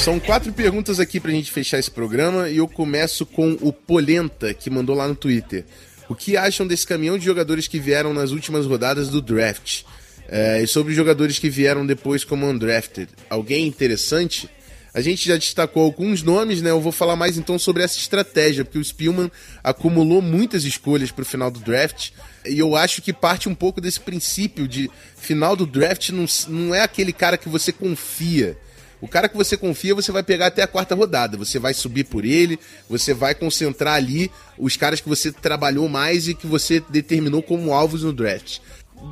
são 0.09 0.18
quatro 0.18 0.51
perguntas 0.55 0.99
aqui 0.99 1.21
pra 1.21 1.31
gente 1.31 1.53
fechar 1.53 1.79
esse 1.79 1.90
programa 1.90 2.49
e 2.49 2.57
eu 2.57 2.66
começo 2.66 3.27
com 3.27 3.59
o 3.61 3.71
Polenta, 3.71 4.55
que 4.55 4.71
mandou 4.71 4.97
lá 4.97 5.07
no 5.07 5.14
Twitter. 5.14 5.66
O 6.09 6.14
que 6.14 6.35
acham 6.35 6.66
desse 6.66 6.87
caminhão 6.87 7.18
de 7.18 7.27
jogadores 7.27 7.68
que 7.68 7.79
vieram 7.79 8.14
nas 8.14 8.31
últimas 8.31 8.64
rodadas 8.64 9.11
do 9.11 9.21
draft? 9.21 9.83
É, 10.27 10.62
e 10.62 10.66
sobre 10.66 10.92
os 10.92 10.97
jogadores 10.97 11.38
que 11.38 11.51
vieram 11.51 11.85
depois 11.85 12.25
como 12.25 12.47
undrafted. 12.47 13.11
Alguém 13.29 13.66
interessante? 13.66 14.49
A 14.94 15.03
gente 15.03 15.29
já 15.29 15.37
destacou 15.37 15.83
alguns 15.83 16.23
nomes, 16.23 16.62
né? 16.62 16.71
Eu 16.71 16.81
vou 16.81 16.90
falar 16.90 17.14
mais 17.14 17.37
então 17.37 17.59
sobre 17.59 17.83
essa 17.83 17.99
estratégia, 17.99 18.64
porque 18.64 18.79
o 18.79 18.85
Spielman 18.85 19.31
acumulou 19.62 20.23
muitas 20.23 20.64
escolhas 20.64 21.11
para 21.11 21.21
o 21.21 21.27
final 21.27 21.51
do 21.51 21.61
draft. 21.61 22.12
E 22.47 22.59
eu 22.59 22.75
acho 22.75 23.03
que 23.03 23.12
parte 23.12 23.47
um 23.47 23.55
pouco 23.55 23.79
desse 23.79 24.01
princípio 24.01 24.66
de 24.66 24.90
final 25.16 25.55
do 25.55 25.66
draft 25.66 26.09
não, 26.09 26.25
não 26.49 26.75
é 26.75 26.81
aquele 26.81 27.12
cara 27.12 27.37
que 27.37 27.51
você 27.51 27.73
confia. 27.73 28.57
O 29.01 29.09
cara 29.09 29.29
que 29.29 29.37
você 29.37 29.57
confia, 29.57 29.95
você 29.95 30.11
vai 30.11 30.23
pegar 30.23 30.47
até 30.47 30.63
a 30.63 30.67
quarta 30.67 30.95
rodada. 30.95 31.37
Você 31.37 31.59
vai 31.59 31.73
subir 31.73 32.05
por 32.05 32.25
ele, 32.25 32.59
você 32.89 33.15
vai 33.15 33.35
concentrar 33.35 33.95
ali 33.95 34.31
os 34.59 34.77
caras 34.77 35.01
que 35.01 35.09
você 35.09 35.31
trabalhou 35.31 35.89
mais 35.89 36.29
e 36.29 36.35
que 36.35 36.47
você 36.47 36.83
determinou 36.89 37.43
como 37.43 37.73
alvos 37.73 38.03
no 38.03 38.13
draft. 38.13 38.59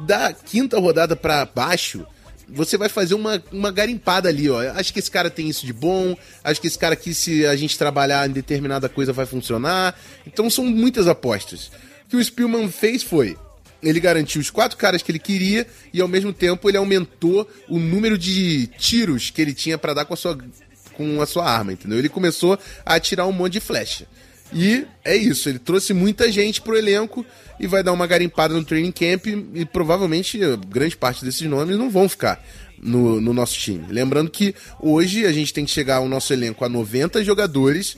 Da 0.04 0.32
quinta 0.32 0.78
rodada 0.80 1.14
para 1.14 1.44
baixo, 1.46 2.04
você 2.48 2.76
vai 2.76 2.88
fazer 2.88 3.14
uma, 3.14 3.42
uma 3.52 3.70
garimpada 3.70 4.28
ali, 4.28 4.50
ó. 4.50 4.60
Acho 4.72 4.92
que 4.92 4.98
esse 4.98 5.10
cara 5.10 5.30
tem 5.30 5.48
isso 5.48 5.64
de 5.64 5.72
bom, 5.72 6.16
acho 6.42 6.60
que 6.60 6.66
esse 6.66 6.78
cara 6.78 6.94
aqui, 6.94 7.14
se 7.14 7.46
a 7.46 7.56
gente 7.56 7.78
trabalhar 7.78 8.28
em 8.28 8.32
determinada 8.32 8.88
coisa, 8.88 9.12
vai 9.12 9.26
funcionar. 9.26 9.98
Então 10.26 10.50
são 10.50 10.64
muitas 10.64 11.06
apostas. 11.06 11.70
O 12.06 12.08
que 12.10 12.16
o 12.16 12.24
Spielman 12.24 12.68
fez 12.70 13.02
foi. 13.02 13.36
Ele 13.88 14.00
garantiu 14.00 14.40
os 14.40 14.50
quatro 14.50 14.76
caras 14.76 15.02
que 15.02 15.10
ele 15.10 15.18
queria 15.18 15.66
e 15.92 16.00
ao 16.00 16.08
mesmo 16.08 16.32
tempo 16.32 16.68
ele 16.68 16.76
aumentou 16.76 17.48
o 17.68 17.78
número 17.78 18.18
de 18.18 18.66
tiros 18.78 19.30
que 19.30 19.40
ele 19.40 19.54
tinha 19.54 19.78
para 19.78 19.94
dar 19.94 20.04
com 20.04 20.14
a 20.14 20.16
sua 20.16 20.36
com 20.92 21.20
a 21.20 21.26
sua 21.26 21.48
arma, 21.48 21.74
entendeu? 21.74 21.98
Ele 21.98 22.08
começou 22.08 22.58
a 22.84 22.94
atirar 22.94 23.26
um 23.26 23.32
monte 23.32 23.54
de 23.54 23.60
flecha. 23.60 24.06
E 24.52 24.86
é 25.04 25.14
isso, 25.14 25.48
ele 25.48 25.58
trouxe 25.58 25.92
muita 25.92 26.30
gente 26.30 26.62
pro 26.62 26.76
elenco 26.76 27.26
e 27.58 27.66
vai 27.66 27.82
dar 27.82 27.92
uma 27.92 28.06
garimpada 28.06 28.54
no 28.54 28.64
training 28.64 28.92
camp 28.92 29.26
e 29.26 29.64
provavelmente 29.64 30.38
grande 30.68 30.96
parte 30.96 31.24
desses 31.24 31.42
nomes 31.42 31.76
não 31.76 31.90
vão 31.90 32.08
ficar 32.08 32.42
no, 32.80 33.20
no 33.20 33.32
nosso 33.32 33.58
time. 33.58 33.84
Lembrando 33.90 34.30
que 34.30 34.54
hoje 34.80 35.26
a 35.26 35.32
gente 35.32 35.52
tem 35.52 35.64
que 35.64 35.70
chegar 35.70 35.96
ao 35.96 36.08
nosso 36.08 36.32
elenco 36.32 36.64
a 36.64 36.68
90 36.68 37.24
jogadores 37.24 37.96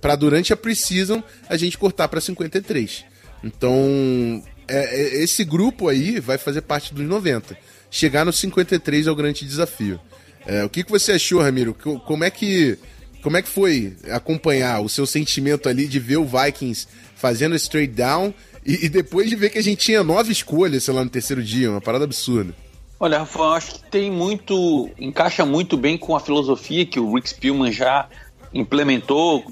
para 0.00 0.16
durante 0.16 0.52
a 0.52 0.56
precisam 0.56 1.22
a 1.48 1.56
gente 1.56 1.76
cortar 1.76 2.08
para 2.08 2.20
53. 2.20 3.04
Então, 3.42 4.42
é, 4.68 5.18
é, 5.18 5.22
esse 5.22 5.44
grupo 5.44 5.88
aí 5.88 6.20
vai 6.20 6.38
fazer 6.38 6.62
parte 6.62 6.92
dos 6.94 7.06
90. 7.06 7.56
Chegar 7.90 8.24
nos 8.24 8.38
53 8.38 9.06
é 9.06 9.10
o 9.10 9.14
grande 9.14 9.44
desafio. 9.44 10.00
É, 10.46 10.64
o 10.64 10.68
que, 10.68 10.84
que 10.84 10.90
você 10.90 11.12
achou, 11.12 11.40
Ramiro? 11.40 11.74
Como 11.74 12.24
é 12.24 12.30
que 12.30 12.78
como 13.22 13.38
é 13.38 13.42
que 13.42 13.48
foi 13.48 13.96
acompanhar 14.10 14.82
o 14.82 14.88
seu 14.88 15.06
sentimento 15.06 15.66
ali 15.66 15.86
de 15.86 15.98
ver 15.98 16.18
o 16.18 16.26
Vikings 16.26 16.86
fazendo 17.16 17.58
trade 17.58 17.86
down 17.86 18.34
e, 18.66 18.84
e, 18.84 18.88
depois 18.90 19.30
de 19.30 19.34
ver 19.34 19.48
que 19.48 19.58
a 19.58 19.62
gente 19.62 19.78
tinha 19.78 20.04
nove 20.04 20.30
escolhas, 20.30 20.84
sei 20.84 20.92
lá, 20.92 21.02
no 21.02 21.08
terceiro 21.08 21.42
dia, 21.42 21.70
uma 21.70 21.80
parada 21.80 22.04
absurda. 22.04 22.54
Olha, 23.00 23.18
Rafa, 23.18 23.42
acho 23.44 23.74
que 23.74 23.90
tem 23.90 24.10
muito. 24.10 24.90
encaixa 24.98 25.44
muito 25.44 25.76
bem 25.76 25.96
com 25.96 26.14
a 26.14 26.20
filosofia 26.20 26.84
que 26.84 27.00
o 27.00 27.14
Rick 27.14 27.30
Spielman 27.30 27.72
já 27.72 28.08
implementou 28.52 29.44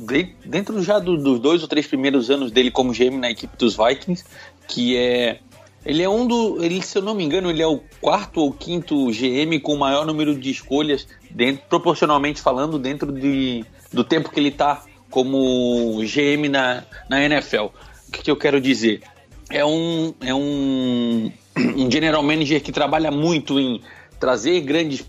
dentro 0.44 0.82
já 0.82 0.98
do, 0.98 1.16
dos 1.16 1.40
dois 1.40 1.60
ou 1.60 1.68
três 1.68 1.86
primeiros 1.86 2.30
anos 2.30 2.52
dele 2.52 2.70
como 2.70 2.92
GM 2.92 3.18
na 3.18 3.30
equipe 3.30 3.56
dos 3.56 3.76
Vikings, 3.76 4.24
que 4.72 4.96
é. 4.96 5.38
Ele 5.84 6.02
é 6.02 6.08
um 6.08 6.26
do. 6.26 6.62
Ele, 6.64 6.80
se 6.80 6.96
eu 6.96 7.02
não 7.02 7.14
me 7.14 7.24
engano, 7.24 7.50
ele 7.50 7.60
é 7.62 7.66
o 7.66 7.80
quarto 8.00 8.40
ou 8.40 8.52
quinto 8.52 9.06
GM 9.10 9.58
com 9.60 9.74
o 9.74 9.78
maior 9.78 10.06
número 10.06 10.34
de 10.34 10.50
escolhas, 10.50 11.06
dentro, 11.30 11.64
proporcionalmente 11.68 12.40
falando, 12.40 12.78
dentro 12.78 13.12
de, 13.12 13.64
do 13.92 14.04
tempo 14.04 14.30
que 14.30 14.38
ele 14.38 14.48
está 14.48 14.84
como 15.10 15.98
GM 16.02 16.48
na, 16.48 16.84
na 17.08 17.22
NFL. 17.24 17.66
O 18.08 18.12
que, 18.12 18.22
que 18.22 18.30
eu 18.30 18.36
quero 18.36 18.60
dizer? 18.60 19.02
É 19.50 19.64
um, 19.64 20.14
é 20.20 20.32
um, 20.32 21.32
um 21.76 21.90
general 21.90 22.22
manager 22.22 22.62
que 22.62 22.70
trabalha 22.70 23.10
muito 23.10 23.58
em 23.58 23.80
trazer 24.20 24.60
grandes 24.60 25.04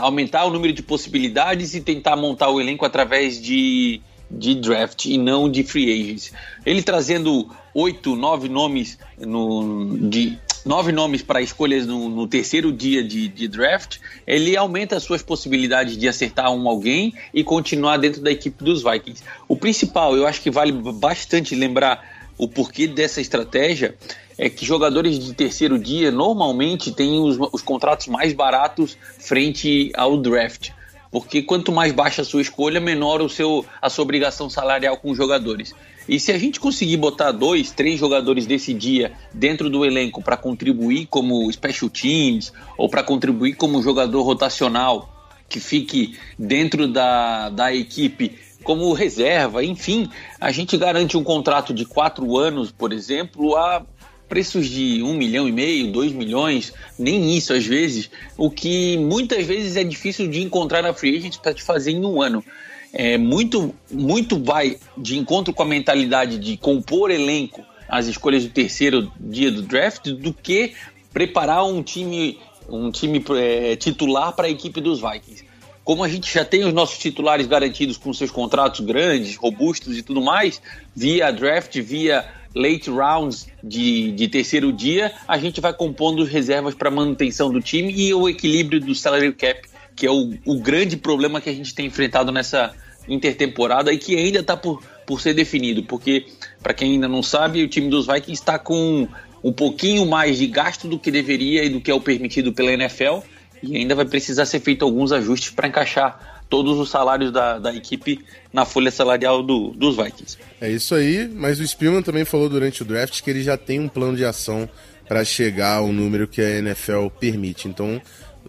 aumentar 0.00 0.44
o 0.44 0.50
número 0.50 0.72
de 0.72 0.82
possibilidades 0.82 1.74
e 1.74 1.80
tentar 1.80 2.14
montar 2.14 2.48
o 2.48 2.60
elenco 2.60 2.84
através 2.84 3.40
de, 3.40 4.00
de 4.30 4.54
draft 4.54 5.06
e 5.06 5.18
não 5.18 5.50
de 5.50 5.64
free 5.64 5.92
agents. 5.92 6.32
Ele 6.64 6.82
trazendo 6.82 7.50
oito, 7.78 8.16
nove 8.16 8.48
nomes 8.48 8.98
no, 9.16 9.96
de 10.10 10.36
nove 10.66 10.90
nomes 10.90 11.22
para 11.22 11.40
escolhas 11.40 11.86
no, 11.86 12.08
no, 12.08 12.26
terceiro 12.26 12.72
dia 12.72 13.04
de, 13.04 13.28
de, 13.28 13.46
draft, 13.46 13.98
ele 14.26 14.56
aumenta 14.56 14.96
as 14.96 15.04
suas 15.04 15.22
possibilidades 15.22 15.96
de 15.96 16.08
acertar 16.08 16.50
um 16.50 16.68
alguém 16.68 17.14
e 17.32 17.44
continuar 17.44 17.96
dentro 17.96 18.20
da 18.20 18.32
equipe 18.32 18.62
dos 18.62 18.82
Vikings. 18.82 19.22
O 19.46 19.56
principal, 19.56 20.16
eu 20.16 20.26
acho 20.26 20.42
que 20.42 20.50
vale 20.50 20.72
bastante 20.72 21.54
lembrar 21.54 22.28
o 22.36 22.48
porquê 22.48 22.88
dessa 22.88 23.20
estratégia 23.20 23.96
é 24.36 24.50
que 24.50 24.64
jogadores 24.64 25.18
de 25.18 25.32
terceiro 25.32 25.78
dia 25.78 26.10
normalmente 26.10 26.92
têm 26.92 27.20
os, 27.20 27.38
os 27.52 27.62
contratos 27.62 28.08
mais 28.08 28.32
baratos 28.32 28.98
frente 29.18 29.90
ao 29.94 30.16
draft. 30.16 30.70
Porque 31.10 31.42
quanto 31.42 31.72
mais 31.72 31.92
baixa 31.92 32.22
a 32.22 32.24
sua 32.24 32.42
escolha, 32.42 32.80
menor 32.80 33.22
o 33.22 33.28
seu, 33.28 33.64
a 33.80 33.88
sua 33.88 34.02
obrigação 34.02 34.50
salarial 34.50 34.96
com 34.98 35.10
os 35.10 35.16
jogadores. 35.16 35.74
E 36.08 36.18
se 36.18 36.32
a 36.32 36.38
gente 36.38 36.58
conseguir 36.58 36.96
botar 36.96 37.32
dois, 37.32 37.70
três 37.70 38.00
jogadores 38.00 38.46
desse 38.46 38.72
dia 38.72 39.12
dentro 39.32 39.68
do 39.68 39.84
elenco 39.84 40.22
para 40.22 40.36
contribuir 40.36 41.06
como 41.06 41.52
special 41.52 41.90
teams 41.90 42.52
ou 42.78 42.88
para 42.88 43.02
contribuir 43.02 43.54
como 43.54 43.82
jogador 43.82 44.22
rotacional 44.22 45.14
que 45.48 45.60
fique 45.60 46.16
dentro 46.38 46.88
da, 46.88 47.50
da 47.50 47.74
equipe 47.74 48.38
como 48.62 48.92
reserva, 48.92 49.64
enfim, 49.64 50.10
a 50.40 50.50
gente 50.50 50.76
garante 50.76 51.16
um 51.16 51.24
contrato 51.24 51.72
de 51.72 51.86
quatro 51.86 52.36
anos, 52.36 52.70
por 52.70 52.92
exemplo, 52.92 53.56
a 53.56 53.86
preços 54.28 54.68
de 54.68 55.02
um 55.02 55.14
milhão 55.14 55.48
e 55.48 55.52
meio, 55.52 55.90
dois 55.90 56.12
milhões, 56.12 56.72
nem 56.98 57.34
isso 57.34 57.54
às 57.54 57.64
vezes, 57.64 58.10
o 58.36 58.50
que 58.50 58.98
muitas 58.98 59.46
vezes 59.46 59.76
é 59.76 59.82
difícil 59.82 60.28
de 60.28 60.42
encontrar 60.42 60.82
na 60.82 60.92
free 60.92 61.16
agent 61.16 61.38
para 61.38 61.54
te 61.54 61.62
fazer 61.62 61.92
em 61.92 62.04
um 62.04 62.20
ano. 62.20 62.44
É 62.92 63.18
muito, 63.18 63.74
muito 63.90 64.42
vai 64.42 64.78
de 64.96 65.18
encontro 65.18 65.52
com 65.52 65.62
a 65.62 65.66
mentalidade 65.66 66.38
de 66.38 66.56
compor 66.56 67.10
elenco 67.10 67.64
as 67.88 68.06
escolhas 68.06 68.44
do 68.44 68.50
terceiro 68.50 69.10
dia 69.18 69.50
do 69.50 69.62
draft 69.62 70.08
do 70.10 70.32
que 70.32 70.74
preparar 71.12 71.64
um 71.64 71.82
time 71.82 72.38
um 72.68 72.90
time 72.90 73.24
é, 73.30 73.76
titular 73.76 74.32
para 74.34 74.46
a 74.46 74.50
equipe 74.50 74.78
dos 74.80 75.00
Vikings. 75.00 75.44
Como 75.82 76.04
a 76.04 76.08
gente 76.08 76.32
já 76.32 76.44
tem 76.44 76.64
os 76.64 76.72
nossos 76.74 76.98
titulares 76.98 77.46
garantidos 77.46 77.96
com 77.96 78.12
seus 78.12 78.30
contratos 78.30 78.80
grandes, 78.80 79.36
robustos 79.36 79.96
e 79.96 80.02
tudo 80.02 80.20
mais, 80.20 80.60
via 80.94 81.30
draft, 81.30 81.80
via 81.80 82.26
late 82.54 82.90
rounds 82.90 83.46
de, 83.64 84.12
de 84.12 84.28
terceiro 84.28 84.70
dia, 84.70 85.12
a 85.26 85.38
gente 85.38 85.62
vai 85.62 85.72
compondo 85.72 86.24
reservas 86.24 86.74
para 86.74 86.90
manutenção 86.90 87.50
do 87.50 87.60
time 87.62 87.90
e 87.90 88.12
o 88.12 88.28
equilíbrio 88.28 88.80
do 88.80 88.94
salary 88.94 89.32
cap, 89.32 89.62
que 89.98 90.06
é 90.06 90.10
o, 90.10 90.32
o 90.46 90.60
grande 90.60 90.96
problema 90.96 91.40
que 91.40 91.50
a 91.50 91.52
gente 91.52 91.74
tem 91.74 91.86
enfrentado 91.86 92.30
nessa 92.30 92.72
intertemporada 93.08 93.92
e 93.92 93.98
que 93.98 94.16
ainda 94.16 94.38
está 94.38 94.56
por, 94.56 94.80
por 95.04 95.20
ser 95.20 95.34
definido, 95.34 95.82
porque, 95.82 96.26
para 96.62 96.72
quem 96.72 96.92
ainda 96.92 97.08
não 97.08 97.20
sabe, 97.20 97.64
o 97.64 97.68
time 97.68 97.90
dos 97.90 98.06
Vikings 98.06 98.40
está 98.40 98.60
com 98.60 99.08
um 99.42 99.52
pouquinho 99.52 100.06
mais 100.06 100.38
de 100.38 100.46
gasto 100.46 100.86
do 100.86 101.00
que 101.00 101.10
deveria 101.10 101.64
e 101.64 101.68
do 101.68 101.80
que 101.80 101.90
é 101.90 101.94
o 101.94 102.00
permitido 102.00 102.52
pela 102.52 102.72
NFL, 102.72 103.18
e 103.60 103.76
ainda 103.76 103.96
vai 103.96 104.04
precisar 104.04 104.46
ser 104.46 104.60
feito 104.60 104.84
alguns 104.84 105.10
ajustes 105.10 105.50
para 105.50 105.66
encaixar 105.66 106.44
todos 106.48 106.78
os 106.78 106.88
salários 106.88 107.32
da, 107.32 107.58
da 107.58 107.74
equipe 107.74 108.24
na 108.52 108.64
folha 108.64 108.92
salarial 108.92 109.42
do, 109.42 109.70
dos 109.70 109.96
Vikings. 109.96 110.38
É 110.60 110.70
isso 110.70 110.94
aí, 110.94 111.28
mas 111.28 111.58
o 111.58 111.66
Spielman 111.66 112.02
também 112.02 112.24
falou 112.24 112.48
durante 112.48 112.82
o 112.82 112.84
draft 112.84 113.20
que 113.20 113.28
ele 113.28 113.42
já 113.42 113.56
tem 113.56 113.80
um 113.80 113.88
plano 113.88 114.16
de 114.16 114.24
ação 114.24 114.68
para 115.08 115.24
chegar 115.24 115.78
ao 115.78 115.92
número 115.92 116.28
que 116.28 116.40
a 116.40 116.58
NFL 116.58 117.08
permite. 117.18 117.66
Então, 117.66 118.00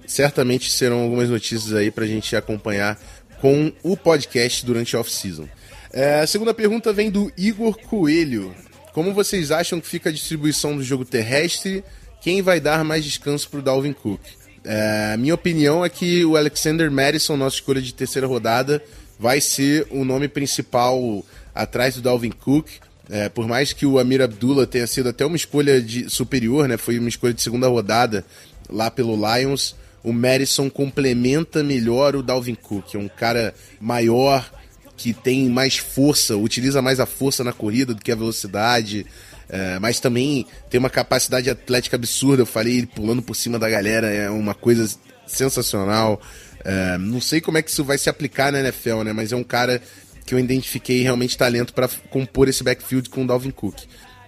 certamente 0.10 0.72
serão 0.72 1.02
algumas 1.02 1.30
notícias 1.30 1.74
aí 1.74 1.92
para 1.92 2.04
a 2.04 2.08
gente 2.08 2.36
acompanhar 2.36 3.00
com 3.40 3.72
o 3.84 3.96
podcast 3.96 4.66
durante 4.66 4.96
a 4.96 5.00
off-season. 5.00 5.48
É, 5.94 6.22
a 6.22 6.28
segunda 6.28 6.54
pergunta 6.54 6.92
vem 6.92 7.10
do 7.10 7.32
Igor 7.38 7.78
Coelho. 7.78 8.54
Como 8.92 9.14
vocês 9.14 9.52
acham 9.52 9.80
que 9.80 9.88
fica 9.88 10.10
a 10.10 10.12
distribuição 10.12 10.76
do 10.76 10.84
jogo 10.84 11.06
terrestre? 11.06 11.84
Quem 12.22 12.42
vai 12.42 12.60
dar 12.60 12.84
mais 12.84 13.06
descanso 13.06 13.50
para 13.50 13.60
o 13.60 13.64
Dalvin 13.64 13.94
Cook? 13.94 14.20
É, 14.64 15.16
minha 15.18 15.36
opinião 15.36 15.86
é 15.86 15.90
que 15.90 16.26
o 16.26 16.36
Alexander 16.36 16.92
Madison, 16.92 17.38
nossa 17.38 17.58
escolha 17.58 17.82
de 17.82 17.94
terceira 17.94 18.28
rodada, 18.28 18.84
vai 19.18 19.40
ser 19.40 19.88
o 19.90 20.04
nome 20.04 20.28
principal 20.28 21.24
atrás 21.54 21.96
do 21.96 22.02
Dalvin 22.02 22.32
Cook. 22.32 22.68
É, 23.10 23.30
por 23.30 23.48
mais 23.48 23.74
que 23.74 23.86
o 23.86 23.98
Amir 23.98 24.22
Abdullah 24.22 24.68
tenha 24.68 24.86
sido 24.86 25.10
até 25.10 25.26
uma 25.26 25.36
escolha 25.36 25.82
de, 25.82 26.10
superior, 26.10 26.68
né? 26.68 26.78
Foi 26.78 27.00
uma 27.00 27.10
escolha 27.10 27.34
de 27.34 27.42
segunda 27.42 27.68
rodada 27.68 28.26
lá 28.70 28.92
pelo 28.92 29.16
Lions. 29.16 29.76
O 30.04 30.14
Madison 30.14 30.70
complementa 30.70 31.64
melhor 31.64 32.16
o 32.16 32.24
Dalvin 32.24 32.56
Cook. 32.56 32.96
É 32.96 32.98
um 32.98 33.10
cara 33.10 33.54
maior, 33.80 34.50
que 34.96 35.14
tem 35.14 35.50
mais 35.50 35.78
força, 35.78 36.36
utiliza 36.36 36.82
mais 36.82 37.00
a 37.00 37.06
força 37.06 37.44
na 37.44 37.54
corrida 37.54 37.94
do 37.94 38.02
que 38.02 38.12
a 38.12 38.16
velocidade. 38.16 39.06
É, 39.50 39.80
mas 39.80 40.00
também 40.00 40.46
tem 40.70 40.80
uma 40.80 40.90
capacidade 40.90 41.50
atlética 41.50 41.96
absurda. 41.96 42.44
Eu 42.44 42.46
falei, 42.46 42.78
ele 42.78 42.88
pulando 42.88 43.22
por 43.22 43.36
cima 43.36 43.58
da 43.58 43.70
galera 43.70 44.08
é 44.08 44.30
uma 44.30 44.54
coisa 44.54 44.88
sensacional. 45.26 46.22
É, 46.64 46.98
não 46.98 47.22
sei 47.22 47.42
como 47.42 47.58
é 47.58 47.62
que 47.62 47.72
isso 47.72 47.84
vai 47.84 47.98
se 47.98 48.10
aplicar 48.10 48.52
na 48.52 48.60
NFL, 48.60 49.04
né? 49.04 49.14
Mas 49.14 49.32
é 49.32 49.36
um 49.36 49.44
cara 49.44 49.82
que 50.26 50.36
eu 50.36 50.40
identifiquei 50.40 51.02
realmente 51.02 51.38
talento 51.38 51.74
para 51.74 51.88
compor 52.10 52.48
esse 52.48 52.64
backfield 52.64 53.10
com 53.10 53.24
o 53.24 53.28
Dalvin 53.28 53.52
Cook. 53.52 53.80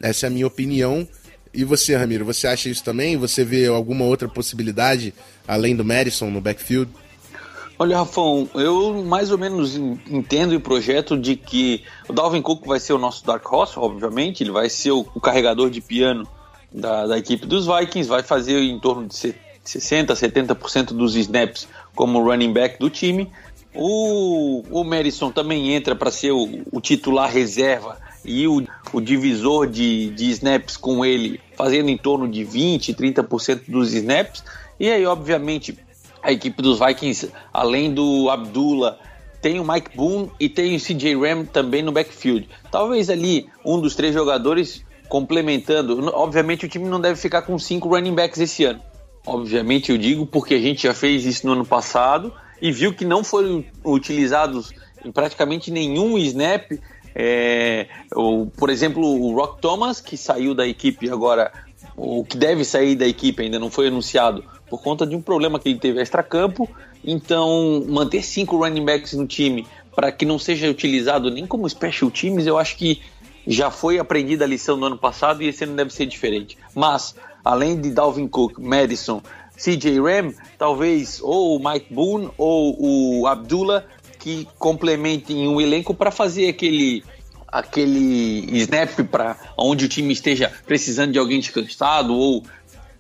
Essa 0.02 0.26
é 0.26 0.28
a 0.28 0.32
minha 0.32 0.48
opinião. 0.48 1.08
E 1.54 1.64
você, 1.64 1.96
Ramiro, 1.96 2.24
você 2.24 2.48
acha 2.48 2.70
isso 2.70 2.84
também? 2.84 3.18
Você 3.18 3.44
vê 3.44 3.68
alguma 3.68 4.06
outra 4.06 4.28
possibilidade 4.28 5.14
além 5.48 5.76
do 5.76 5.84
Madison 5.84 6.30
no 6.30 6.40
backfield? 6.40 6.90
Olha, 7.82 7.98
Rafão, 7.98 8.48
eu 8.54 9.04
mais 9.04 9.32
ou 9.32 9.40
menos 9.40 9.76
entendo 9.76 10.54
e 10.54 10.60
projeto 10.60 11.18
de 11.18 11.36
que 11.36 11.84
o 12.08 12.14
Dalvin 12.14 12.42
Cook 12.42 12.64
vai 12.66 12.80
ser 12.80 12.94
o 12.94 13.00
nosso 13.00 13.26
Dark 13.26 13.52
Horse, 13.52 13.74
obviamente, 13.76 14.44
ele 14.44 14.52
vai 14.52 14.70
ser 14.70 14.92
o, 14.92 15.04
carregador 15.04 15.68
de 15.70 15.82
piano 15.82 16.28
da, 16.72 17.08
da, 17.08 17.18
equipe 17.18 17.46
dos 17.48 17.66
Vikings, 17.66 18.08
vai 18.08 18.22
fazer 18.22 18.62
em 18.62 18.80
torno 18.80 19.08
de 19.08 19.16
60%, 19.16 19.36
70% 19.66 20.94
dos 20.94 21.16
snaps 21.16 21.68
como 21.96 22.24
running 22.24 22.54
back 22.54 22.78
do 22.78 22.88
time. 22.88 23.32
O, 23.74 24.64
o 24.70 24.84
Madison 24.84 25.32
também 25.32 25.74
entra 25.74 25.96
para 25.96 26.12
ser 26.12 26.32
o, 26.32 26.62
o, 26.72 26.80
titular 26.80 27.32
reserva 27.32 27.98
e 28.24 28.48
o, 28.48 28.64
o 28.94 29.02
divisor 29.02 29.68
de, 29.68 30.10
de 30.12 30.30
snaps 30.32 30.78
com 30.78 31.04
ele, 31.04 31.40
fazendo 31.56 31.90
em 31.90 31.98
torno 31.98 32.28
de 32.28 32.46
20%, 32.46 32.96
30% 32.96 33.62
dos 33.68 33.94
snaps. 33.94 34.44
E 34.80 34.90
aí, 34.90 35.06
obviamente, 35.06 35.78
a 36.22 36.32
equipe 36.32 36.62
dos 36.62 36.80
Vikings, 36.80 37.32
além 37.54 37.94
do 37.94 38.30
Abdullah, 38.30 38.98
tem 39.42 39.60
o 39.60 39.66
Mike 39.66 39.96
Boone 39.96 40.32
e 40.40 40.48
tem 40.48 40.76
o 40.76 40.80
CJ 40.80 41.16
Ram 41.16 41.46
também 41.46 41.82
no 41.82 41.92
backfield. 41.92 42.48
Talvez 42.72 43.10
ali 43.10 43.48
um 43.66 43.82
dos 43.82 43.96
três 43.96 44.14
jogadores 44.14 44.86
complementando. 45.10 46.10
Obviamente 46.14 46.66
o 46.66 46.70
time 46.70 46.88
não 46.88 47.02
deve 47.02 47.20
ficar 47.20 47.42
com 47.42 47.58
cinco 47.58 47.90
running 47.90 48.14
backs 48.14 48.40
esse 48.40 48.64
ano. 48.64 48.80
Obviamente 49.26 49.92
eu 49.92 49.98
digo 49.98 50.26
porque 50.26 50.54
a 50.54 50.60
gente 50.60 50.84
já 50.84 50.94
fez 50.94 51.26
isso 51.26 51.46
no 51.48 51.54
ano 51.54 51.66
passado 51.66 52.34
e 52.62 52.72
viu 52.72 52.94
que 52.94 53.04
não 53.04 53.24
foram 53.24 53.66
utilizados 53.84 54.72
em 55.04 55.12
praticamente 55.12 55.72
nenhum 55.72 56.18
snap. 56.20 56.72
É, 57.16 57.88
o, 58.16 58.46
por 58.46 58.70
exemplo, 58.70 59.04
o 59.04 59.36
Rock 59.36 59.62
Thomas, 59.62 60.00
que 60.00 60.16
saiu 60.16 60.54
da 60.54 60.68
equipe 60.68 61.10
agora, 61.10 61.52
o 61.96 62.24
que 62.24 62.38
deve 62.38 62.64
sair 62.64 62.96
da 62.96 63.08
equipe, 63.08 63.44
ainda 63.44 63.60
não 63.60 63.70
foi 63.70 63.88
anunciado, 63.88 64.44
por 64.70 64.82
conta 64.82 65.06
de 65.06 65.16
um 65.16 65.22
problema 65.22 65.60
que 65.60 65.70
ele 65.70 65.80
teve 65.80 66.02
extra-campo. 66.02 66.70
Então, 67.04 67.84
manter 67.88 68.24
cinco 68.24 68.58
running 68.58 68.86
backs 68.86 69.14
no 69.14 69.28
time 69.28 69.68
para 69.96 70.12
que 70.12 70.26
não 70.26 70.40
seja 70.40 70.70
utilizado 70.70 71.30
nem 71.30 71.46
como 71.46 71.70
special 71.70 72.10
teams, 72.10 72.46
eu 72.46 72.58
acho 72.58 72.78
que 72.78 73.02
já 73.46 73.70
foi 73.72 74.00
aprendida 74.00 74.46
a 74.46 74.48
lição 74.48 74.78
no 74.78 74.86
ano 74.86 74.98
passado 74.98 75.42
e 75.42 75.48
esse 75.48 75.64
ano 75.64 75.76
deve 75.76 75.92
ser 75.92 76.06
diferente. 76.06 76.58
Mas, 76.76 77.16
além 77.44 77.80
de 77.80 77.90
Dalvin 77.90 78.28
Cook, 78.28 78.60
Madison, 78.60 79.22
CJ 79.58 80.00
Ram, 80.00 80.34
talvez 80.58 81.20
ou 81.22 81.58
o 81.58 81.70
Mike 81.70 81.94
Boone 81.94 82.30
ou 82.38 82.76
o 83.22 83.28
Abdullah 83.28 83.84
que 84.22 84.48
complementem 84.60 85.48
o 85.48 85.60
elenco 85.60 85.94
para 85.94 86.12
fazer 86.12 86.48
aquele 86.48 87.04
aquele 87.48 88.48
snap 88.60 89.02
para 89.12 89.36
onde 89.58 89.86
o 89.86 89.90
time 89.90 90.14
esteja 90.14 90.50
precisando 90.66 91.12
de 91.12 91.20
alguém 91.20 91.40
descansado 91.40 92.14
ou 92.14 92.46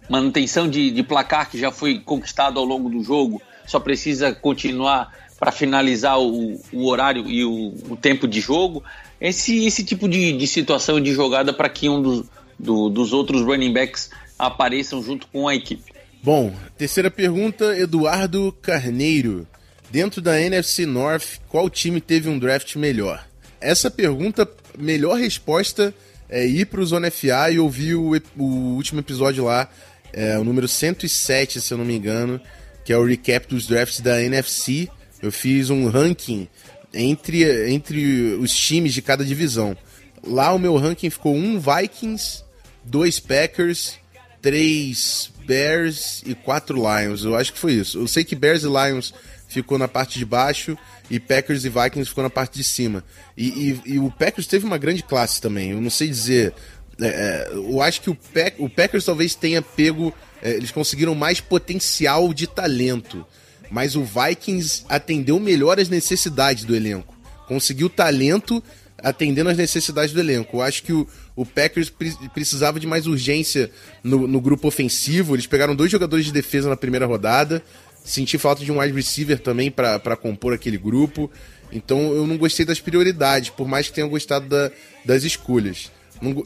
manutenção 0.10 0.68
de, 0.68 0.92
de 0.92 1.04
placar 1.04 1.50
que 1.50 1.58
já 1.58 1.72
foi 1.72 2.00
conquistado 2.00 2.60
ao 2.60 2.66
longo 2.66 2.90
do 2.90 3.02
jogo, 3.02 3.42
só 3.66 3.80
precisa 3.80 4.34
continuar 4.34 5.16
para 5.40 5.52
finalizar 5.52 6.20
o, 6.20 6.60
o, 6.74 6.88
horário 6.88 7.30
e 7.30 7.46
o, 7.46 7.74
o, 7.90 7.96
tempo 7.96 8.28
de 8.28 8.42
jogo. 8.42 8.84
Esse, 9.22 9.66
esse 9.66 9.86
tipo 9.86 10.10
de, 10.10 10.34
de 10.34 10.48
situação 10.48 11.00
de 11.00 11.14
jogada 11.14 11.54
para 11.54 11.70
que 11.70 11.88
um 11.88 12.02
dos, 12.02 12.26
do, 12.60 12.90
dos 12.90 13.14
outros 13.14 13.42
running 13.42 13.72
backs 13.72 14.10
apareçam 14.38 15.02
junto 15.02 15.28
com 15.28 15.48
a 15.48 15.56
equipe. 15.56 15.94
Bom, 16.22 16.54
terceira 16.78 17.10
pergunta, 17.10 17.78
Eduardo 17.78 18.54
Carneiro. 18.62 19.48
Dentro 19.92 20.22
da 20.22 20.40
NFC 20.40 20.86
North, 20.86 21.40
qual 21.50 21.70
time 21.70 22.00
teve 22.00 22.30
um 22.30 22.40
draft 22.40 22.76
melhor? 22.76 23.26
essa 23.62 23.92
pergunta, 23.92 24.50
melhor 24.78 25.18
resposta 25.18 25.94
é 26.28 26.46
ir 26.46 26.66
pro 26.66 26.86
Zona 26.86 27.12
FA 27.12 27.52
e 27.52 27.60
ouvir 27.60 27.96
o, 27.96 28.14
o 28.38 28.44
último 28.76 29.00
episódio 29.00 29.46
lá, 29.46 29.70
é, 30.12 30.38
o 30.38 30.44
número 30.44 30.68
107, 30.68 31.62
se 31.62 31.74
eu 31.74 31.78
não 31.78 31.86
me 31.86 31.96
engano, 31.96 32.42
que 32.84 32.92
é 32.92 32.98
o 32.98 33.06
recap 33.06 33.48
dos 33.48 33.68
drafts 33.68 34.02
da 34.02 34.22
NFC. 34.22 34.90
Eu 35.22 35.32
fiz 35.32 35.70
um 35.70 35.88
ranking 35.88 36.48
entre, 36.94 37.72
entre 37.72 38.34
os 38.40 38.56
times 38.56 38.94
de 38.94 39.02
cada 39.02 39.24
divisão. 39.24 39.78
Lá 40.26 40.52
o 40.52 40.60
meu 40.60 40.76
ranking 40.78 41.10
ficou 41.10 41.36
um 41.36 41.60
Vikings, 41.60 42.44
dois 42.84 43.20
Packers, 43.20 44.00
três 44.42 45.32
Bears 45.46 46.24
e 46.26 46.34
quatro 46.34 46.78
Lions. 46.78 47.24
Eu 47.24 47.36
acho 47.36 47.54
que 47.54 47.60
foi 47.60 47.74
isso. 47.74 48.00
Eu 48.00 48.08
sei 48.08 48.24
que 48.24 48.36
Bears 48.36 48.64
e 48.64 48.68
Lions 48.68 49.14
ficou 49.52 49.78
na 49.78 49.88
parte 49.88 50.18
de 50.18 50.26
baixo 50.26 50.78
e 51.10 51.20
Packers 51.20 51.66
e 51.66 51.70
Vikings 51.70 52.10
ficou 52.10 52.24
na 52.24 52.30
parte 52.30 52.58
de 52.58 52.64
cima. 52.64 53.04
E, 53.36 53.48
e, 53.86 53.94
e 53.94 54.00
o 54.00 54.10
Packers 54.10 54.48
teve 54.48 54.66
uma 54.66 54.78
grande 54.78 55.04
classe 55.04 55.42
também. 55.42 55.72
Eu 55.72 55.82
não 55.82 55.90
sei 55.90 56.08
dizer. 56.08 56.54
É, 57.00 57.08
é 57.08 57.52
eu 57.54 57.82
acho 57.82 58.02
que 58.02 58.10
o, 58.10 58.16
Pack, 58.16 58.62
o 58.62 58.70
Packers 58.70 59.06
talvez 59.06 59.36
tenha 59.36 59.62
pego. 59.62 60.14
É, 60.42 60.52
eles 60.52 60.72
conseguiram 60.72 61.14
mais 61.14 61.40
potencial 61.40 62.34
de 62.34 62.48
talento. 62.48 63.26
Mas 63.70 63.96
o 63.96 64.04
Vikings 64.04 64.84
atendeu 64.90 65.40
melhor 65.40 65.80
as 65.80 65.88
necessidades 65.88 66.66
do 66.66 66.76
elenco. 66.76 67.16
Conseguiu 67.48 67.90
talento 67.90 68.64
atendendo 69.04 69.50
às 69.50 69.58
necessidades 69.58 70.14
do 70.14 70.20
elenco. 70.20 70.58
Eu 70.58 70.62
acho 70.62 70.84
que 70.84 70.94
o, 70.94 71.08
o 71.36 71.46
Packers 71.46 71.90
pre 71.90 72.14
precisava 72.34 72.80
de 72.80 72.88
mais 72.88 73.08
urgência 73.08 73.72
no, 74.04 74.28
no, 74.28 74.40
grupo 74.40 74.68
ofensivo. 74.68 75.36
Eles 75.36 75.48
pegaram 75.48 75.76
dois 75.76 75.92
jogadores 75.92 76.26
de 76.26 76.32
defesa 76.32 76.70
na 76.70 76.78
primeira 76.78 77.06
rodada. 77.06 77.64
Senti 78.04 78.38
falta 78.38 78.64
de 78.64 78.72
um 78.72 78.80
wide 78.80 78.94
receiver 78.94 79.40
também 79.40 79.70
para 79.70 80.16
compor 80.16 80.54
aquele 80.54 80.78
grupo. 80.78 81.30
Então 81.72 82.14
eu 82.14 82.28
não 82.28 82.38
gostei 82.38 82.66
das 82.66 82.80
prioridades, 82.80 83.50
por 83.50 83.68
mais 83.68 83.88
que 83.88 83.94
tenha 83.94 84.08
gostado 84.08 84.48
da, 84.48 84.72
das 85.06 85.24
escolhas. 85.24 85.92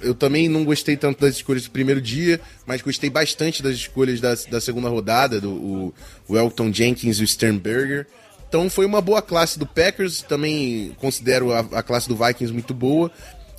eu 0.01 0.13
também 0.13 0.47
não 0.47 0.63
gostei 0.63 0.95
tanto 0.95 1.21
das 1.21 1.35
escolhas 1.35 1.63
do 1.63 1.71
primeiro 1.71 2.01
dia, 2.01 2.39
mas 2.65 2.81
gostei 2.81 3.09
bastante 3.09 3.63
das 3.63 3.75
escolhas 3.75 4.21
da, 4.21 4.35
da 4.49 4.61
segunda 4.61 4.89
rodada, 4.89 5.41
do 5.41 5.51
o, 5.51 5.93
o 6.27 6.37
Elton 6.37 6.71
Jenkins 6.71 7.17
e 7.17 7.23
o 7.23 7.27
Sternberger. 7.27 8.05
Então 8.47 8.69
foi 8.69 8.85
uma 8.85 9.01
boa 9.01 9.21
classe 9.21 9.57
do 9.57 9.65
Packers, 9.65 10.21
também 10.21 10.95
considero 10.97 11.51
a, 11.51 11.59
a 11.59 11.83
classe 11.83 12.07
do 12.07 12.15
Vikings 12.15 12.53
muito 12.53 12.73
boa. 12.73 13.11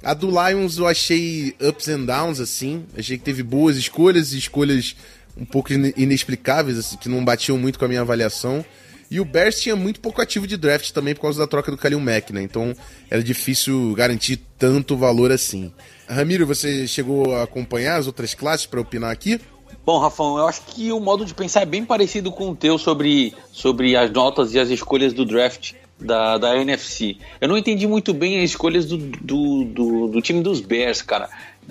A 0.03 0.15
do 0.15 0.29
Lions 0.29 0.79
eu 0.79 0.87
achei 0.87 1.57
ups 1.61 1.89
and 1.89 2.05
downs, 2.05 2.39
assim. 2.39 2.85
Achei 2.97 3.19
que 3.19 3.25
teve 3.25 3.43
boas 3.43 3.77
escolhas 3.77 4.33
e 4.33 4.39
escolhas 4.39 4.95
um 5.37 5.45
pouco 5.45 5.73
inexplicáveis, 5.73 6.79
assim, 6.79 6.97
que 6.97 7.09
não 7.09 7.25
batiam 7.25 7.59
muito 7.59 7.79
com 7.79 7.85
a 7.85 7.89
minha 7.89 8.01
avaliação. 8.01 8.65
E 9.11 9.21
o 9.21 9.25
Bears 9.25 9.61
tinha 9.61 9.77
muito 9.77 10.01
pouco 10.01 10.21
ativo 10.21 10.47
de 10.47 10.57
draft 10.57 10.91
também 10.91 11.15
por 11.15 11.23
causa 11.23 11.39
da 11.39 11.47
troca 11.47 11.71
do 11.71 11.77
Kalil 11.77 12.01
Mack, 12.01 12.33
né? 12.33 12.43
Então 12.43 12.75
era 13.09 13.23
difícil 13.23 13.95
garantir 13.95 14.41
tanto 14.59 14.97
valor 14.97 15.31
assim. 15.31 15.73
Ramiro, 16.09 16.47
você 16.47 16.87
chegou 16.89 17.35
a 17.35 17.45
acompanhar 17.45 17.97
as 17.97 18.07
outras 18.07 18.35
classes 18.35 18.67
para 18.67 18.81
opinar 18.81 19.13
aqui? 19.13 19.41
Bom, 19.85 19.99
Rafão, 19.99 20.39
eu 20.39 20.49
acho 20.49 20.63
que 20.63 20.91
o 20.91 20.99
modo 20.99 21.25
de 21.25 21.33
pensar 21.33 21.63
é 21.63 21.67
bem 21.67 21.85
parecido 21.85 22.33
com 22.33 22.51
o 22.51 22.57
teu 22.57 22.77
sobre, 22.79 23.33
sobre 23.53 23.97
as 23.97 24.11
notas 24.11 24.53
e 24.55 24.59
as 24.59 24.69
escolhas 24.69 25.13
do 25.13 25.25
draft 25.25 25.75
da, 26.01 26.39
da 26.39 26.57
NFC. 26.57 27.17
Eu 27.41 27.49
não 27.49 27.57
entendi 27.57 27.87
muito 27.87 28.13
bem 28.13 28.39
as 28.39 28.51
escolhas 28.51 28.87
do, 28.87 28.97
do, 28.97 29.65
do, 29.65 30.09
do 30.09 30.23
time 30.23 30.43
dos 30.43 30.61
Bears, 30.61 31.03
cara. 31.03 31.29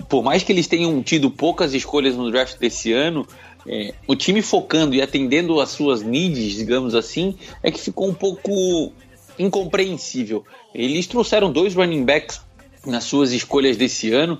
Por 0.08 0.22
mais 0.22 0.42
que 0.42 0.52
eles 0.52 0.66
tenham 0.66 1.02
tido 1.02 1.30
poucas 1.30 1.74
escolhas 1.74 2.16
no 2.16 2.30
draft 2.30 2.58
desse 2.58 2.92
ano, 2.92 3.26
é, 3.68 3.94
o 4.06 4.14
time 4.14 4.42
focando 4.42 4.94
e 4.94 5.02
atendendo 5.02 5.60
às 5.60 5.70
suas 5.70 6.02
needs, 6.02 6.54
digamos 6.54 6.94
assim, 6.94 7.36
é 7.62 7.70
que 7.70 7.80
ficou 7.80 8.08
um 8.08 8.14
pouco 8.14 8.92
incompreensível. 9.38 10.44
Eles 10.74 11.06
trouxeram 11.06 11.50
dois 11.50 11.74
running 11.74 12.04
backs 12.04 12.40
nas 12.86 13.04
suas 13.04 13.32
escolhas 13.32 13.76
desse 13.76 14.12
ano, 14.12 14.38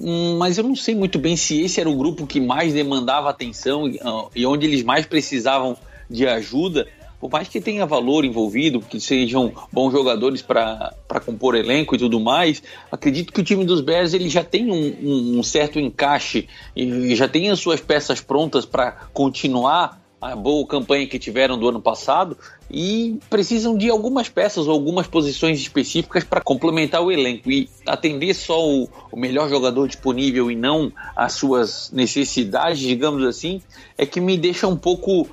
hum, 0.00 0.36
mas 0.38 0.58
eu 0.58 0.64
não 0.64 0.76
sei 0.76 0.94
muito 0.94 1.18
bem 1.18 1.36
se 1.36 1.60
esse 1.60 1.80
era 1.80 1.90
o 1.90 1.96
grupo 1.96 2.26
que 2.26 2.40
mais 2.40 2.72
demandava 2.72 3.28
atenção 3.28 3.90
e 4.34 4.46
onde 4.46 4.66
eles 4.66 4.82
mais 4.82 5.04
precisavam 5.06 5.76
de 6.08 6.26
ajuda 6.26 6.86
por 7.20 7.30
mais 7.30 7.48
que 7.48 7.60
tenha 7.60 7.84
valor 7.84 8.24
envolvido, 8.24 8.80
que 8.80 9.00
sejam 9.00 9.52
bons 9.72 9.92
jogadores 9.92 10.42
para 10.42 10.94
compor 11.24 11.54
elenco 11.54 11.94
e 11.94 11.98
tudo 11.98 12.20
mais, 12.20 12.62
acredito 12.90 13.32
que 13.32 13.40
o 13.40 13.44
time 13.44 13.64
dos 13.64 13.80
Bears 13.80 14.14
ele 14.14 14.28
já 14.28 14.44
tem 14.44 14.70
um, 14.70 14.96
um, 15.02 15.38
um 15.38 15.42
certo 15.42 15.78
encaixe 15.78 16.48
e 16.76 17.14
já 17.16 17.28
tem 17.28 17.50
as 17.50 17.58
suas 17.58 17.80
peças 17.80 18.20
prontas 18.20 18.64
para 18.64 18.92
continuar 19.12 20.00
a 20.20 20.34
boa 20.34 20.66
campanha 20.66 21.06
que 21.06 21.18
tiveram 21.18 21.56
do 21.56 21.68
ano 21.68 21.80
passado 21.80 22.36
e 22.70 23.18
precisam 23.30 23.76
de 23.76 23.88
algumas 23.88 24.28
peças 24.28 24.66
ou 24.66 24.72
algumas 24.72 25.06
posições 25.06 25.60
específicas 25.60 26.24
para 26.24 26.40
complementar 26.40 27.02
o 27.02 27.10
elenco. 27.12 27.50
E 27.50 27.68
atender 27.86 28.34
só 28.34 28.68
o, 28.68 28.88
o, 29.12 29.16
melhor 29.16 29.48
jogador 29.48 29.86
disponível 29.86 30.50
e 30.50 30.56
não 30.56 30.92
as 31.14 31.34
suas 31.34 31.90
necessidades, 31.92 32.80
digamos 32.80 33.24
assim, 33.24 33.62
é 33.96 34.04
que 34.04 34.20
me 34.20 34.36
deixa 34.36 34.66
um 34.66 34.76
pouco 34.76 35.28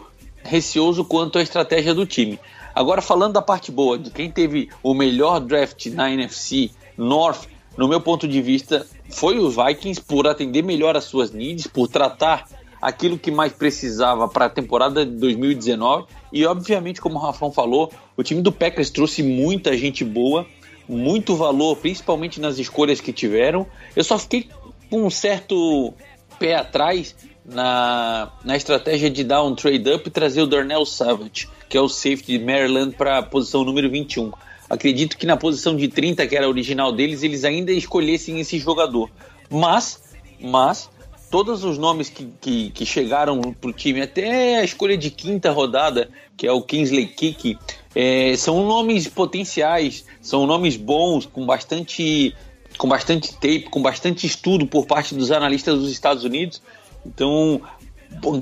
receoso 0.46 1.04
quanto 1.04 1.40
à 1.40 1.42
estratégia 1.42 1.94
do 1.94 2.06
time. 2.06 2.40
Agora, 2.74 3.02
falando 3.02 3.34
da 3.34 3.42
parte 3.42 3.72
boa, 3.72 3.98
de 3.98 4.12
quem 4.12 4.30
teve 4.30 4.70
o 4.84 4.94
melhor 4.94 5.40
draft 5.40 5.88
na 5.88 6.12
NFC 6.12 6.72
North, 6.98 7.48
no 7.76 7.88
meu 7.88 8.00
ponto 8.00 8.28
de 8.28 8.42
vista, 8.42 8.86
foi 9.10 9.38
os 9.38 9.56
Vikings 9.56 10.02
por 10.02 10.28
atender 10.28 10.62
melhor 10.62 10.96
as 10.96 11.06
suas 11.06 11.32
needs, 11.32 11.68
por 11.68 11.88
tratar 11.88 12.48
aquilo 12.82 13.18
que 13.18 13.32
mais 13.32 13.52
precisava 13.52 14.28
para 14.28 14.46
a 14.46 14.50
temporada 14.50 15.06
de 15.06 15.12
2019. 15.14 16.06
E, 16.32 16.46
obviamente, 16.46 17.02
como 17.02 17.16
o 17.16 17.20
Rafão 17.20 17.52
falou, 17.52 17.92
o 18.16 18.24
time 18.24 18.42
do 18.42 18.52
Packers 18.52 18.90
trouxe 18.90 19.24
muita 19.24 19.76
gente 19.76 20.04
boa, 20.04 20.46
muito 20.88 21.36
valor, 21.36 21.78
principalmente 21.78 22.40
nas 22.40 22.60
escolhas 22.60 23.02
que 23.02 23.12
tiveram. 23.12 23.66
Eu 23.96 24.04
só 24.04 24.20
fiquei 24.20 24.50
com 24.90 25.04
um 25.06 25.10
certo 25.10 25.94
pé 26.38 26.56
atrás 26.56 27.16
na, 27.46 28.32
na 28.44 28.56
estratégia 28.56 29.10
de 29.10 29.24
dar 29.24 29.44
um 29.44 29.56
trade-up 29.56 30.08
e 30.08 30.12
trazer 30.12 30.42
o 30.42 30.48
Darnell 30.48 30.86
Savage, 30.86 31.48
que 31.70 31.78
é 31.78 31.82
o 31.82 31.88
safety 31.88 32.38
de 32.38 32.44
Maryland, 32.44 32.96
para 32.96 33.20
a 33.20 33.24
posição 33.24 33.64
número 33.64 33.90
21. 33.90 34.32
Acredito 34.70 35.18
que 35.18 35.26
na 35.26 35.38
posição 35.38 35.76
de 35.76 35.88
30, 35.88 36.26
que 36.26 36.36
era 36.36 36.46
a 36.46 36.50
original 36.50 36.92
deles, 36.92 37.22
eles 37.22 37.44
ainda 37.44 37.72
escolhessem 37.72 38.40
esse 38.40 38.58
jogador. 38.58 39.12
Mas, 39.50 40.02
mas 40.40 40.90
todos 41.30 41.64
os 41.64 41.78
nomes 41.78 42.10
que, 42.10 42.28
que, 42.42 42.72
que 42.72 42.86
chegaram 42.86 43.40
para 43.42 43.70
o 43.70 43.74
time, 43.74 44.02
até 44.02 44.58
a 44.58 44.64
escolha 44.64 44.98
de 44.98 45.12
quinta 45.12 45.52
rodada, 45.52 46.10
que 46.36 46.48
é 46.48 46.52
o 46.52 46.62
Kingsley 46.62 47.08
Kick, 47.08 47.58
é, 47.94 48.36
são 48.38 48.66
nomes 48.66 49.08
potenciais, 49.08 50.06
são 50.22 50.48
nomes 50.48 50.78
bons, 50.78 51.26
com 51.26 51.46
bastante, 51.46 52.36
com 52.78 52.88
bastante 52.88 53.34
tape, 53.34 53.70
com 53.70 53.82
bastante 53.82 54.26
estudo 54.26 54.66
por 54.66 54.86
parte 54.86 55.14
dos 55.14 55.32
analistas 55.32 55.80
dos 55.80 55.92
Estados 55.92 56.24
Unidos. 56.24 56.62
Então, 57.06 57.62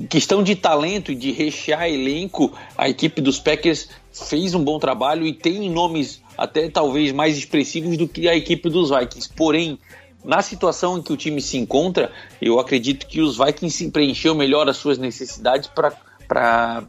questão 0.08 0.42
de 0.42 0.54
talento 0.56 1.12
e 1.12 1.14
de 1.14 1.32
rechear 1.32 1.88
elenco, 1.88 2.52
a 2.76 2.88
equipe 2.88 3.20
dos 3.20 3.38
Packers 3.38 3.88
fez 4.12 4.54
um 4.54 4.62
bom 4.62 4.78
trabalho 4.78 5.26
e 5.26 5.32
tem 5.32 5.70
nomes 5.70 6.22
até 6.36 6.68
talvez 6.68 7.12
mais 7.12 7.36
expressivos 7.36 7.96
do 7.96 8.08
que 8.08 8.28
a 8.28 8.36
equipe 8.36 8.68
dos 8.70 8.90
Vikings. 8.90 9.30
Porém, 9.34 9.78
na 10.24 10.40
situação 10.40 10.98
em 10.98 11.02
que 11.02 11.12
o 11.12 11.16
time 11.16 11.40
se 11.40 11.58
encontra, 11.58 12.10
eu 12.40 12.58
acredito 12.58 13.06
que 13.06 13.20
os 13.20 13.36
Vikings 13.36 13.90
preencheu 13.90 14.34
melhor 14.34 14.68
as 14.68 14.76
suas 14.76 14.98
necessidades 14.98 15.68
para 15.68 15.92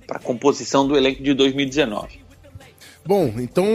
a 0.09 0.19
composição 0.19 0.88
do 0.88 0.95
elenco 0.95 1.21
de 1.21 1.34
2019. 1.34 2.26
Bom, 3.05 3.34
então 3.38 3.67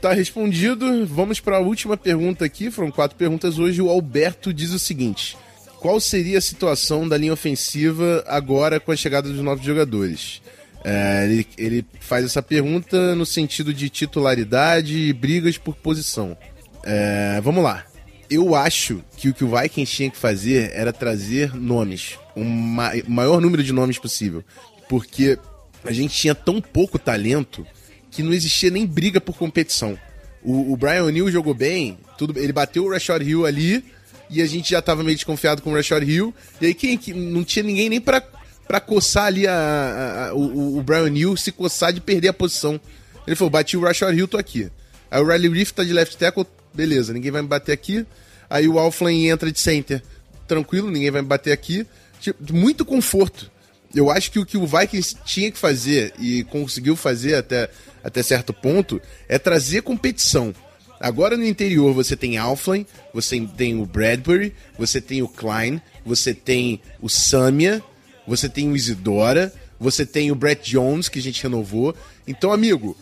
tá 0.00 0.12
respondido. 0.12 1.06
Vamos 1.06 1.38
para 1.38 1.58
a 1.58 1.60
última 1.60 1.96
pergunta 1.96 2.44
aqui. 2.44 2.70
Foram 2.70 2.90
quatro 2.90 3.16
perguntas 3.16 3.58
hoje. 3.58 3.80
O 3.80 3.88
Alberto 3.88 4.52
diz 4.52 4.72
o 4.72 4.80
seguinte: 4.80 5.36
qual 5.80 6.00
seria 6.00 6.38
a 6.38 6.42
situação 6.42 7.08
da 7.08 7.16
linha 7.16 7.32
ofensiva 7.32 8.24
agora 8.26 8.80
com 8.80 8.92
a 8.92 8.96
chegada 8.96 9.28
dos 9.28 9.40
novos 9.40 9.64
jogadores? 9.64 10.42
É, 10.84 11.24
ele, 11.24 11.46
ele, 11.56 11.86
faz 12.00 12.24
essa 12.24 12.42
pergunta 12.42 13.14
no 13.14 13.26
sentido 13.26 13.74
de 13.74 13.88
titularidade 13.88 14.96
e 14.96 15.12
brigas 15.12 15.58
por 15.58 15.74
posição. 15.76 16.36
É, 16.84 17.40
vamos 17.42 17.62
lá. 17.62 17.84
Eu 18.30 18.54
acho 18.54 19.02
que 19.16 19.28
o 19.28 19.34
que 19.34 19.44
o 19.44 19.56
Vikings 19.56 19.92
tinha 19.92 20.10
que 20.10 20.16
fazer 20.16 20.70
era 20.74 20.92
trazer 20.92 21.54
nomes, 21.54 22.18
o 22.36 22.44
ma 22.44 22.92
maior 23.06 23.40
número 23.40 23.62
de 23.62 23.72
nomes 23.72 23.98
possível, 23.98 24.44
porque 24.88 25.38
a 25.84 25.92
gente 25.92 26.14
tinha 26.14 26.34
tão 26.34 26.60
pouco 26.60 26.98
talento 26.98 27.66
que 28.10 28.22
não 28.22 28.32
existia 28.32 28.70
nem 28.70 28.86
briga 28.86 29.20
por 29.20 29.36
competição. 29.36 29.98
O, 30.42 30.72
o 30.72 30.76
Brian 30.76 31.04
O'Neill 31.04 31.30
jogou 31.30 31.54
bem, 31.54 31.98
tudo, 32.18 32.38
ele 32.38 32.52
bateu 32.52 32.84
o 32.84 32.90
Rashad 32.90 33.22
Hill 33.22 33.46
ali, 33.46 33.82
e 34.30 34.42
a 34.42 34.46
gente 34.46 34.70
já 34.70 34.82
tava 34.82 35.02
meio 35.02 35.16
desconfiado 35.16 35.62
com 35.62 35.70
o 35.70 35.74
Rashad 35.74 36.02
Hill. 36.02 36.34
E 36.60 36.66
aí 36.66 36.74
quem, 36.74 36.98
não 37.14 37.44
tinha 37.44 37.62
ninguém 37.62 37.88
nem 37.88 38.00
pra, 38.00 38.20
pra 38.66 38.80
coçar 38.80 39.26
ali 39.26 39.46
a, 39.46 40.28
a, 40.30 40.34
o, 40.34 40.78
o 40.78 40.82
Brian 40.82 41.08
Hill 41.08 41.36
se 41.36 41.52
coçar 41.52 41.92
de 41.92 42.00
perder 42.00 42.28
a 42.28 42.32
posição. 42.32 42.80
Ele 43.26 43.36
falou: 43.36 43.50
bati 43.50 43.76
o 43.76 43.80
Rashad 43.80 44.16
Hill, 44.16 44.28
tô 44.28 44.38
aqui. 44.38 44.70
Aí 45.10 45.20
o 45.22 45.26
Riley 45.26 45.50
Reef 45.50 45.72
tá 45.72 45.84
de 45.84 45.92
left 45.92 46.16
tackle, 46.16 46.46
beleza, 46.72 47.12
ninguém 47.12 47.30
vai 47.30 47.42
me 47.42 47.48
bater 47.48 47.72
aqui. 47.72 48.06
Aí 48.48 48.68
o 48.68 48.78
Alflin 48.78 49.26
entra 49.26 49.50
de 49.50 49.58
center, 49.58 50.02
tranquilo, 50.46 50.90
ninguém 50.90 51.10
vai 51.10 51.22
me 51.22 51.28
bater 51.28 51.52
aqui. 51.52 51.86
Tipo, 52.20 52.52
muito 52.52 52.84
conforto. 52.84 53.50
Eu 53.94 54.10
acho 54.10 54.30
que 54.30 54.38
o 54.38 54.44
que 54.44 54.58
o 54.58 54.66
Vikings 54.66 55.16
tinha 55.24 55.50
que 55.50 55.58
fazer 55.58 56.12
e 56.18 56.44
conseguiu 56.44 56.94
fazer 56.94 57.36
até, 57.36 57.70
até 58.04 58.22
certo 58.22 58.52
ponto 58.52 59.00
é 59.28 59.38
trazer 59.38 59.82
competição. 59.82 60.54
Agora 61.00 61.36
no 61.36 61.46
interior 61.46 61.92
você 61.92 62.16
tem 62.16 62.36
Alflin, 62.36 62.84
você 63.14 63.40
tem 63.56 63.80
o 63.80 63.86
Bradbury, 63.86 64.54
você 64.78 65.00
tem 65.00 65.22
o 65.22 65.28
Klein, 65.28 65.80
você 66.04 66.34
tem 66.34 66.80
o 67.00 67.08
Samia, 67.08 67.82
você 68.26 68.48
tem 68.48 68.70
o 68.70 68.76
Isidora, 68.76 69.52
você 69.78 70.04
tem 70.04 70.30
o 70.30 70.34
Brett 70.34 70.70
Jones, 70.70 71.08
que 71.08 71.18
a 71.18 71.22
gente 71.22 71.42
renovou. 71.42 71.94
Então, 72.26 72.52
amigo, 72.52 72.96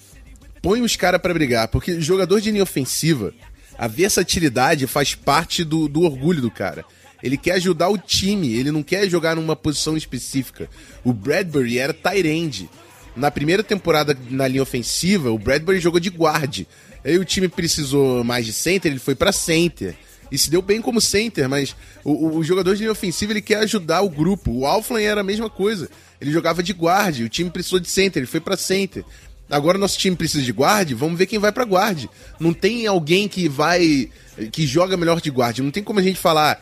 põe 0.61 0.83
os 0.83 0.95
caras 0.95 1.21
para 1.21 1.35
brigar, 1.35 1.69
porque 1.69 2.01
jogador 2.01 2.41
de 2.41 2.51
linha 2.51 2.63
ofensiva, 2.63 3.33
a 3.79 3.87
versatilidade 3.87 4.87
faz 4.87 5.15
parte 5.15 5.65
do, 5.65 5.89
do 5.89 6.03
orgulho 6.03 6.43
do 6.43 6.51
cara. 6.51 6.85
Ele 7.23 7.37
quer 7.37 7.53
ajudar 7.53 7.89
o 7.89 7.99
time, 7.99 8.55
ele 8.55 8.71
não 8.71 8.83
quer 8.83 9.09
jogar 9.09 9.37
numa 9.37 9.57
posição 9.57 9.97
específica. 9.97 10.69
O 11.03 11.13
Bradbury 11.13 11.79
era 11.79 11.97
end. 12.25 12.69
Na 13.17 13.31
primeira 13.31 13.63
temporada 13.63 14.17
na 14.31 14.47
linha 14.47 14.63
ofensiva, 14.63 15.31
o 15.31 15.39
Bradbury 15.39 15.81
jogou 15.81 15.99
de 15.99 16.11
guarde. 16.11 16.69
Aí 17.05 17.19
o 17.19 17.25
time 17.25 17.49
precisou 17.49 18.23
mais 18.23 18.45
de 18.45 18.53
center, 18.53 18.93
ele 18.93 18.99
foi 18.99 19.15
para 19.15 19.33
center. 19.33 19.97
E 20.31 20.37
se 20.37 20.51
deu 20.51 20.61
bem 20.61 20.83
como 20.83 21.01
center, 21.01 21.49
mas 21.49 21.75
o, 22.05 22.37
o, 22.37 22.45
jogador 22.45 22.75
de 22.75 22.81
linha 22.81 22.93
ofensiva 22.93 23.33
ele 23.33 23.41
quer 23.41 23.59
ajudar 23.59 24.03
o 24.03 24.11
grupo. 24.11 24.51
O 24.51 24.67
Alflin 24.67 25.03
era 25.03 25.21
a 25.21 25.25
mesma 25.25 25.49
coisa. 25.49 25.89
Ele 26.21 26.33
jogava 26.33 26.63
de 26.63 26.73
guarde, 26.73 27.25
o 27.25 27.29
time 27.29 27.49
precisou 27.49 27.79
de 27.79 27.89
center, 27.89 28.21
ele 28.21 28.27
foi 28.27 28.41
para 28.41 28.57
center. 28.57 29.05
Agora 29.49 29.79
nosso 29.79 29.97
time 29.97 30.17
precisa 30.17 30.45
de 30.45 30.53
guarde, 30.53 30.95
vamos 30.95 31.17
ver 31.17 31.27
quem 31.27 31.39
vai 31.39 31.53
para 31.53 31.65
guarde. 31.65 32.11
Não 32.41 32.53
tem 32.53 32.87
alguém 32.87 33.29
que 33.29 33.49
vai 33.49 34.11
que 34.51 34.67
joga 34.67 34.97
melhor 34.97 35.21
de 35.21 35.31
guarde. 35.31 35.63
Não 35.63 35.71
tem 35.71 35.83
como 35.83 36.01
a 36.01 36.03
gente 36.03 36.19
falar 36.19 36.61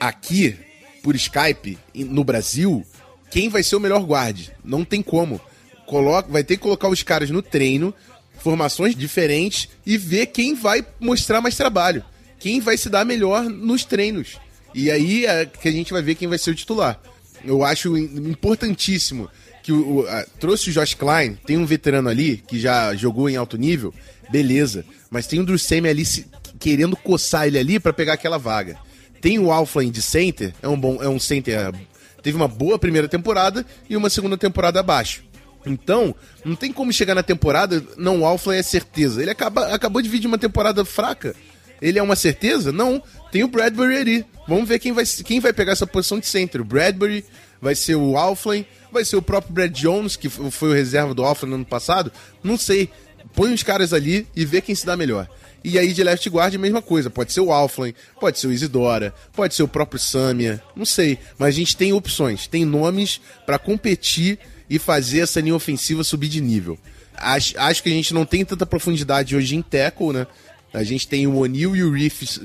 aqui 0.00 0.56
por 1.02 1.14
Skype 1.14 1.78
no 1.94 2.24
Brasil 2.24 2.84
quem 3.30 3.48
vai 3.48 3.62
ser 3.62 3.76
o 3.76 3.80
melhor 3.80 4.02
guarde. 4.04 4.50
Não 4.64 4.84
tem 4.84 5.02
como. 5.02 5.40
Coloca, 5.88 6.30
vai 6.30 6.44
ter 6.44 6.58
que 6.58 6.62
colocar 6.62 6.86
os 6.88 7.02
caras 7.02 7.30
no 7.30 7.40
treino, 7.40 7.94
formações 8.40 8.94
diferentes 8.94 9.70
e 9.86 9.96
ver 9.96 10.26
quem 10.26 10.54
vai 10.54 10.84
mostrar 11.00 11.40
mais 11.40 11.56
trabalho. 11.56 12.04
Quem 12.38 12.60
vai 12.60 12.76
se 12.76 12.90
dar 12.90 13.06
melhor 13.06 13.44
nos 13.44 13.86
treinos. 13.86 14.36
E 14.74 14.90
aí 14.90 15.24
é 15.24 15.46
que 15.46 15.66
a 15.66 15.72
gente 15.72 15.92
vai 15.92 16.02
ver 16.02 16.14
quem 16.14 16.28
vai 16.28 16.36
ser 16.36 16.50
o 16.50 16.54
titular. 16.54 17.00
Eu 17.42 17.64
acho 17.64 17.96
importantíssimo 17.96 19.30
que 19.62 19.72
o, 19.72 20.00
o 20.00 20.08
a, 20.08 20.26
trouxe 20.38 20.68
o 20.68 20.72
Josh 20.74 20.92
Klein, 20.92 21.38
tem 21.46 21.56
um 21.56 21.64
veterano 21.64 22.10
ali 22.10 22.36
que 22.36 22.60
já 22.60 22.94
jogou 22.94 23.30
em 23.30 23.36
alto 23.36 23.56
nível, 23.56 23.92
beleza. 24.30 24.84
Mas 25.10 25.26
tem 25.26 25.40
o 25.40 25.44
Drusemi 25.44 25.88
ali 25.88 26.04
se, 26.04 26.26
querendo 26.58 26.96
coçar 26.96 27.46
ele 27.46 27.58
ali 27.58 27.80
para 27.80 27.94
pegar 27.94 28.12
aquela 28.12 28.36
vaga. 28.36 28.76
Tem 29.22 29.38
o 29.38 29.50
Alflin 29.50 29.90
de 29.90 30.02
center, 30.02 30.52
é 30.62 30.68
um 30.68 30.78
bom, 30.78 31.02
é 31.02 31.08
um 31.08 31.18
center 31.18 31.72
teve 32.22 32.36
uma 32.36 32.48
boa 32.48 32.78
primeira 32.78 33.08
temporada 33.08 33.64
e 33.88 33.96
uma 33.96 34.10
segunda 34.10 34.36
temporada 34.36 34.80
abaixo. 34.80 35.24
Então, 35.66 36.14
não 36.44 36.54
tem 36.54 36.72
como 36.72 36.92
chegar 36.92 37.14
na 37.14 37.22
temporada, 37.22 37.84
não, 37.96 38.22
o 38.22 38.52
é 38.52 38.62
certeza. 38.62 39.20
Ele 39.20 39.30
acaba, 39.30 39.74
acabou 39.74 40.00
de 40.00 40.08
vir 40.08 40.18
de 40.18 40.26
uma 40.26 40.38
temporada 40.38 40.84
fraca. 40.84 41.34
Ele 41.80 41.98
é 41.98 42.02
uma 42.02 42.16
certeza? 42.16 42.72
Não. 42.72 43.02
Tem 43.30 43.44
o 43.44 43.48
Bradbury 43.48 43.96
ali. 43.96 44.26
Vamos 44.46 44.68
ver 44.68 44.78
quem 44.78 44.92
vai, 44.92 45.04
quem 45.04 45.40
vai 45.40 45.52
pegar 45.52 45.72
essa 45.72 45.86
posição 45.86 46.18
de 46.18 46.26
center. 46.26 46.60
O 46.60 46.64
Bradbury, 46.64 47.24
vai 47.60 47.74
ser 47.74 47.96
o 47.96 48.16
Alflin, 48.16 48.64
vai 48.92 49.04
ser 49.04 49.16
o 49.16 49.22
próprio 49.22 49.52
Brad 49.52 49.72
Jones, 49.72 50.16
que 50.16 50.28
foi 50.28 50.70
o 50.70 50.72
reserva 50.72 51.14
do 51.14 51.24
Alflin 51.24 51.50
no 51.50 51.54
ano 51.56 51.64
passado. 51.64 52.12
Não 52.42 52.56
sei. 52.56 52.90
Põe 53.34 53.52
os 53.52 53.62
caras 53.62 53.92
ali 53.92 54.26
e 54.34 54.44
vê 54.44 54.60
quem 54.60 54.74
se 54.74 54.86
dá 54.86 54.96
melhor. 54.96 55.28
E 55.62 55.78
aí 55.78 55.92
de 55.92 56.02
left 56.02 56.28
guard 56.30 56.54
a 56.54 56.58
mesma 56.58 56.80
coisa. 56.80 57.10
Pode 57.10 57.32
ser 57.32 57.40
o 57.40 57.52
Alflin, 57.52 57.92
pode 58.20 58.38
ser 58.38 58.46
o 58.46 58.52
Isidora, 58.52 59.12
pode 59.34 59.54
ser 59.54 59.62
o 59.62 59.68
próprio 59.68 60.00
Samia, 60.00 60.62
não 60.74 60.84
sei. 60.84 61.18
Mas 61.36 61.48
a 61.48 61.50
gente 61.50 61.76
tem 61.76 61.92
opções, 61.92 62.46
tem 62.46 62.64
nomes 62.64 63.20
para 63.44 63.58
competir 63.58 64.38
e 64.68 64.78
fazer 64.78 65.20
essa 65.20 65.40
linha 65.40 65.54
ofensiva 65.54 66.04
subir 66.04 66.28
de 66.28 66.40
nível. 66.40 66.78
Acho, 67.16 67.58
acho 67.58 67.82
que 67.82 67.88
a 67.88 67.92
gente 67.92 68.14
não 68.14 68.24
tem 68.24 68.44
tanta 68.44 68.64
profundidade 68.64 69.34
hoje 69.34 69.56
em 69.56 69.62
tackle, 69.62 70.12
né? 70.12 70.26
A 70.72 70.84
gente 70.84 71.08
tem 71.08 71.26
o 71.26 71.36
O'Neal 71.36 71.74
e 71.74 71.82
o 71.82 71.92
Reef 71.92 72.38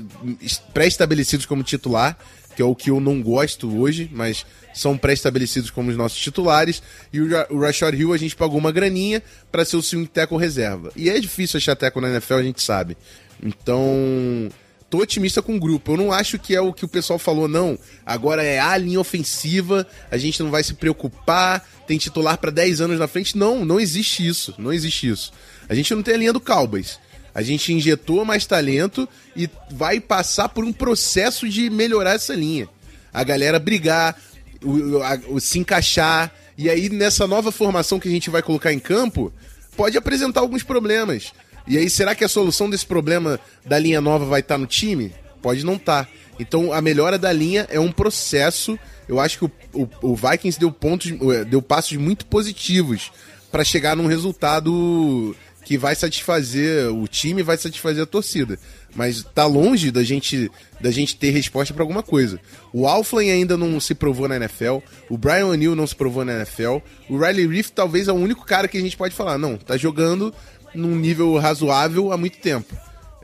pré-estabelecidos 0.72 1.46
como 1.46 1.62
titular, 1.62 2.18
que 2.56 2.62
é 2.62 2.64
o 2.64 2.74
que 2.74 2.90
eu 2.90 3.00
não 3.00 3.20
gosto 3.20 3.68
hoje, 3.78 4.10
mas 4.12 4.46
são 4.72 4.96
pré-estabelecidos 4.96 5.70
como 5.70 5.90
os 5.90 5.96
nossos 5.96 6.18
titulares. 6.18 6.82
E 7.12 7.20
o 7.20 7.60
Rashad 7.60 7.94
Hill 7.94 8.12
a 8.12 8.16
gente 8.16 8.34
pagou 8.34 8.58
uma 8.58 8.72
graninha 8.72 9.22
para 9.52 9.64
ser 9.64 9.76
o 9.76 9.82
swing 9.82 10.06
tackle 10.06 10.38
reserva. 10.38 10.90
E 10.96 11.10
é 11.10 11.20
difícil 11.20 11.58
achar 11.58 11.76
tackle 11.76 12.02
na 12.02 12.10
NFL, 12.10 12.34
a 12.34 12.42
gente 12.42 12.62
sabe. 12.62 12.96
Então, 13.42 14.50
tô 14.94 14.98
otimista 14.98 15.42
com 15.42 15.56
o 15.56 15.60
grupo. 15.60 15.92
Eu 15.92 15.96
não 15.96 16.12
acho 16.12 16.38
que 16.38 16.54
é 16.54 16.60
o 16.60 16.72
que 16.72 16.84
o 16.84 16.88
pessoal 16.88 17.18
falou, 17.18 17.48
não. 17.48 17.76
Agora 18.06 18.44
é 18.44 18.60
a 18.60 18.76
linha 18.76 19.00
ofensiva, 19.00 19.84
a 20.08 20.16
gente 20.16 20.40
não 20.40 20.52
vai 20.52 20.62
se 20.62 20.74
preocupar, 20.74 21.68
tem 21.84 21.98
titular 21.98 22.38
para 22.38 22.52
10 22.52 22.80
anos 22.80 22.98
na 23.00 23.08
frente. 23.08 23.36
Não, 23.36 23.64
não 23.64 23.80
existe 23.80 24.24
isso. 24.24 24.54
Não 24.56 24.72
existe 24.72 25.08
isso. 25.08 25.32
A 25.68 25.74
gente 25.74 25.92
não 25.92 26.02
tem 26.02 26.14
a 26.14 26.18
linha 26.18 26.32
do 26.32 26.40
Cowboys. 26.40 27.00
A 27.34 27.42
gente 27.42 27.72
injetou 27.72 28.24
mais 28.24 28.46
talento 28.46 29.08
e 29.34 29.50
vai 29.68 29.98
passar 29.98 30.48
por 30.48 30.64
um 30.64 30.72
processo 30.72 31.48
de 31.48 31.68
melhorar 31.68 32.14
essa 32.14 32.32
linha. 32.32 32.68
A 33.12 33.24
galera 33.24 33.58
brigar, 33.58 34.16
o, 34.62 35.02
a, 35.02 35.18
o, 35.26 35.40
se 35.40 35.58
encaixar. 35.58 36.32
E 36.56 36.70
aí, 36.70 36.88
nessa 36.88 37.26
nova 37.26 37.50
formação 37.50 37.98
que 37.98 38.06
a 38.06 38.12
gente 38.12 38.30
vai 38.30 38.42
colocar 38.42 38.72
em 38.72 38.78
campo, 38.78 39.32
pode 39.76 39.98
apresentar 39.98 40.38
alguns 40.38 40.62
problemas. 40.62 41.32
E 41.66 41.78
aí, 41.78 41.88
será 41.88 42.14
que 42.14 42.24
a 42.24 42.28
solução 42.28 42.68
desse 42.68 42.86
problema 42.86 43.40
da 43.64 43.78
linha 43.78 44.00
nova 44.00 44.24
vai 44.24 44.40
estar 44.40 44.54
tá 44.54 44.58
no 44.58 44.66
time? 44.66 45.12
Pode 45.40 45.64
não 45.64 45.74
estar. 45.74 46.04
Tá. 46.04 46.10
Então, 46.38 46.72
a 46.72 46.80
melhora 46.80 47.18
da 47.18 47.32
linha 47.32 47.66
é 47.70 47.78
um 47.78 47.92
processo. 47.92 48.78
Eu 49.08 49.20
acho 49.20 49.38
que 49.38 49.44
o, 49.44 49.50
o, 49.72 49.88
o 50.02 50.16
Vikings 50.16 50.58
deu 50.58 50.70
pontos, 50.70 51.12
deu 51.48 51.62
passos 51.62 51.96
muito 51.96 52.26
positivos 52.26 53.12
para 53.50 53.62
chegar 53.62 53.96
num 53.96 54.06
resultado 54.06 55.34
que 55.64 55.78
vai 55.78 55.94
satisfazer 55.94 56.92
o 56.92 57.08
time, 57.08 57.42
vai 57.42 57.56
satisfazer 57.56 58.02
a 58.02 58.06
torcida. 58.06 58.58
Mas 58.94 59.24
tá 59.34 59.46
longe 59.46 59.90
da 59.90 60.04
gente 60.04 60.50
da 60.80 60.90
gente 60.90 61.16
ter 61.16 61.30
resposta 61.30 61.72
para 61.72 61.82
alguma 61.82 62.02
coisa. 62.02 62.38
O 62.72 62.86
Alflin 62.86 63.30
ainda 63.30 63.56
não 63.56 63.80
se 63.80 63.94
provou 63.94 64.28
na 64.28 64.36
NFL, 64.36 64.78
o 65.08 65.16
Brian 65.16 65.46
O'Neill 65.46 65.74
não 65.74 65.86
se 65.86 65.96
provou 65.96 66.24
na 66.24 66.34
NFL, 66.34 66.78
o 67.08 67.16
Riley 67.16 67.46
Reef 67.46 67.70
talvez 67.70 68.06
é 68.06 68.12
o 68.12 68.16
único 68.16 68.44
cara 68.44 68.68
que 68.68 68.76
a 68.76 68.80
gente 68.80 68.96
pode 68.96 69.14
falar, 69.14 69.38
não, 69.38 69.56
tá 69.56 69.76
jogando 69.76 70.32
num 70.74 70.96
nível 70.96 71.36
razoável 71.38 72.12
há 72.12 72.16
muito 72.16 72.38
tempo. 72.38 72.74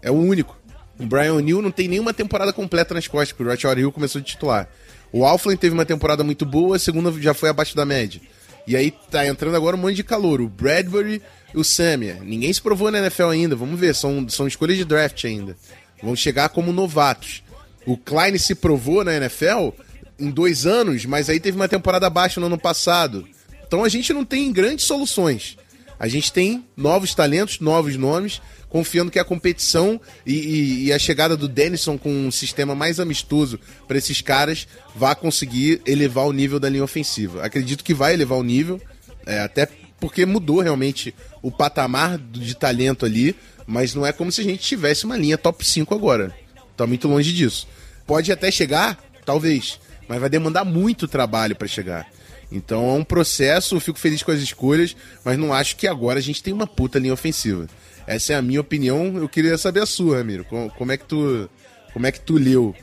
É 0.02 0.10
o 0.10 0.14
único. 0.14 0.58
O 0.98 1.06
Brian 1.06 1.34
O'Neill 1.34 1.62
não 1.62 1.70
tem 1.70 1.88
nenhuma 1.88 2.12
temporada 2.12 2.52
completa 2.52 2.94
nas 2.94 3.08
costas, 3.08 3.32
porque 3.32 3.42
o 3.42 3.48
Rashad 3.48 3.78
Hill 3.78 3.92
começou 3.92 4.20
de 4.20 4.26
titular. 4.26 4.68
O 5.12 5.24
Alflin 5.24 5.56
teve 5.56 5.74
uma 5.74 5.86
temporada 5.86 6.22
muito 6.22 6.44
boa, 6.44 6.76
a 6.76 6.78
segunda 6.78 7.10
já 7.20 7.34
foi 7.34 7.48
abaixo 7.48 7.74
da 7.74 7.84
média. 7.84 8.20
E 8.66 8.76
aí 8.76 8.90
tá 9.10 9.26
entrando 9.26 9.56
agora 9.56 9.76
um 9.76 9.80
monte 9.80 9.96
de 9.96 10.04
calor. 10.04 10.40
O 10.40 10.48
Bradbury 10.48 11.22
o 11.54 11.64
Samia. 11.64 12.18
Ninguém 12.22 12.52
se 12.52 12.60
provou 12.60 12.90
na 12.90 12.98
NFL 12.98 13.24
ainda, 13.24 13.56
vamos 13.56 13.78
ver, 13.78 13.94
são, 13.94 14.28
são 14.28 14.46
escolhas 14.46 14.76
de 14.76 14.84
draft 14.84 15.24
ainda. 15.24 15.56
Vão 16.02 16.14
chegar 16.14 16.48
como 16.50 16.72
novatos. 16.72 17.42
O 17.86 17.96
Klein 17.96 18.38
se 18.38 18.54
provou 18.54 19.04
na 19.04 19.14
NFL 19.14 19.70
em 20.18 20.30
dois 20.30 20.66
anos, 20.66 21.04
mas 21.06 21.28
aí 21.28 21.40
teve 21.40 21.56
uma 21.56 21.68
temporada 21.68 22.08
baixa 22.08 22.40
no 22.40 22.46
ano 22.46 22.58
passado. 22.58 23.26
Então 23.66 23.84
a 23.84 23.88
gente 23.88 24.12
não 24.12 24.24
tem 24.24 24.52
grandes 24.52 24.84
soluções. 24.84 25.56
A 26.00 26.08
gente 26.08 26.32
tem 26.32 26.64
novos 26.74 27.14
talentos, 27.14 27.60
novos 27.60 27.94
nomes, 27.94 28.40
confiando 28.70 29.10
que 29.10 29.18
a 29.18 29.24
competição 29.24 30.00
e, 30.24 30.32
e, 30.32 30.84
e 30.86 30.92
a 30.94 30.98
chegada 30.98 31.36
do 31.36 31.46
Denison 31.46 31.98
com 31.98 32.10
um 32.10 32.30
sistema 32.30 32.74
mais 32.74 32.98
amistoso 32.98 33.60
para 33.86 33.98
esses 33.98 34.22
caras 34.22 34.66
vá 34.96 35.14
conseguir 35.14 35.82
elevar 35.84 36.24
o 36.24 36.32
nível 36.32 36.58
da 36.58 36.70
linha 36.70 36.82
ofensiva. 36.82 37.44
Acredito 37.44 37.84
que 37.84 37.92
vai 37.92 38.14
elevar 38.14 38.38
o 38.38 38.42
nível, 38.42 38.80
é, 39.26 39.40
até 39.40 39.68
porque 40.00 40.24
mudou 40.24 40.60
realmente 40.60 41.14
o 41.42 41.50
patamar 41.52 42.16
de 42.16 42.54
talento 42.54 43.04
ali, 43.04 43.36
mas 43.66 43.94
não 43.94 44.06
é 44.06 44.10
como 44.10 44.32
se 44.32 44.40
a 44.40 44.44
gente 44.44 44.62
tivesse 44.62 45.04
uma 45.04 45.18
linha 45.18 45.36
top 45.36 45.66
5 45.66 45.94
agora. 45.94 46.34
Tá 46.78 46.86
muito 46.86 47.08
longe 47.08 47.30
disso. 47.30 47.68
Pode 48.06 48.32
até 48.32 48.50
chegar, 48.50 48.98
talvez, 49.26 49.78
mas 50.08 50.18
vai 50.18 50.30
demandar 50.30 50.64
muito 50.64 51.06
trabalho 51.06 51.54
para 51.54 51.68
chegar. 51.68 52.10
Então 52.50 52.90
é 52.90 52.92
um 52.94 53.04
processo, 53.04 53.78
fico 53.78 53.98
feliz 53.98 54.22
com 54.22 54.32
as 54.32 54.40
escolhas, 54.40 54.96
mas 55.24 55.38
não 55.38 55.52
acho 55.52 55.76
que 55.76 55.86
agora 55.86 56.18
a 56.18 56.22
gente 56.22 56.42
tem 56.42 56.52
uma 56.52 56.66
puta 56.66 56.98
linha 56.98 57.14
ofensiva. 57.14 57.66
Essa 58.06 58.32
é 58.32 58.36
a 58.36 58.42
minha 58.42 58.60
opinião, 58.60 59.16
eu 59.16 59.28
queria 59.28 59.56
saber 59.56 59.80
a 59.80 59.86
sua, 59.86 60.18
Ramiro. 60.18 60.44
Como 60.76 60.90
é 60.90 60.96
que 60.96 61.04
tu, 61.04 61.48
como 61.92 62.06
é 62.06 62.12
que 62.12 62.20
tu 62.20 62.34
leu? 62.34 62.74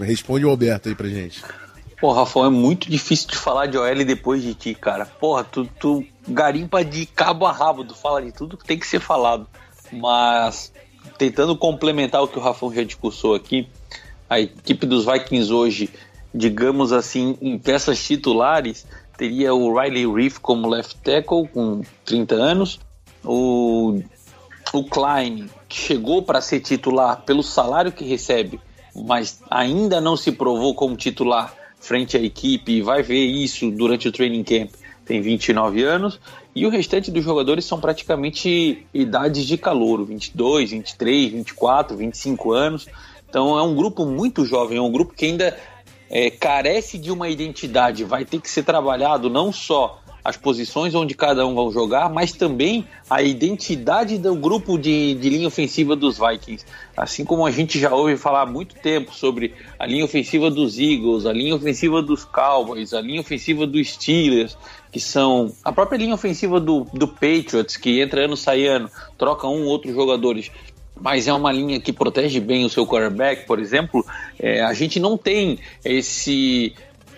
Responde 0.00 0.44
o 0.44 0.50
Alberto 0.50 0.88
aí 0.88 0.94
pra 0.94 1.08
gente. 1.08 1.42
Porra, 2.00 2.20
Rafael, 2.20 2.46
é 2.46 2.50
muito 2.50 2.90
difícil 2.90 3.28
de 3.28 3.36
falar 3.36 3.66
de 3.66 3.78
OL 3.78 4.04
depois 4.04 4.42
de 4.42 4.54
ti, 4.54 4.74
cara. 4.74 5.06
Porra, 5.06 5.44
tu, 5.44 5.66
tu 5.78 6.04
garimpa 6.28 6.84
de 6.84 7.06
cabo 7.06 7.46
a 7.46 7.52
rabo, 7.52 7.84
tu 7.84 7.94
fala 7.94 8.20
de 8.20 8.32
tudo 8.32 8.56
que 8.56 8.66
tem 8.66 8.78
que 8.78 8.86
ser 8.86 9.00
falado. 9.00 9.46
Mas, 9.90 10.72
tentando 11.16 11.56
complementar 11.56 12.22
o 12.22 12.28
que 12.28 12.38
o 12.38 12.42
Rafão 12.42 12.74
já 12.74 12.82
discursou 12.82 13.34
aqui, 13.34 13.68
a 14.28 14.40
equipe 14.40 14.84
dos 14.84 15.06
Vikings 15.06 15.52
hoje, 15.52 15.88
digamos 16.36 16.92
assim, 16.92 17.36
em 17.40 17.58
peças 17.58 18.04
titulares, 18.04 18.86
teria 19.16 19.54
o 19.54 19.78
Riley 19.78 20.06
Reef 20.06 20.38
como 20.38 20.68
left 20.68 20.96
tackle, 21.02 21.48
com 21.48 21.80
30 22.04 22.34
anos, 22.34 22.78
o, 23.24 24.00
o 24.72 24.84
Klein, 24.84 25.48
que 25.66 25.76
chegou 25.76 26.22
para 26.22 26.40
ser 26.40 26.60
titular 26.60 27.22
pelo 27.22 27.42
salário 27.42 27.90
que 27.90 28.04
recebe, 28.04 28.60
mas 28.94 29.40
ainda 29.50 30.00
não 30.00 30.16
se 30.16 30.30
provou 30.30 30.74
como 30.74 30.96
titular 30.96 31.54
frente 31.80 32.16
à 32.16 32.20
equipe, 32.20 32.82
vai 32.82 33.02
ver 33.02 33.24
isso 33.24 33.70
durante 33.70 34.08
o 34.08 34.12
training 34.12 34.44
camp, 34.44 34.70
tem 35.06 35.20
29 35.20 35.82
anos, 35.84 36.20
e 36.54 36.66
o 36.66 36.70
restante 36.70 37.10
dos 37.10 37.24
jogadores 37.24 37.64
são 37.64 37.80
praticamente 37.80 38.86
idades 38.92 39.46
de 39.46 39.56
calor, 39.56 40.04
22, 40.04 40.70
23, 40.70 41.32
24, 41.32 41.96
25 41.96 42.52
anos. 42.52 42.86
Então 43.28 43.58
é 43.58 43.62
um 43.62 43.74
grupo 43.74 44.06
muito 44.06 44.44
jovem, 44.44 44.78
é 44.78 44.80
um 44.80 44.90
grupo 44.90 45.12
que 45.14 45.26
ainda 45.26 45.56
é, 46.10 46.30
carece 46.30 46.98
de 46.98 47.10
uma 47.10 47.28
identidade, 47.28 48.04
vai 48.04 48.24
ter 48.24 48.40
que 48.40 48.50
ser 48.50 48.62
trabalhado 48.62 49.28
não 49.28 49.52
só 49.52 50.00
as 50.26 50.36
posições 50.36 50.92
onde 50.92 51.14
cada 51.14 51.46
um 51.46 51.54
vai 51.54 51.72
jogar, 51.72 52.10
mas 52.10 52.32
também 52.32 52.84
a 53.08 53.22
identidade 53.22 54.18
do 54.18 54.34
grupo 54.34 54.76
de, 54.76 55.14
de 55.14 55.30
linha 55.30 55.46
ofensiva 55.46 55.94
dos 55.94 56.18
Vikings. 56.18 56.66
Assim 56.96 57.24
como 57.24 57.46
a 57.46 57.50
gente 57.52 57.78
já 57.78 57.94
ouve 57.94 58.16
falar 58.16 58.42
há 58.42 58.46
muito 58.46 58.74
tempo 58.74 59.14
sobre 59.14 59.54
a 59.78 59.86
linha 59.86 60.04
ofensiva 60.04 60.50
dos 60.50 60.80
Eagles, 60.80 61.26
a 61.26 61.32
linha 61.32 61.54
ofensiva 61.54 62.02
dos 62.02 62.24
Cowboys, 62.24 62.92
a 62.92 63.00
linha 63.00 63.20
ofensiva 63.20 63.68
dos 63.68 63.88
Steelers, 63.90 64.58
que 64.90 64.98
são 64.98 65.52
a 65.64 65.70
própria 65.70 65.96
linha 65.96 66.14
ofensiva 66.14 66.58
do, 66.58 66.88
do 66.92 67.06
Patriots, 67.06 67.76
que 67.76 68.00
entra 68.00 68.24
ano 68.24 68.36
sai 68.36 68.66
ano, 68.66 68.90
troca 69.16 69.46
um 69.46 69.62
ou 69.62 69.68
outro 69.68 69.94
jogadores 69.94 70.50
mas 71.00 71.28
é 71.28 71.32
uma 71.32 71.52
linha 71.52 71.80
que 71.80 71.92
protege 71.92 72.40
bem 72.40 72.64
o 72.64 72.70
seu 72.70 72.86
quarterback, 72.86 73.46
por 73.46 73.58
exemplo, 73.58 74.04
é, 74.38 74.62
a 74.62 74.72
gente 74.72 74.98
não 74.98 75.16
tem 75.16 75.58
esse 75.84 76.74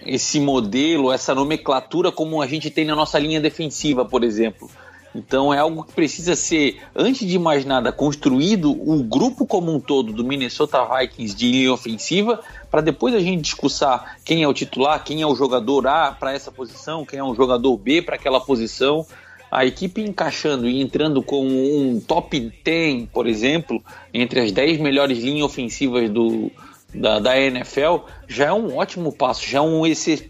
esse 0.07 0.41
modelo, 0.41 1.13
essa 1.13 1.35
nomenclatura 1.35 2.11
como 2.11 2.41
a 2.41 2.47
gente 2.47 2.71
tem 2.71 2.85
na 2.85 2.95
nossa 2.95 3.19
linha 3.19 3.41
defensiva, 3.41 4.05
por 4.05 4.25
exemplo. 4.25 4.71
Então 5.15 5.53
é 5.53 5.59
algo 5.59 5.85
que 5.85 5.93
precisa 5.93 6.37
ser, 6.37 6.81
antes 6.95 7.27
de 7.27 7.39
mais 7.39 7.65
nada, 7.65 7.91
construído 7.91 8.71
o 8.71 9.03
grupo 9.03 9.47
como 9.47 9.75
um 9.75 9.81
todo 9.81 10.13
do 10.13 10.25
Minnesota 10.25 10.85
Vikings 10.85 11.35
de 11.35 11.51
linha 11.51 11.73
ofensiva, 11.73 12.41
para 12.71 12.81
depois 12.81 13.15
a 13.15 13.21
gente 13.21 13.43
discussar 13.43 14.19
quem 14.25 14.43
é 14.43 14.49
o 14.49 14.55
titular, 14.55 15.03
quem 15.03 15.23
é 15.23 15.27
o 15.27 15.35
jogador 15.35 15.87
A 15.87 16.13
para 16.13 16.33
essa 16.33 16.53
posição, 16.53 17.05
quem 17.05 17.19
é 17.19 17.25
o 17.25 17.35
jogador 17.35 17.77
B 17.77 18.03
para 18.03 18.17
aquela 18.17 18.41
posição. 18.41 19.07
A 19.51 19.65
equipe 19.65 20.03
encaixando 20.03 20.69
e 20.69 20.81
entrando 20.81 21.23
com 21.23 21.47
um 21.47 22.01
top 22.01 22.53
10, 22.65 23.09
por 23.13 23.27
exemplo, 23.27 23.83
entre 24.13 24.41
as 24.41 24.53
10 24.53 24.79
melhores 24.79 25.19
linhas 25.19 25.47
ofensivas 25.47 26.11
do, 26.11 26.51
da, 26.95 27.19
da 27.19 27.39
NFL, 27.41 27.99
já 28.27 28.47
é 28.47 28.53
um 28.53 28.77
ótimo 28.77 29.13
passo, 29.13 29.47
já 29.49 29.59
é 29.59 29.63
um, 29.63 29.83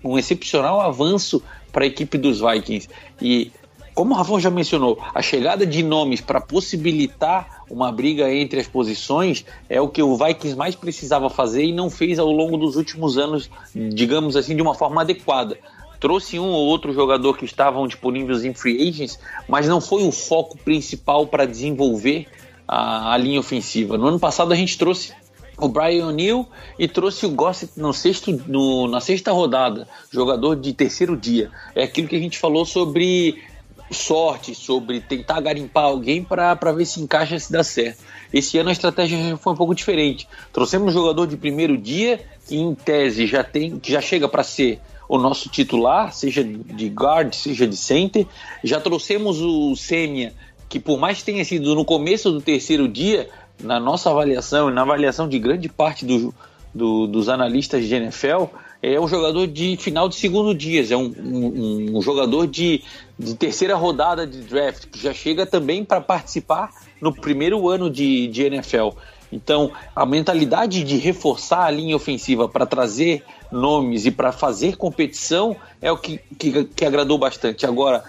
um 0.04 0.18
excepcional 0.18 0.80
avanço 0.80 1.42
para 1.72 1.84
a 1.84 1.86
equipe 1.86 2.16
dos 2.16 2.40
Vikings. 2.40 2.88
E 3.20 3.50
como 3.98 4.14
o 4.14 4.16
Rafão 4.16 4.38
já 4.38 4.48
mencionou, 4.48 4.96
a 5.12 5.20
chegada 5.20 5.66
de 5.66 5.82
nomes 5.82 6.20
para 6.20 6.40
possibilitar 6.40 7.64
uma 7.68 7.90
briga 7.90 8.32
entre 8.32 8.60
as 8.60 8.68
posições 8.68 9.44
é 9.68 9.80
o 9.80 9.88
que 9.88 10.00
o 10.00 10.16
Vikings 10.16 10.56
mais 10.56 10.76
precisava 10.76 11.28
fazer 11.28 11.64
e 11.64 11.72
não 11.72 11.90
fez 11.90 12.16
ao 12.16 12.30
longo 12.30 12.56
dos 12.56 12.76
últimos 12.76 13.18
anos, 13.18 13.50
digamos 13.74 14.36
assim, 14.36 14.54
de 14.54 14.62
uma 14.62 14.72
forma 14.72 15.00
adequada. 15.00 15.58
Trouxe 16.00 16.38
um 16.38 16.48
ou 16.48 16.66
outro 16.66 16.92
jogador 16.92 17.36
que 17.36 17.44
estavam 17.44 17.86
disponíveis 17.86 18.44
em 18.44 18.54
free 18.54 18.88
agents, 18.88 19.18
mas 19.48 19.66
não 19.66 19.80
foi 19.80 20.04
o 20.04 20.12
foco 20.12 20.56
principal 20.58 21.26
para 21.26 21.44
desenvolver 21.44 22.26
a, 22.66 23.14
a 23.14 23.16
linha 23.16 23.40
ofensiva. 23.40 23.98
No 23.98 24.06
ano 24.06 24.20
passado 24.20 24.52
a 24.52 24.56
gente 24.56 24.78
trouxe 24.78 25.12
o 25.56 25.68
Brian 25.68 26.06
O'Neill 26.06 26.46
e 26.78 26.86
trouxe 26.86 27.26
o 27.26 27.30
Gossett 27.30 27.72
no 27.76 27.92
sexto, 27.92 28.30
no, 28.46 28.86
na 28.86 29.00
sexta 29.00 29.32
rodada, 29.32 29.88
jogador 30.10 30.54
de 30.54 30.72
terceiro 30.72 31.16
dia. 31.16 31.50
É 31.74 31.82
aquilo 31.82 32.06
que 32.06 32.16
a 32.16 32.20
gente 32.20 32.38
falou 32.38 32.64
sobre 32.64 33.42
sorte, 33.90 34.54
sobre 34.54 35.00
tentar 35.00 35.40
garimpar 35.40 35.84
alguém 35.84 36.22
para 36.22 36.54
ver 36.72 36.84
se 36.84 37.00
encaixa 37.00 37.38
se 37.38 37.50
dá 37.50 37.64
certo. 37.64 37.98
Esse 38.32 38.58
ano 38.58 38.68
a 38.68 38.72
estratégia 38.72 39.36
foi 39.36 39.52
um 39.52 39.56
pouco 39.56 39.74
diferente. 39.74 40.28
Trouxemos 40.52 40.94
um 40.94 40.98
jogador 40.98 41.26
de 41.26 41.36
primeiro 41.36 41.76
dia 41.76 42.20
que 42.46 42.56
em 42.56 42.74
tese 42.74 43.26
já 43.26 43.42
tem, 43.42 43.78
que 43.78 43.90
já 43.90 44.00
chega 44.00 44.28
para 44.28 44.42
ser 44.42 44.80
o 45.08 45.16
nosso 45.18 45.48
titular, 45.48 46.12
seja 46.12 46.44
de 46.44 46.88
guard, 46.88 47.32
seja 47.32 47.66
de 47.66 47.76
center. 47.76 48.26
Já 48.62 48.80
trouxemos 48.80 49.40
o 49.40 49.74
Sêmia, 49.74 50.34
que 50.68 50.78
por 50.78 50.98
mais 50.98 51.18
que 51.18 51.24
tenha 51.24 51.44
sido 51.44 51.74
no 51.74 51.84
começo 51.84 52.30
do 52.30 52.40
terceiro 52.40 52.86
dia, 52.86 53.28
na 53.62 53.80
nossa 53.80 54.10
avaliação 54.10 54.70
e 54.70 54.72
na 54.72 54.82
avaliação 54.82 55.28
de 55.28 55.38
grande 55.38 55.68
parte 55.68 56.04
do, 56.04 56.34
do, 56.74 57.06
dos 57.06 57.28
analistas 57.28 57.86
de 57.86 57.94
NFL, 57.94 58.44
é 58.82 59.00
um 59.00 59.08
jogador 59.08 59.46
de 59.46 59.76
final 59.76 60.08
de 60.08 60.14
segundo 60.14 60.54
dias, 60.54 60.90
é 60.90 60.96
um, 60.96 61.12
um, 61.18 61.96
um 61.96 62.02
jogador 62.02 62.46
de, 62.46 62.82
de, 63.18 63.34
terceira 63.34 63.74
rodada 63.74 64.26
de 64.26 64.38
draft, 64.42 64.86
que 64.86 65.02
já 65.02 65.12
chega 65.12 65.44
também 65.44 65.84
para 65.84 66.00
participar 66.00 66.70
no 67.00 67.12
primeiro 67.12 67.68
ano 67.68 67.90
de, 67.90 68.28
de 68.28 68.42
NFL. 68.44 68.90
Então, 69.32 69.72
a 69.94 70.06
mentalidade 70.06 70.84
de 70.84 70.96
reforçar 70.96 71.64
a 71.64 71.70
linha 71.70 71.96
ofensiva 71.96 72.48
para 72.48 72.64
trazer 72.64 73.22
nomes 73.50 74.06
e 74.06 74.10
para 74.10 74.32
fazer 74.32 74.76
competição 74.76 75.56
é 75.80 75.90
o 75.90 75.96
que, 75.96 76.18
que, 76.38 76.64
que 76.64 76.84
agradou 76.84 77.18
bastante. 77.18 77.66
Agora, 77.66 78.04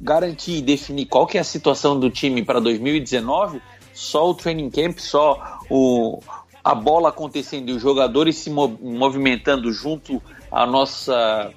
garantir 0.00 0.58
e 0.58 0.62
definir 0.62 1.06
qual 1.06 1.26
que 1.26 1.38
é 1.38 1.40
a 1.40 1.44
situação 1.44 1.98
do 1.98 2.10
time 2.10 2.42
para 2.42 2.60
2019 2.60 3.60
só 3.98 4.30
o 4.30 4.34
training 4.34 4.70
camp, 4.70 4.98
só 4.98 5.58
o, 5.68 6.20
a 6.62 6.72
bola 6.72 7.08
acontecendo 7.08 7.70
e 7.70 7.72
os 7.72 7.82
jogadores 7.82 8.36
se 8.36 8.48
movimentando 8.48 9.72
junto 9.72 10.22
à 10.52 10.64
nossa 10.64 11.52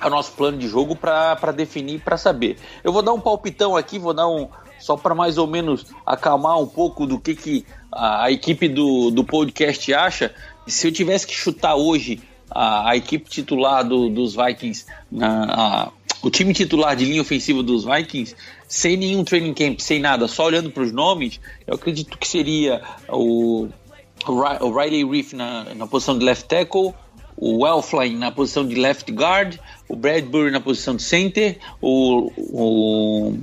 ao 0.00 0.10
nosso 0.10 0.32
plano 0.32 0.58
de 0.58 0.66
jogo 0.66 0.96
para 0.96 1.52
definir, 1.52 2.00
para 2.00 2.16
saber. 2.16 2.58
Eu 2.82 2.92
vou 2.92 3.00
dar 3.00 3.12
um 3.12 3.20
palpitão 3.20 3.76
aqui, 3.76 3.98
vou 3.98 4.12
dar 4.12 4.28
um 4.28 4.48
só 4.78 4.96
para 4.96 5.14
mais 5.14 5.38
ou 5.38 5.46
menos 5.46 5.86
acalmar 6.04 6.58
um 6.58 6.66
pouco 6.66 7.06
do 7.06 7.18
que, 7.18 7.34
que 7.34 7.64
a, 7.90 8.24
a, 8.24 8.32
equipe 8.32 8.68
do, 8.68 9.10
do 9.10 9.24
podcast 9.24 9.94
acha. 9.94 10.34
Se 10.66 10.88
eu 10.88 10.92
tivesse 10.92 11.26
que 11.26 11.32
chutar 11.32 11.76
hoje 11.76 12.20
a, 12.50 12.90
a 12.90 12.96
equipe 12.96 13.28
titular 13.28 13.86
do, 13.86 14.08
dos 14.08 14.34
Vikings, 14.34 14.86
a, 15.20 15.90
o 16.22 16.30
time 16.30 16.52
titular 16.54 16.96
de 16.96 17.04
linha 17.04 17.20
ofensiva 17.20 17.62
dos 17.62 17.84
Vikings, 17.84 18.34
sem 18.66 18.96
nenhum 18.96 19.24
training 19.24 19.54
camp, 19.54 19.80
sem 19.80 20.00
nada, 20.00 20.26
só 20.26 20.46
olhando 20.46 20.70
para 20.70 20.82
os 20.82 20.92
nomes, 20.92 21.40
eu 21.66 21.74
acredito 21.74 22.16
que 22.18 22.26
seria 22.26 22.82
o, 23.08 23.68
o 24.26 24.78
Riley 24.78 25.04
Reef 25.04 25.32
na, 25.32 25.74
na 25.74 25.86
posição 25.86 26.18
de 26.18 26.24
left 26.24 26.46
tackle, 26.46 26.94
o 27.36 27.66
Elfline 27.66 28.16
na 28.16 28.30
posição 28.30 28.66
de 28.66 28.74
left 28.74 29.10
guard, 29.12 29.58
o 29.88 29.96
Bradbury 29.96 30.50
na 30.50 30.60
posição 30.60 30.96
de 30.96 31.02
center, 31.02 31.58
o, 31.80 32.30
o 32.36 33.38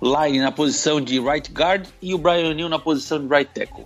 Line 0.00 0.38
na 0.38 0.52
posição 0.52 1.00
de 1.00 1.18
right 1.20 1.50
guard 1.50 1.86
e 2.00 2.14
o 2.14 2.18
Brian 2.18 2.50
O'Neill 2.50 2.68
na 2.68 2.78
posição 2.78 3.20
de 3.20 3.26
right 3.32 3.50
tackle. 3.52 3.84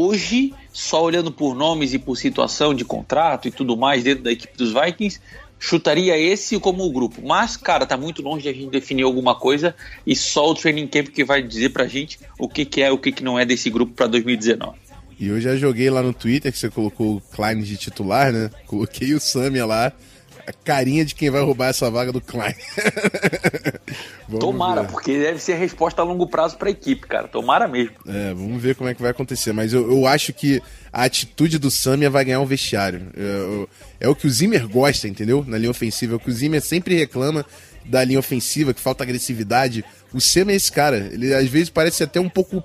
Hoje, 0.00 0.54
só 0.72 1.02
olhando 1.02 1.32
por 1.32 1.56
nomes 1.56 1.92
e 1.92 1.98
por 1.98 2.16
situação 2.16 2.72
de 2.72 2.84
contrato 2.84 3.48
e 3.48 3.50
tudo 3.50 3.76
mais 3.76 4.04
dentro 4.04 4.22
da 4.22 4.30
equipe 4.30 4.56
dos 4.56 4.72
Vikings, 4.72 5.20
chutaria 5.58 6.16
esse 6.16 6.58
como 6.60 6.84
o 6.84 6.92
grupo. 6.92 7.20
Mas, 7.26 7.56
cara, 7.56 7.84
tá 7.84 7.96
muito 7.96 8.22
longe 8.22 8.44
de 8.44 8.48
a 8.48 8.52
gente 8.52 8.70
definir 8.70 9.02
alguma 9.02 9.34
coisa 9.34 9.74
e 10.06 10.14
só 10.14 10.48
o 10.48 10.54
training 10.54 10.86
camp 10.86 11.08
que 11.08 11.24
vai 11.24 11.42
dizer 11.42 11.70
pra 11.70 11.88
gente 11.88 12.20
o 12.38 12.48
que, 12.48 12.64
que 12.64 12.80
é 12.80 12.92
o 12.92 12.96
que, 12.96 13.10
que 13.10 13.24
não 13.24 13.36
é 13.36 13.44
desse 13.44 13.68
grupo 13.70 13.92
para 13.92 14.06
2019. 14.06 14.78
E 15.18 15.26
eu 15.26 15.40
já 15.40 15.56
joguei 15.56 15.90
lá 15.90 16.00
no 16.00 16.12
Twitter 16.12 16.52
que 16.52 16.58
você 16.58 16.70
colocou 16.70 17.16
o 17.16 17.20
Klein 17.20 17.60
de 17.60 17.76
titular, 17.76 18.32
né? 18.32 18.50
Coloquei 18.68 19.14
o 19.14 19.20
Samia 19.20 19.66
lá. 19.66 19.92
A 20.48 20.52
carinha 20.64 21.04
de 21.04 21.14
quem 21.14 21.28
vai 21.28 21.42
roubar 21.42 21.68
essa 21.68 21.90
vaga 21.90 22.10
do 22.10 22.22
Klein. 22.22 22.54
Tomara, 24.40 24.80
ver. 24.80 24.90
porque 24.90 25.18
deve 25.18 25.38
ser 25.40 25.52
a 25.52 25.56
resposta 25.58 26.00
a 26.00 26.04
longo 26.06 26.26
prazo 26.26 26.56
para 26.56 26.68
a 26.68 26.70
equipe, 26.70 27.06
cara. 27.06 27.28
Tomara 27.28 27.68
mesmo. 27.68 27.94
É, 28.06 28.32
vamos 28.32 28.62
ver 28.62 28.74
como 28.74 28.88
é 28.88 28.94
que 28.94 29.02
vai 29.02 29.10
acontecer. 29.10 29.52
Mas 29.52 29.74
eu, 29.74 29.90
eu 29.90 30.06
acho 30.06 30.32
que 30.32 30.62
a 30.90 31.04
atitude 31.04 31.58
do 31.58 31.70
Samia 31.70 32.08
vai 32.08 32.24
ganhar 32.24 32.40
um 32.40 32.46
vestiário. 32.46 33.08
É, 33.14 34.06
é 34.06 34.08
o 34.08 34.14
que 34.14 34.26
o 34.26 34.30
Zimmer 34.30 34.66
gosta, 34.66 35.06
entendeu? 35.06 35.44
Na 35.46 35.58
linha 35.58 35.70
ofensiva. 35.70 36.14
É 36.14 36.16
o 36.16 36.20
que 36.20 36.30
o 36.30 36.32
Zimmer 36.32 36.62
sempre 36.62 36.94
reclama 36.94 37.44
da 37.84 38.02
linha 38.02 38.18
ofensiva, 38.18 38.72
que 38.72 38.80
falta 38.80 39.04
agressividade. 39.04 39.84
O 40.14 40.20
Samia 40.20 40.54
é 40.54 40.56
esse 40.56 40.72
cara. 40.72 41.10
Ele 41.12 41.34
às 41.34 41.48
vezes 41.48 41.68
parece 41.68 42.02
até 42.02 42.18
um 42.18 42.28
pouco 42.30 42.64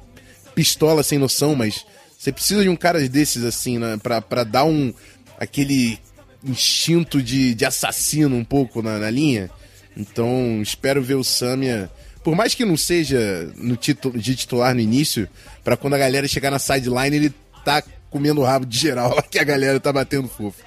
pistola, 0.55 1.03
sem 1.03 1.19
noção, 1.19 1.53
mas 1.53 1.85
você 2.17 2.31
precisa 2.31 2.63
de 2.63 2.69
um 2.69 2.77
cara 2.77 3.05
desses, 3.09 3.43
assim, 3.43 3.77
né, 3.77 3.99
pra, 4.01 4.21
pra 4.21 4.45
dar 4.45 4.63
um. 4.63 4.93
aquele 5.37 5.99
instinto 6.43 7.21
de, 7.21 7.53
de 7.53 7.65
assassino 7.65 8.35
um 8.35 8.43
pouco 8.43 8.81
na, 8.81 8.99
na 8.99 9.09
linha. 9.09 9.49
Então, 9.95 10.61
espero 10.61 11.01
ver 11.01 11.15
o 11.15 11.23
Samia. 11.23 11.89
Por 12.23 12.35
mais 12.35 12.55
que 12.55 12.65
não 12.65 12.77
seja 12.77 13.51
no 13.57 13.75
título, 13.75 14.17
de 14.17 14.35
titular 14.35 14.73
no 14.73 14.81
início, 14.81 15.27
para 15.63 15.77
quando 15.77 15.93
a 15.93 15.97
galera 15.97 16.27
chegar 16.27 16.51
na 16.51 16.59
sideline, 16.59 17.15
ele 17.15 17.33
tá 17.63 17.83
comendo 18.09 18.41
o 18.41 18.43
rabo 18.43 18.65
de 18.65 18.77
geral 18.77 19.15
lá 19.15 19.21
que 19.21 19.39
a 19.39 19.43
galera 19.43 19.79
tá 19.79 19.91
batendo 19.91 20.27
fofo. 20.27 20.63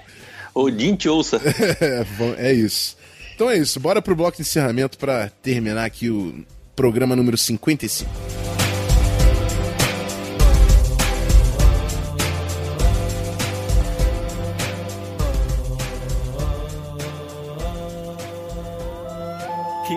Odin 0.55 0.97
te 0.97 1.09
ouça. 1.09 1.41
é, 2.39 2.51
é 2.51 2.53
isso. 2.53 2.97
Então 3.35 3.51
é 3.51 3.59
isso, 3.59 3.79
bora 3.79 4.01
pro 4.01 4.17
bloco 4.17 4.39
de 4.39 4.43
encerramento 4.43 4.97
para 4.97 5.29
terminar 5.43 5.85
aqui 5.85 6.09
o 6.09 6.43
programa 6.75 7.15
número 7.15 7.37
55. 7.37 8.36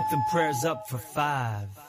Them 0.10 0.24
prayers 0.32 0.66
up 0.66 0.88
for 0.90 0.98
five. 0.98 1.89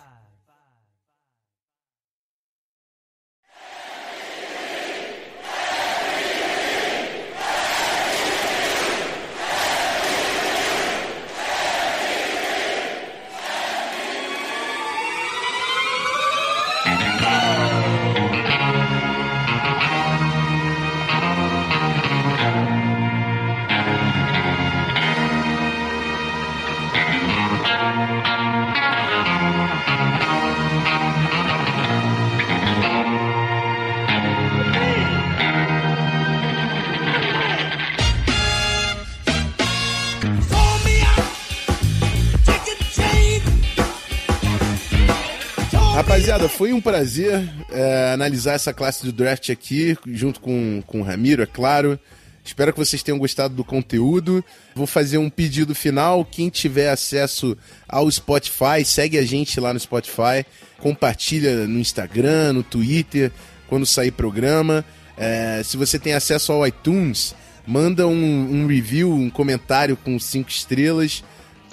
Foi 46.60 46.74
um 46.74 46.80
prazer 46.82 47.42
é, 47.70 48.12
analisar 48.12 48.52
essa 48.52 48.70
classe 48.74 49.06
do 49.06 49.10
draft 49.10 49.48
aqui, 49.48 49.96
junto 50.06 50.40
com, 50.40 50.82
com 50.86 51.00
o 51.00 51.02
Ramiro, 51.02 51.42
é 51.42 51.46
claro. 51.46 51.98
Espero 52.44 52.70
que 52.70 52.78
vocês 52.78 53.02
tenham 53.02 53.18
gostado 53.18 53.54
do 53.54 53.64
conteúdo. 53.64 54.44
Vou 54.74 54.86
fazer 54.86 55.16
um 55.16 55.30
pedido 55.30 55.74
final. 55.74 56.22
Quem 56.22 56.50
tiver 56.50 56.90
acesso 56.90 57.56
ao 57.88 58.10
Spotify, 58.10 58.84
segue 58.84 59.16
a 59.16 59.22
gente 59.22 59.58
lá 59.58 59.72
no 59.72 59.80
Spotify. 59.80 60.44
Compartilha 60.76 61.66
no 61.66 61.78
Instagram, 61.78 62.52
no 62.52 62.62
Twitter, 62.62 63.32
quando 63.66 63.86
sair 63.86 64.10
programa. 64.10 64.84
É, 65.16 65.62
se 65.64 65.78
você 65.78 65.98
tem 65.98 66.12
acesso 66.12 66.52
ao 66.52 66.66
iTunes, 66.66 67.34
manda 67.66 68.06
um, 68.06 68.12
um 68.12 68.66
review, 68.66 69.10
um 69.10 69.30
comentário 69.30 69.96
com 69.96 70.18
cinco 70.18 70.50
estrelas. 70.50 71.24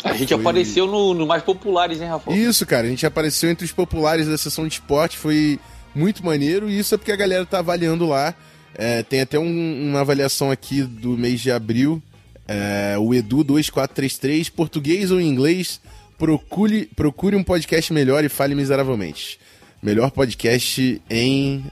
A 0.04 0.14
gente 0.16 0.30
Foi- 0.34 0.40
apareceu 0.40 0.86
no, 0.88 1.14
no 1.14 1.26
mais 1.28 1.44
populares, 1.44 2.00
hein, 2.02 2.08
Rafa? 2.08 2.32
Isso, 2.34 2.66
cara, 2.66 2.88
a 2.88 2.90
gente 2.90 3.06
apareceu 3.06 3.50
entre 3.50 3.66
os 3.66 3.72
populares 3.72 4.28
da 4.28 4.38
sessão 4.38 4.68
de 4.68 4.74
esporte, 4.76 5.18
foi 5.18 5.60
muito 5.96 6.24
maneiro, 6.26 6.70
e 6.70 6.78
isso 6.78 6.94
é 6.94 6.98
porque 6.98 7.12
a 7.12 7.16
galera 7.16 7.46
tá 7.46 7.60
avaliando 7.60 8.06
lá. 8.06 8.34
É, 8.76 9.02
tem 9.02 9.22
até 9.22 9.40
um- 9.40 9.90
uma 9.90 10.02
avaliação 10.02 10.52
aqui 10.52 10.84
do 10.84 11.18
mês 11.18 11.42
de 11.42 11.50
abril. 11.52 12.02
É, 12.48 12.96
o 13.00 13.10
Edu2433, 13.10 14.50
português 14.52 15.12
ou 15.12 15.20
inglês, 15.20 15.82
procure, 16.18 16.86
procure 16.96 17.36
um 17.36 17.44
podcast 17.44 17.92
melhor 17.92 18.24
e 18.24 18.30
fale 18.30 18.56
miseravelmente. 18.56 19.40
Melhor 19.82 20.12
podcast 20.12 21.02
em. 21.10 21.66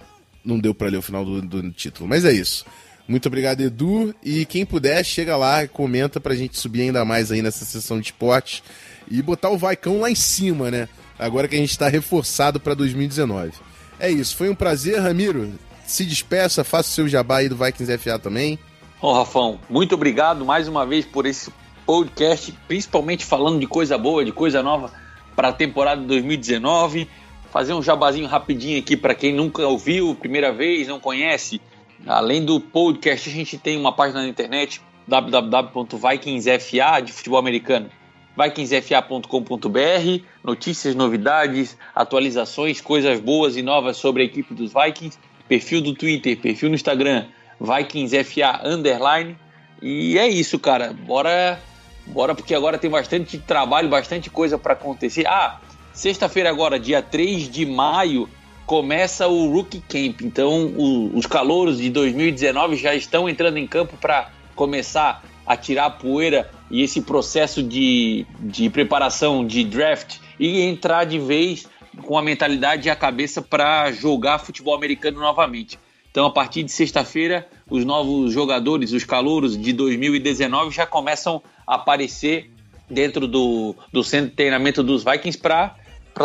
Não 0.43 0.59
deu 0.59 0.73
pra 0.75 0.89
ler 0.89 0.97
o 0.97 1.01
final 1.01 1.23
do, 1.25 1.41
do 1.41 1.71
título, 1.71 2.07
mas 2.07 2.23
é 2.25 2.31
isso. 2.31 2.65
Muito 3.07 3.27
obrigado, 3.27 3.61
Edu. 3.61 4.13
E 4.23 4.45
quem 4.45 4.65
puder, 4.65 5.03
chega 5.03 5.37
lá 5.37 5.63
e 5.63 5.67
comenta 5.67 6.19
pra 6.19 6.35
gente 6.35 6.57
subir 6.57 6.81
ainda 6.81 7.05
mais 7.05 7.31
aí 7.31 7.41
nessa 7.41 7.63
sessão 7.63 7.99
de 7.99 8.07
esporte 8.07 8.63
e 9.09 9.21
botar 9.21 9.49
o 9.49 9.57
Vaicão 9.57 9.99
lá 9.99 10.09
em 10.09 10.15
cima, 10.15 10.71
né? 10.71 10.89
Agora 11.17 11.47
que 11.47 11.55
a 11.55 11.59
gente 11.59 11.77
tá 11.77 11.87
reforçado 11.87 12.59
pra 12.59 12.73
2019. 12.73 13.53
É 13.99 14.09
isso, 14.09 14.35
foi 14.35 14.49
um 14.49 14.55
prazer, 14.55 14.99
Ramiro. 14.99 15.53
Se 15.85 16.03
despeça, 16.03 16.63
faça 16.63 16.89
o 16.89 16.91
seu 16.91 17.07
jabá 17.07 17.37
aí 17.37 17.49
do 17.49 17.55
Vikings 17.55 17.97
FA 17.99 18.17
também. 18.17 18.59
Ô, 18.99 19.13
Rafão, 19.13 19.59
muito 19.69 19.93
obrigado 19.93 20.43
mais 20.43 20.67
uma 20.67 20.85
vez 20.85 21.05
por 21.05 21.25
esse 21.25 21.51
podcast, 21.85 22.51
principalmente 22.67 23.23
falando 23.23 23.59
de 23.59 23.67
coisa 23.67 23.97
boa, 23.97 24.25
de 24.25 24.31
coisa 24.31 24.63
nova 24.63 24.91
para 25.35 25.49
a 25.49 25.53
temporada 25.53 26.01
de 26.01 26.07
2019. 26.07 27.07
Fazer 27.51 27.73
um 27.73 27.83
jabazinho 27.83 28.27
rapidinho 28.27 28.79
aqui 28.79 28.97
para 28.97 29.13
quem 29.13 29.31
nunca 29.31 29.65
ouviu, 29.65 30.15
primeira 30.15 30.51
vez, 30.51 30.87
não 30.87 30.99
conhece. 30.99 31.61
Além 32.05 32.43
do 32.43 32.59
podcast, 32.59 33.29
a 33.29 33.31
gente 33.31 33.57
tem 33.57 33.77
uma 33.77 33.91
página 33.91 34.21
na 34.21 34.27
internet 34.27 34.81
www.vikingsfa 35.07 37.01
de 37.01 37.11
futebol 37.11 37.39
americano 37.39 37.89
vikingsfa.com.br, 38.37 40.23
notícias, 40.43 40.93
novidades, 40.93 41.77
atualizações, 41.95 42.81
coisas 42.81 43.19
boas 43.19 43.55
e 43.55 43.61
novas 43.61 43.97
sobre 43.97 44.23
a 44.23 44.25
equipe 44.25 44.53
dos 44.53 44.73
Vikings, 44.73 45.17
perfil 45.47 45.81
do 45.81 45.93
Twitter, 45.93 46.37
perfil 46.37 46.69
no 46.69 46.75
Instagram, 46.75 47.27
VikingsFA 47.59 48.61
underline. 48.63 49.37
E 49.81 50.17
é 50.17 50.27
isso, 50.27 50.59
cara. 50.59 50.93
Bora, 50.93 51.59
bora 52.05 52.35
porque 52.35 52.53
agora 52.53 52.77
tem 52.77 52.89
bastante 52.89 53.37
trabalho, 53.37 53.87
bastante 53.87 54.29
coisa 54.29 54.57
para 54.57 54.73
acontecer. 54.73 55.25
Ah, 55.27 55.61
sexta-feira 55.93 56.49
agora, 56.49 56.77
dia 56.77 57.01
3 57.01 57.49
de 57.49 57.65
maio, 57.65 58.29
começa 58.65 59.27
o 59.27 59.51
Rookie 59.51 59.79
Camp. 59.81 60.21
Então, 60.21 60.67
o- 60.75 61.11
os 61.17 61.25
calouros 61.25 61.77
de 61.77 61.89
2019 61.89 62.75
já 62.75 62.95
estão 62.95 63.29
entrando 63.29 63.57
em 63.57 63.67
campo 63.67 63.95
para 63.97 64.29
começar 64.55 65.23
a 65.45 65.55
tirar 65.55 65.85
a 65.85 65.89
poeira 65.89 66.49
e 66.71 66.81
esse 66.81 67.01
processo 67.01 67.61
de, 67.61 68.25
de 68.39 68.69
preparação 68.69 69.45
de 69.45 69.63
draft 69.63 70.17
e 70.39 70.61
entrar 70.61 71.03
de 71.05 71.19
vez 71.19 71.67
com 72.03 72.17
a 72.17 72.21
mentalidade 72.21 72.87
e 72.87 72.91
a 72.91 72.95
cabeça 72.95 73.41
para 73.41 73.91
jogar 73.91 74.39
futebol 74.39 74.73
americano 74.75 75.19
novamente. 75.19 75.77
Então, 76.09 76.25
a 76.25 76.31
partir 76.31 76.63
de 76.63 76.71
sexta-feira, 76.71 77.47
os 77.69 77.85
novos 77.85 78.33
jogadores, 78.33 78.91
os 78.91 79.03
calouros 79.03 79.57
de 79.57 79.71
2019 79.73 80.73
já 80.73 80.85
começam 80.85 81.41
a 81.67 81.75
aparecer 81.75 82.49
dentro 82.89 83.27
do, 83.27 83.75
do 83.91 84.03
centro 84.03 84.29
de 84.29 84.35
treinamento 84.35 84.81
dos 84.81 85.03
Vikings 85.03 85.37
para 85.37 85.75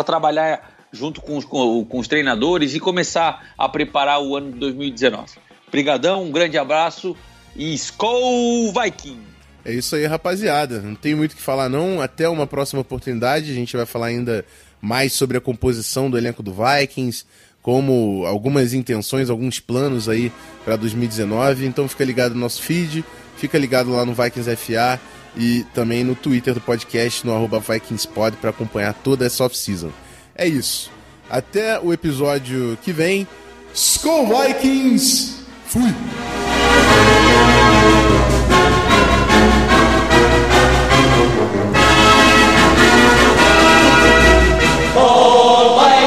trabalhar 0.05 0.70
junto 0.91 1.21
com 1.21 1.37
os, 1.37 1.45
com, 1.45 1.85
com 1.85 1.99
os 1.99 2.07
treinadores 2.07 2.73
e 2.75 2.79
começar 2.79 3.53
a 3.57 3.67
preparar 3.69 4.21
o 4.21 4.35
ano 4.35 4.51
de 4.51 4.59
2019. 4.59 5.33
Obrigadão, 5.67 6.23
um 6.23 6.31
grande 6.31 6.57
abraço 6.57 7.15
e 7.55 7.73
Skol 7.73 8.73
Viking! 8.73 9.19
É 9.63 9.71
isso 9.73 9.95
aí, 9.95 10.05
rapaziada. 10.05 10.79
Não 10.79 10.95
tem 10.95 11.13
muito 11.13 11.33
o 11.33 11.35
que 11.35 11.41
falar, 11.41 11.69
não. 11.69 12.01
Até 12.01 12.27
uma 12.27 12.47
próxima 12.47 12.81
oportunidade. 12.81 13.51
A 13.51 13.53
gente 13.53 13.77
vai 13.77 13.85
falar 13.85 14.07
ainda 14.07 14.43
mais 14.81 15.13
sobre 15.13 15.37
a 15.37 15.41
composição 15.41 16.09
do 16.09 16.17
elenco 16.17 16.41
do 16.41 16.51
Vikings, 16.51 17.25
como 17.61 18.25
algumas 18.25 18.73
intenções, 18.73 19.29
alguns 19.29 19.59
planos 19.59 20.09
aí 20.09 20.31
para 20.65 20.75
2019. 20.75 21.65
Então 21.65 21.87
fica 21.87 22.03
ligado 22.03 22.33
no 22.33 22.41
nosso 22.41 22.61
feed, 22.63 23.05
fica 23.37 23.57
ligado 23.57 23.91
lá 23.91 24.03
no 24.03 24.15
Vikings 24.15 24.55
FA 24.55 24.99
e 25.37 25.63
também 25.75 26.03
no 26.03 26.15
Twitter 26.15 26.55
do 26.55 26.61
podcast, 26.61 27.25
no 27.25 27.33
arroba 27.33 27.59
VikingsPod, 27.59 28.37
para 28.37 28.49
acompanhar 28.49 28.93
toda 28.95 29.25
essa 29.25 29.43
off-season. 29.43 29.91
É 30.35 30.47
isso. 30.47 30.91
Até 31.29 31.79
o 31.79 31.93
episódio 31.93 32.77
que 32.81 32.91
vem. 32.91 33.27
Skull 33.73 34.27
Vikings! 34.27 35.45
Fui! 35.65 35.93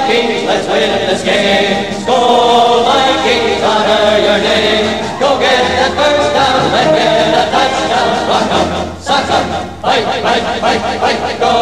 Vikings, 0.06 0.46
let's 0.46 0.68
win 0.68 1.08
this 1.08 1.24
game. 1.24 1.92
Skol 2.02 2.84
Vikings, 2.84 3.62
honor 3.62 4.18
your 4.22 4.38
name. 4.38 5.23
Fight, 9.84 10.04
fight, 10.04 10.22
fight, 10.22 10.80
fight, 10.80 11.18
fight. 11.20 11.38
Go 11.40 11.52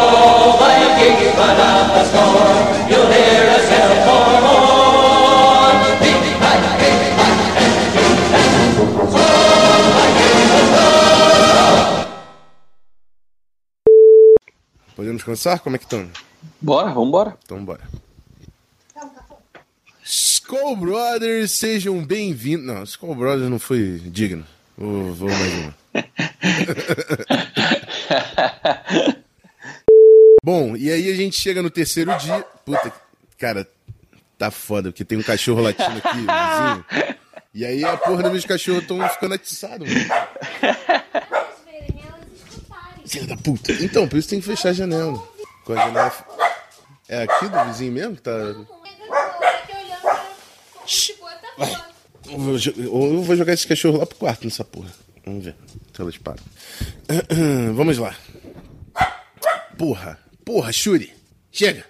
Vikings, 0.59 1.35
run 1.35 1.59
out 1.59 1.87
the 1.93 2.03
score. 2.09 2.55
You'll 2.89 3.11
hear 3.11 3.43
us 3.55 3.67
yell 3.69 3.93
for 4.07 4.27
more. 4.45 5.71
Beat, 5.99 6.17
beat, 6.23 6.39
and 6.39 7.73
and 8.39 8.53
Skol 9.11 9.83
Vikings, 9.97 10.49
let's 10.55 10.69
go. 10.71 10.87
Podemos 14.95 15.23
começar? 15.23 15.59
Como 15.59 15.75
é 15.75 15.79
que 15.79 15.85
estão? 15.85 16.09
Bora, 16.61 16.91
vambora! 16.91 17.37
Então 17.43 17.63
bora. 17.63 17.81
Skull 20.05 20.75
Brothers, 20.75 21.51
sejam 21.51 22.03
bem-vindos. 22.05 22.65
Não, 22.65 22.83
Skull 22.83 23.15
Brothers 23.15 23.49
não 23.49 23.59
foi 23.59 23.99
digno. 24.05 24.45
Vou, 24.77 25.13
vou 25.13 25.29
mais 25.29 25.53
uma. 25.53 25.82
Bom, 30.43 30.75
e 30.75 30.91
aí 30.91 31.11
a 31.11 31.15
gente 31.15 31.39
chega 31.39 31.61
no 31.61 31.69
terceiro 31.69 32.15
dia. 32.17 32.41
Puta, 32.65 32.91
cara, 33.37 33.67
tá 34.37 34.51
foda, 34.51 34.91
porque 34.91 35.05
tem 35.05 35.17
um 35.17 35.23
cachorro 35.23 35.61
latindo 35.61 36.01
aqui, 36.03 36.17
vizinho. 36.17 36.85
E 37.53 37.65
aí 37.65 37.85
a 37.85 37.95
porra 37.95 38.23
dos 38.23 38.31
meus 38.31 38.45
cachorros 38.45 38.81
estão 38.81 39.07
ficando 39.09 39.35
atiçados, 39.35 39.87
mano. 39.87 40.05
Filha 43.05 43.27
da 43.27 43.37
puta. 43.37 43.71
Então, 43.73 44.07
por 44.07 44.17
isso 44.17 44.29
tem 44.29 44.39
que 44.39 44.47
fechar 44.47 44.69
a 44.69 44.73
janela. 44.73 45.21
Com 45.63 45.73
a 45.73 45.75
janela. 45.75 46.11
É 47.07 47.23
aqui 47.23 47.47
do 47.47 47.65
vizinho 47.65 47.91
mesmo 47.91 48.15
que 48.15 48.21
tá. 48.21 48.31
Ou 52.89 53.13
eu 53.13 53.21
vou 53.21 53.35
jogar 53.35 53.53
esse 53.53 53.67
cachorro 53.67 53.99
lá 53.99 54.05
pro 54.05 54.17
quarto 54.17 54.45
nessa 54.45 54.63
porra. 54.63 54.89
Vamos 55.25 55.43
ver 55.43 55.55
se. 56.19 56.43
Vamos 57.73 57.97
lá. 57.97 58.15
Porra. 59.77 60.19
Porra, 60.45 60.71
Shuri. 60.71 61.11
Chega. 61.51 61.85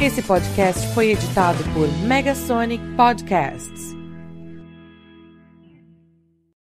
Esse 0.00 0.20
podcast 0.22 0.86
foi 0.94 1.12
editado 1.12 1.62
por 1.72 1.88
Megasonic 2.06 2.82
Podcasts. 2.96 4.01